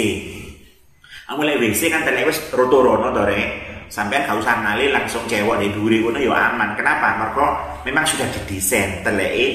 Aku 1.30 1.40
lek 1.40 1.56
WC 1.56 1.88
kan 1.88 2.02
tenek 2.04 2.28
wis 2.28 2.36
roto-rono 2.50 3.14
to 3.14 3.22
rek 3.24 3.48
sampean 3.88 4.26
gak 4.26 4.58
ngali 4.60 4.90
langsung 4.90 5.22
cewek 5.30 5.56
di 5.62 5.68
duri 5.70 6.02
kono 6.02 6.18
ya 6.18 6.34
aman. 6.50 6.74
Kenapa? 6.74 7.14
Mereka 7.16 7.46
memang 7.86 8.04
sudah 8.04 8.26
didesain 8.26 9.06
teleke 9.06 9.46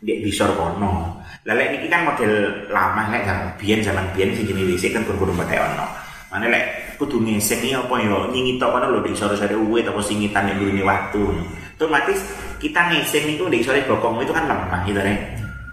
di 0.00 0.12
bisor 0.22 0.54
kono 0.54 1.19
lah 1.48 1.56
lek 1.56 1.72
niki 1.72 1.88
kan 1.88 2.04
model 2.04 2.52
lama 2.68 3.08
lek 3.08 3.24
zaman 3.24 3.48
biyen 3.56 3.80
zaman 3.80 4.04
biyen 4.12 4.36
sing 4.36 4.44
jenis 4.44 4.76
WC 4.76 4.92
kan 4.92 5.00
kurang-kurang 5.08 5.40
ono 5.40 5.86
Mana 6.30 6.46
lek 6.46 6.94
kudu 6.94 7.18
ngeseng 7.26 7.58
iki 7.58 7.74
apa 7.74 7.90
ya 7.98 8.28
nyingi 8.30 8.54
tok 8.60 8.70
kono 8.70 8.86
lho 8.86 9.02
di 9.02 9.16
sore-sore 9.18 9.56
uwe 9.56 9.82
apa 9.82 9.98
singitan 9.98 10.46
yang 10.46 10.62
ini 10.62 10.78
waktu. 10.84 11.26
Otomatis 11.74 12.22
kita 12.62 12.86
ngeseng 12.86 13.34
itu 13.34 13.42
di 13.50 13.66
sore 13.66 13.82
bokong 13.82 14.22
itu 14.22 14.30
kan 14.30 14.46
lemah 14.46 14.78
gitu 14.86 15.02
nih. 15.02 15.18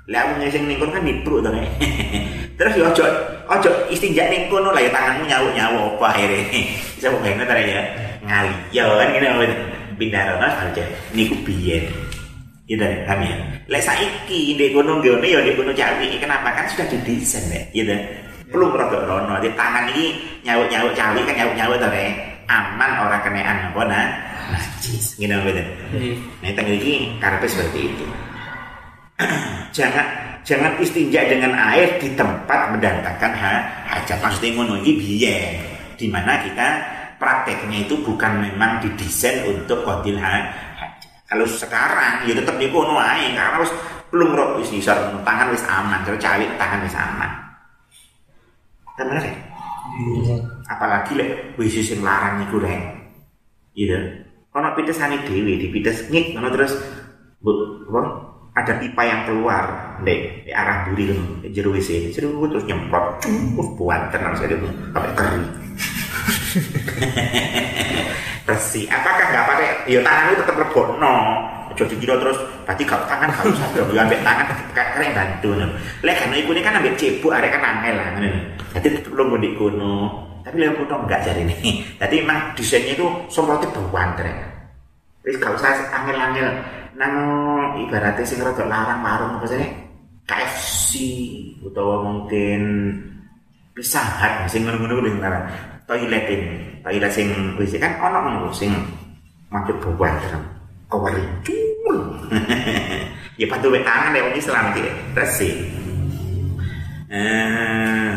Lek 0.09 0.17
aku 0.17 0.33
ngeseng 0.41 0.65
ning 0.65 0.81
kan 0.81 1.03
nibruk 1.05 1.45
to 1.45 1.53
nih. 1.53 1.61
Terus 2.57 2.73
ya 2.73 2.89
ojo 2.89 3.05
ojo 3.53 3.69
istinja 3.93 4.25
ning 4.33 4.49
kono 4.49 4.73
lah 4.73 4.81
ya 4.81 4.89
tanganmu 4.89 5.29
nyawu-nyawu 5.29 5.99
apa 6.01 6.05
akhirnya. 6.09 6.41
Bisa 6.97 7.13
bayangno 7.13 7.45
ta 7.45 7.53
ya. 7.53 7.81
Ngali. 8.25 8.53
Ya 8.73 8.89
kan 8.89 9.07
ngene 9.13 9.53
pindah 10.01 10.21
rono 10.33 10.47
aja 10.47 10.83
niku 11.13 11.37
biyen. 11.45 12.06
Gitu 12.67 12.83
deh, 12.83 13.07
kami 13.07 13.31
ya. 13.31 13.37
Lek 13.71 13.79
saiki 13.79 14.59
di 14.59 14.75
gunung 14.75 14.99
gone 14.99 15.23
ya 15.23 15.39
di 15.39 15.55
gunung 15.55 15.71
Jawi, 15.71 16.19
kenapa? 16.19 16.51
Kan 16.51 16.67
sudah 16.67 16.83
didesain 16.91 17.47
deh, 17.47 17.63
gitu 17.71 17.95
perlu 18.51 18.73
rada 18.73 18.99
rono. 19.03 19.35
Di 19.43 19.51
tangan 19.53 19.91
ini 19.91 20.15
nyawuk-nyawuk 20.47 20.93
cawi 20.95 21.21
kan 21.27 21.35
nyawuk-nyawuk 21.35 21.77
to 21.79 21.89
aman 22.47 22.91
orang 23.03 23.21
kenaan 23.27 23.57
apa 23.67 23.81
nah 23.83 24.07
najis 24.55 25.19
ngene 25.19 25.35
lho 25.43 25.51
nah 26.39 26.51
teng 26.55 26.67
iki 26.71 27.19
karepe 27.19 27.47
seperti 27.47 27.91
itu. 27.91 28.05
Jangan 29.75 30.07
jangan 30.47 30.79
istinja 30.79 31.27
dengan 31.27 31.51
air 31.57 31.99
di 31.99 32.07
tempat 32.15 32.71
mendatangkan 32.71 33.33
ha, 33.35 33.53
hajat. 33.91 34.15
Maksudnya 34.23 34.55
ngono 34.55 34.79
iki 34.79 34.95
biyen. 34.95 35.59
Di 35.97 36.07
mana 36.07 36.39
kita 36.39 36.67
prakteknya 37.19 37.83
itu 37.83 37.97
bukan 37.99 38.45
memang 38.45 38.79
didesain 38.79 39.43
untuk 39.49 39.83
kodil 39.83 40.15
ha, 40.21 40.47
kalau 41.27 41.43
sekarang 41.43 42.23
ya 42.23 42.33
tetap 42.33 42.55
di 42.55 42.71
kono 42.71 42.95
ae 42.95 43.35
karena 43.35 43.59
wis 43.59 43.71
belum 44.07 44.31
rok 44.31 44.63
wis 44.63 44.71
tangan 45.27 45.51
wis 45.51 45.63
aman 45.67 45.99
terus 46.07 46.23
cawi 46.23 46.47
tangan 46.55 46.79
wis 46.87 46.95
aman 46.95 47.31
Temen 48.97 49.21
rek. 49.21 49.37
Iya. 50.25 50.41
Apalagi 50.65 51.13
lek 51.13 51.53
wis 51.61 51.77
sing 51.85 52.01
larang 52.01 52.41
iku 52.49 52.57
rek. 52.57 52.81
Iya. 53.77 54.25
Ono 54.57 54.73
pitesane 54.73 55.21
dhewe 55.21 55.53
dipites 55.61 56.09
ngik 56.09 56.33
ngono 56.33 56.49
terus 56.49 56.73
bu, 57.37 57.53
apa? 57.93 58.01
ada 58.57 58.73
pipa 58.81 59.05
yang 59.05 59.21
keluar 59.29 59.93
dek 60.01 60.49
di 60.49 60.51
arah 60.51 60.89
kan 60.89 61.21
jero 61.53 61.69
WC 61.77 62.09
jero 62.09 62.41
terus 62.49 62.65
nyemprot 62.65 63.21
terus 63.21 63.69
buat 63.77 64.09
tenang 64.09 64.33
saya 64.33 64.57
itu 64.57 64.65
sampai 64.89 65.13
kering 65.13 65.45
bersih 68.47 68.87
apakah 68.87 69.27
nggak 69.27 69.45
pakai? 69.45 69.69
Ya 69.91 69.99
tangan 69.99 70.31
itu 70.31 70.39
tetap 70.39 70.55
lebono 70.55 71.15
jadi 71.77 71.93
kira 72.01 72.15
terus 72.17 72.37
berarti 72.65 72.83
kalau 72.89 73.05
tangan 73.05 73.29
kalau 73.37 73.53
sampai 73.53 73.85
gue 73.85 74.01
ambil 74.01 74.19
tangan 74.25 74.45
keren 74.73 75.11
bantu. 75.13 75.49
Lek 76.01 76.15
karena 76.17 76.35
ibu 76.41 76.51
ini 76.57 76.61
kan 76.65 76.73
ambil 76.81 76.93
cebok 76.97 77.31
ada 77.37 77.47
kan 77.53 77.61
angel 77.61 77.95
lah. 78.01 78.07
Jadi 78.73 78.87
tetap 78.97 79.13
lo 79.13 79.23
mau 79.29 79.37
kuno 79.37 79.93
tapi 80.41 80.55
lek 80.57 80.73
kuno 80.73 80.95
enggak 81.05 81.21
jadi 81.21 81.41
nih. 81.45 81.57
Jadi 82.01 82.15
emang 82.25 82.39
desainnya 82.57 82.97
itu 82.97 83.05
semprotnya 83.29 83.69
bawaan 83.69 84.09
tren. 84.17 84.35
Terus 85.21 85.37
kalau 85.37 85.57
saya 85.61 85.85
angel-angel. 85.93 86.49
Nang 86.97 87.13
ibaratnya 87.77 88.25
sing 88.25 88.41
rada 88.41 88.65
larang 88.65 88.97
marung 89.05 89.37
apa 89.37 89.45
sih? 89.45 89.61
KFC 90.25 90.91
atau 91.61 92.01
mungkin 92.01 92.61
Hut 93.77 93.85
sing 94.49 94.65
ngono-ngono 94.65 95.05
kuwi 95.05 95.13
ngaran 95.21 95.45
toilet 95.87 96.23
ini 96.27 96.47
toilet 96.83 97.11
sing 97.11 97.27
wis 97.55 97.73
kan 97.79 97.95
ono 98.03 98.17
ngono 98.27 98.51
sing 98.51 98.75
macet 99.47 99.79
bawaan 99.79 100.19
tren 100.19 100.43
kawari 100.91 101.23
ya 103.39 103.45
patu 103.47 103.71
be 103.71 103.79
tangan 103.81 104.11
deh 104.11 104.21
orang 104.21 104.35
Islam 104.35 104.65
gitu 104.75 104.91
resi 105.15 105.49
eh 107.07 108.13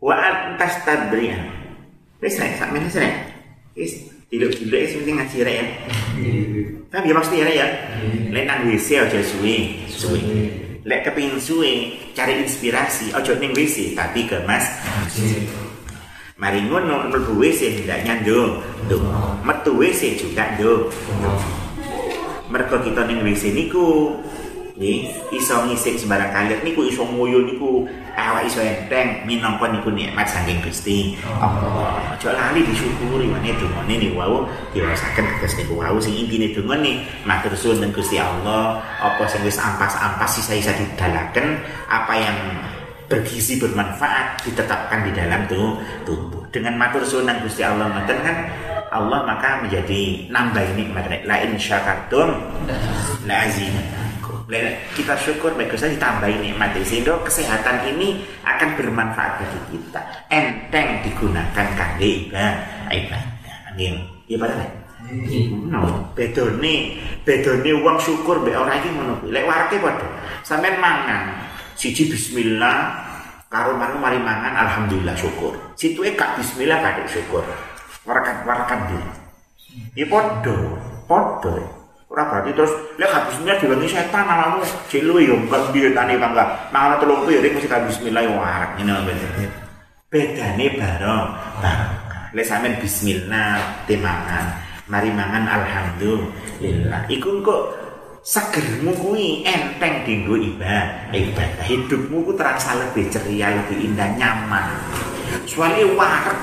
wa 0.00 0.16
antas 0.16 0.80
tadriya 0.88 1.36
wis 2.24 2.34
saya 2.40 2.56
sak 2.56 2.72
meneh 2.72 2.88
saya 2.88 3.12
wis 3.76 4.10
Dilo-dilo 4.30 4.78
es 4.78 4.94
penting 4.94 5.18
ngaji 5.18 5.42
ya. 5.42 5.64
Tapi 6.86 7.10
ya 7.10 7.14
pasti 7.18 7.42
ya 7.42 7.50
ya. 7.50 7.66
Lek 8.30 8.46
nang 8.46 8.62
WC 8.70 9.02
aja 9.02 9.18
suwe, 9.26 9.74
suwe. 9.90 10.22
Lek 10.86 11.02
kepingin 11.02 11.42
suwe, 11.42 11.98
cari 12.14 12.38
inspirasi, 12.38 13.10
aja 13.10 13.34
ning 13.42 13.50
WC 13.50 13.98
tapi 13.98 14.30
ke 14.30 14.38
Mas. 14.46 14.62
Mari 16.40 16.64
ngono 16.64 17.12
mlebu 17.12 17.36
WC 17.36 17.84
hendaknya 17.84 18.24
ndo, 18.24 18.64
ndo. 18.88 18.96
Metu 19.44 19.76
WC 19.76 20.16
juga 20.16 20.56
ndo 20.56 20.88
mereka 22.50 22.82
kita 22.82 23.06
ning 23.06 23.22
WC 23.22 23.54
niku 23.54 24.18
nih 24.74 25.12
iso 25.30 25.60
ngisik 25.68 26.00
sembarang 26.00 26.32
kalian 26.32 26.64
niku 26.64 26.88
iso 26.88 27.04
ngoyo 27.04 27.44
niku 27.44 27.84
awak 28.16 28.48
iso 28.48 28.64
enteng 28.64 29.22
minangka 29.28 29.68
niku 29.68 29.92
nikmat 29.92 30.24
saking 30.24 30.58
Gusti 30.64 31.20
Allah 31.36 32.16
aja 32.16 32.32
lali 32.32 32.64
disyukuri 32.64 33.28
mane 33.28 33.54
dongane 33.60 33.94
niku 34.00 34.16
wau 34.18 34.48
diwasaken 34.72 35.36
tegas 35.36 35.52
niku 35.60 35.76
wau 35.78 36.00
sing 36.00 36.16
intine 36.16 36.50
dongane 36.56 37.04
matur 37.28 37.52
suwun 37.54 37.92
Gusti 37.92 38.16
Allah 38.18 38.80
apa 38.98 39.22
sing 39.28 39.44
wis 39.44 39.60
ampas-ampas 39.60 40.40
sisa-sisa 40.40 40.72
didalaken 40.74 41.60
apa 41.86 42.12
yang 42.16 42.36
bergizi 43.10 43.58
bermanfaat 43.58 44.46
ditetapkan 44.46 45.02
di 45.02 45.10
dalam 45.10 45.42
tuh 45.50 45.74
tubuh. 46.06 46.46
Dengan 46.54 46.78
matur 46.78 47.02
suwun 47.02 47.26
nang 47.26 47.42
Gusti 47.42 47.66
Allah 47.66 47.90
ngoten 47.90 48.18
kan 48.22 48.36
Allah 48.94 49.26
maka 49.26 49.66
menjadi 49.66 50.30
nambah 50.30 50.78
nikmat. 50.78 51.26
La 51.26 51.42
in 51.42 51.58
syakartum 51.58 52.38
la 53.26 53.50
kita 54.94 55.14
syukur 55.18 55.54
baik 55.58 55.74
saja 55.74 55.94
ditambahi 55.94 56.38
nikmat. 56.38 56.74
Sehingga 56.86 57.18
kesehatan 57.26 57.90
ini 57.90 58.22
akan 58.46 58.78
bermanfaat 58.78 59.42
bagi 59.42 59.60
kita. 59.74 60.02
Enteng 60.30 61.02
digunakan 61.02 61.66
kangge 61.74 62.30
ibadah. 62.30 62.62
Ibadah 62.94 63.26
iya 64.30 64.38
pada 64.38 64.66
No, 65.50 66.12
bedone 66.14 67.02
bedone 67.26 67.70
uang 67.82 67.98
syukur 67.98 68.46
be 68.46 68.54
orang 68.54 68.78
iki 68.78 68.94
ngono 68.94 69.18
kuwi. 69.18 69.34
Lek 69.34 69.48
warke 69.48 69.80
padha. 69.82 70.06
Sampeyan 70.46 70.78
mangan 70.78 71.34
siji 71.80 72.12
bismillah 72.12 72.92
karo 73.48 73.72
mari 73.80 74.20
mangan 74.20 74.52
alhamdulillah 74.52 75.16
syukur. 75.16 75.56
Situe 75.80 76.12
kak 76.12 76.36
bismillah 76.36 76.76
kadek 76.84 77.08
syukur 77.08 77.40
warakan-warakan 78.04 78.80
diri. 78.92 79.10
Ini 79.96 80.04
podo, 80.04 80.76
podo. 81.08 81.56
Ora 82.10 82.26
berarti 82.26 82.50
terus 82.58 82.74
lek 82.98 83.06
habisnya 83.06 83.54
diwangi 83.62 83.86
setan 83.86 84.26
alamu 84.26 84.66
cek 84.90 84.98
lu 85.06 85.22
yo 85.22 85.38
mbak 85.46 85.70
dia 85.70 85.94
tani 85.94 86.18
bangga. 86.18 86.42
Mangan 86.74 86.98
telung 86.98 87.22
ya 87.30 87.38
mesti 87.38 87.70
bismillah 87.70 88.22
yo 88.26 88.34
warak 88.34 88.74
ngene 88.76 88.92
lho. 88.98 89.46
Bedane 90.10 90.66
bareng 90.74 91.26
bareng. 91.62 91.92
Lek 92.34 92.46
sampean 92.46 92.74
bismillah 92.82 93.62
timangan, 93.86 94.58
mari 94.90 95.06
mangan 95.14 95.46
alhamdulillah. 95.46 97.06
Iku 97.06 97.46
kok 97.46 97.78
segermu 98.30 98.94
kuwi 98.94 99.42
enteng 99.42 100.06
dinggo 100.06 100.38
ibadah. 100.38 101.10
Ibadah 101.10 101.66
hidupmu 101.66 102.22
ku 102.22 102.30
terasa 102.38 102.78
lebih 102.78 103.10
ceria, 103.10 103.50
lebih 103.58 103.90
indah, 103.90 104.06
nyaman. 104.14 104.70
Soalnya 105.50 105.82
warak 105.98 106.38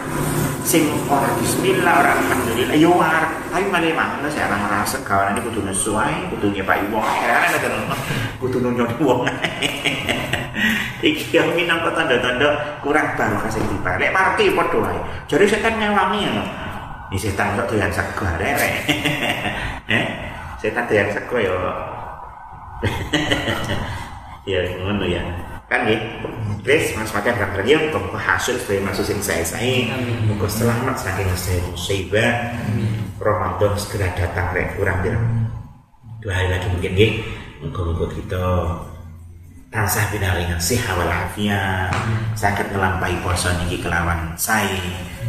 sing 0.67 0.83
ora 1.07 1.31
bismillah 1.39 2.03
ora 2.03 2.11
alhamdulillah. 2.19 2.75
Yo 2.75 2.91
war 2.91 3.31
tapi 3.47 3.71
malah 3.71 3.95
mana 3.95 4.27
saya 4.27 4.51
orang 4.51 4.67
rasa 4.67 4.99
kawan 5.07 5.31
ini 5.31 5.47
kudu 5.47 5.63
nesuai 5.63 6.27
kudu 6.35 6.51
nyepai 6.51 6.83
wong 6.91 7.07
karena 7.23 7.55
ada 7.55 7.69
kudu 8.35 8.59
nunjuk 8.59 8.91
wong 8.99 9.23
iki 11.07 11.39
yang 11.39 11.47
minang 11.55 11.79
tanda-tanda 11.88 12.79
kurang 12.83 13.15
baru 13.15 13.39
kasih 13.47 13.63
tiba. 13.63 13.95
Lek 13.95 14.11
parti 14.11 14.51
podo 14.51 14.83
ae. 14.83 14.99
Jadi 15.31 15.45
setan 15.47 15.79
ngewangi 15.79 16.19
ya 16.27 16.31
ini 17.07 17.15
setan 17.15 17.55
kok 17.55 17.71
doyan 17.71 17.88
sego 17.88 18.27
arek 18.27 18.59
eh 19.95 20.05
setan 20.58 20.89
doyan 20.89 21.10
sego 21.14 21.38
yo 21.38 21.55
ya 24.49 24.60
ngono 24.82 25.05
ya. 25.05 25.22
Kan 25.68 25.84
ya 25.84 25.99
Grace 26.64 26.95
mas 26.95 27.12
makan 27.12 27.36
berapa 27.36 27.60
dia 27.64 27.78
untuk 27.80 28.16
hasil 28.16 28.60
dari 28.64 28.80
masuk 28.84 29.03
sing 29.03 29.20
saya 29.20 29.43
saya 29.43 29.91
muka 30.28 30.47
selamat 30.47 30.95
saking 30.99 31.28
saya 31.36 31.60
musibah 31.68 32.55
Ramadan 33.20 33.76
segera 33.76 34.12
datang 34.16 34.55
rek. 34.55 34.80
Kurang 34.80 35.03
dua 36.24 36.34
hari 36.34 36.49
lagi 36.51 36.68
mungkin 36.72 36.93
ya 36.95 37.10
muka-muka 37.64 38.14
kita 38.16 38.45
tansah 39.68 40.08
binaringan 40.12 40.60
sehat 40.60 40.95
walafiat. 40.95 41.91
Sakit 42.38 42.72
melampaui 42.72 43.20
puasa 43.20 43.51
niki 43.60 43.84
kelawan 43.84 44.36
saya 44.39 44.80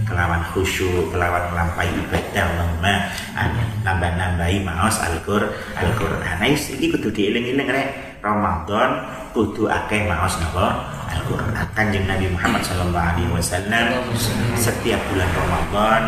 kelawan 0.09 0.43
khusyuk 0.51 1.13
kelawan 1.13 1.45
melampaui 1.53 1.93
ibadah 2.09 2.45
Allahumma 2.49 2.95
amin. 3.37 3.69
Nambah-nambahi 3.85 4.59
maos 4.65 4.97
Al-Qur'an 5.05 5.53
Al-Qur'an. 5.77 6.41
Nah 6.41 6.49
ini 6.49 6.87
kudu 6.91 7.13
dieling-eling 7.13 7.69
rek. 7.69 7.89
Ramadan 8.19 9.07
kudu 9.31 9.71
akeh 9.71 10.11
maos 10.11 10.35
napa? 10.43 10.99
Al-Quran. 11.09 11.53
Kanjeng 11.73 12.05
Nabi 12.05 12.27
Muhammad 12.29 12.63
Sallallahu 12.67 13.09
Alaihi 13.15 13.31
Wasallam 13.33 13.87
setiap 14.59 15.01
bulan 15.09 15.31
Ramadan 15.33 16.03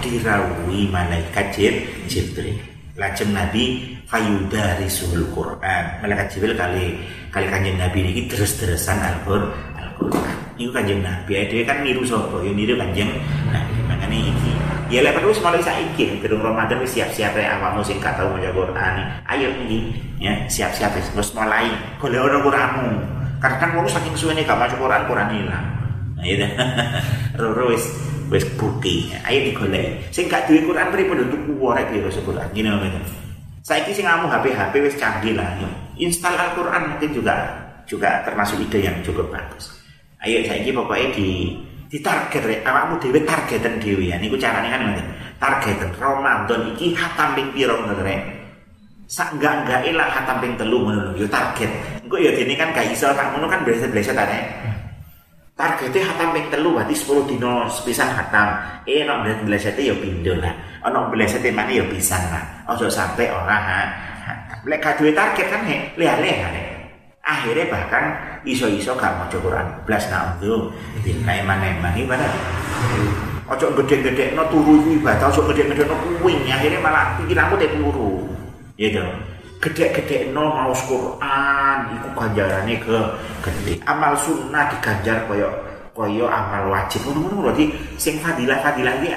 dirawui 0.00 0.88
malaikat 0.88 1.52
Jibril. 2.08 2.56
Lajeng 2.98 3.30
Nabi 3.30 3.94
fayudari 4.10 4.88
suhul 4.90 5.28
Quran. 5.30 5.84
Malaikat 6.02 6.34
Jibril 6.34 6.56
kali 6.58 6.98
kali 7.28 7.46
kanjeng 7.46 7.78
Nabi 7.78 7.98
ini 8.02 8.22
terus-terusan 8.26 8.98
Al-Quran. 8.98 9.44
Al 9.52 9.67
Iku 10.58 10.74
kanjeng 10.74 11.06
Nabi, 11.06 11.46
dia 11.46 11.62
kan 11.62 11.86
niru 11.86 12.02
sopo, 12.02 12.42
ya 12.42 12.50
niru 12.50 12.74
kanjeng 12.74 13.14
Nabi. 13.54 13.78
Makanya 13.86 14.18
iki, 14.18 14.50
ya 14.90 15.06
lek 15.06 15.14
perlu 15.14 15.30
mulai 15.30 15.62
saiki, 15.62 16.18
gedung 16.18 16.42
Ramadan 16.42 16.82
wis 16.82 16.98
siap-siap 16.98 17.38
ya 17.38 17.62
awakmu 17.62 17.86
sing 17.86 18.02
gak 18.02 18.18
tau 18.18 18.26
maca 18.34 18.50
Quran. 18.50 18.94
Ayo 19.30 19.54
nih, 19.54 19.94
ya 20.18 20.34
siap-siap 20.50 20.98
wis 20.98 21.30
mulai 21.30 21.70
golek 22.02 22.26
ono 22.26 22.42
Quranmu. 22.42 22.90
Karena 23.38 23.56
kan 23.62 23.70
wong 23.78 23.86
saking 23.86 24.18
suwene 24.18 24.42
gak 24.42 24.58
maca 24.58 24.74
Quran, 24.74 25.06
Quran 25.06 25.28
hilang. 25.30 25.66
Nah, 26.18 26.26
iya 26.26 26.50
Roro 27.38 27.70
wis 27.70 27.86
wis 28.26 28.42
bukti. 28.58 29.14
Ayo 29.22 29.46
digolek. 29.46 30.10
Sing 30.10 30.26
gak 30.26 30.50
duwe 30.50 30.66
Quran 30.66 30.90
pripun 30.90 31.22
tuku 31.30 31.54
worek 31.54 31.94
ya 31.94 32.10
Quran. 32.10 32.48
Ngene. 32.50 32.98
Saiki 33.62 33.94
sing 33.94 34.10
ngamu 34.10 34.26
HP-HP 34.26 34.74
wis 34.82 34.98
canggih 34.98 35.38
lah. 35.38 35.54
Install 35.94 36.34
Al-Qur'an 36.34 36.94
mungkin 36.94 37.14
juga 37.14 37.34
juga 37.86 38.26
termasuk 38.26 38.58
ide 38.66 38.90
yang 38.90 38.98
cukup 39.06 39.30
bagus. 39.30 39.77
Ayo 40.18 40.42
saiki 40.42 40.74
pokoknya 40.74 41.14
di 41.14 41.54
di 41.86 41.98
target 42.02 42.66
awakmu 42.66 42.98
dhewe 42.98 43.22
targetan 43.22 43.78
dhewe 43.78 44.10
ya 44.10 44.18
niku 44.18 44.34
carane 44.34 44.66
kan 44.66 44.82
ngoten. 44.82 45.06
Targetan 45.38 45.90
Ramadan 45.94 46.60
iki 46.74 46.90
hatam 46.98 47.38
ping 47.38 47.54
pira 47.54 47.78
ngono 47.78 48.02
rek. 48.02 48.18
Sak 49.06 49.38
enggak 49.38 49.62
enggak 49.62 49.80
lah 49.94 50.10
hatam 50.10 50.42
ping 50.42 50.58
telu 50.58 50.90
lho 50.90 51.14
yo 51.14 51.26
target. 51.30 51.70
Engko 52.02 52.18
ya 52.18 52.34
dene 52.34 52.58
kan 52.58 52.74
gak 52.74 52.90
iso 52.90 53.14
tak 53.14 53.30
ngono 53.30 53.46
kan 53.46 53.62
biasa-biasa 53.62 54.10
ta 54.10 54.24
rek. 54.26 54.44
Targetnya 55.54 56.02
hatam 56.02 56.28
ping 56.34 56.46
telu 56.50 56.74
berarti 56.74 56.94
10 56.98 57.30
dino 57.30 57.70
sepisan 57.70 58.10
hatam. 58.10 58.48
Eh 58.90 59.06
nek 59.06 59.46
blesete 59.46 59.86
ya 59.86 59.94
pindho 59.94 60.34
lah. 60.34 60.82
Ana 60.82 61.06
blesete 61.06 61.54
mana 61.54 61.70
ya 61.70 61.86
pisan 61.86 62.20
lah. 62.34 62.42
Ojo 62.74 62.90
sampai 62.90 63.30
orang 63.30 63.62
ha. 63.62 63.80
Lek 64.66 64.82
gak 64.82 64.98
duwe 64.98 65.14
target 65.14 65.46
kan 65.46 65.62
he, 65.62 65.94
leh-leh 65.94 66.36
akhirnya 67.28 67.68
bahkan 67.68 68.04
iso-iso 68.48 68.96
gak 68.96 69.12
mau 69.20 69.28
Quran. 69.28 69.66
Blas 69.84 70.08
naudzu 70.08 70.72
maneman 71.04 71.92
iki 71.92 72.08
mana 72.08 72.24
ojo 73.48 73.72
gede-gede 73.80 74.36
no 74.36 74.44
turu 74.52 74.76
iku 74.84 74.90
ibadah 75.00 75.32
ojo 75.32 75.48
gede-gede 75.52 75.88
no 75.88 75.96
kuing 76.20 76.44
akhirnya 76.48 76.80
malah 76.80 77.16
pikiranmu 77.20 77.56
teh 77.56 77.68
turu. 77.76 78.24
Ya 78.80 78.88
dong 78.92 79.12
gede-gede 79.60 80.32
no 80.32 80.52
mau 80.52 80.72
Quran. 80.72 81.78
Iku 81.96 82.08
ganjarane 82.16 82.74
ke 82.80 82.98
gede 83.44 83.72
amal 83.88 84.12
sunnah 84.16 84.68
diganjar 84.72 85.24
koyo 85.28 85.48
koyo 85.96 86.28
amal 86.28 86.68
wajib. 86.68 87.04
Ngono-ngono 87.08 87.48
berarti 87.48 87.72
sing 87.96 88.20
fadilah-fadilah 88.20 89.00
iki 89.00 89.10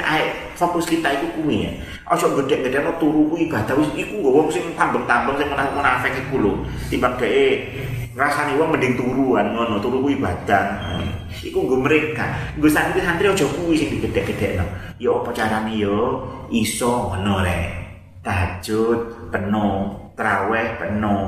fokus 0.56 0.88
kita 0.88 1.12
iku 1.12 1.28
kuwi 1.44 1.68
ya. 1.68 1.72
Ojo 2.16 2.32
gede-gede 2.40 2.80
no 2.84 2.96
turu 3.04 3.28
ku 3.32 3.36
ibadah 3.36 3.76
wis 3.76 3.92
iku 4.00 4.20
wong 4.24 4.48
sing 4.48 4.64
tambeng-tambeng 4.80 5.36
sing 5.36 5.52
munafik 5.52 6.16
iku 6.16 6.36
lho. 6.40 6.54
Timbang 6.88 7.20
dhek 7.20 7.68
rasane 8.22 8.54
wong 8.54 8.78
mending 8.78 8.94
turuan 8.94 9.50
ngono 9.50 9.82
turu 9.82 10.06
kuwi 10.06 10.14
ibadah. 10.22 10.78
Iku 11.42 11.66
nggo 11.66 11.82
mereka. 11.82 12.54
Nggo 12.54 12.70
santri 12.70 13.02
santri 13.02 13.26
aja 13.26 13.46
kuwi 13.50 13.74
sing 13.74 13.90
digedhe-gedhekno 13.98 14.66
ya 15.02 15.10
apa 15.18 15.34
carane 15.34 15.74
yo 15.74 16.22
iso 16.54 17.10
ngono 17.10 17.42
rek 17.42 17.66
tahajud 18.22 19.34
penuh. 19.34 19.98
Traweh 20.14 20.78
penuh. 20.78 21.26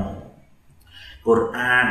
Quran 1.26 1.88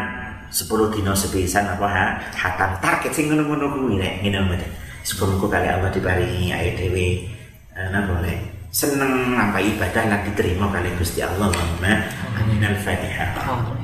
10 0.53 0.95
dino 0.95 1.13
sepisan 1.17 1.67
apa 1.67 1.89
ha? 1.89 2.07
Hatam 2.37 2.79
target 2.79 3.11
sing 3.11 3.27
ngono-ngono 3.27 3.75
kuwi 3.75 3.99
rek 3.99 4.23
ngene 4.23 4.39
mboten 4.47 4.71
semoga 5.03 5.59
kali 5.59 5.67
Allah 5.67 5.91
diparingi 5.91 6.55
ayo 6.55 6.71
dhewe. 6.79 7.27
Ana 7.75 8.07
boleh 8.07 8.39
seneng 8.71 9.35
apa 9.35 9.59
ibadah 9.59 10.05
lan 10.07 10.21
diterima 10.29 10.71
kali 10.71 10.95
Gusti 10.95 11.25
Allah 11.25 11.51
Allahumma 11.51 11.93
amin. 12.39 12.63
Al-fatihah 12.63 13.82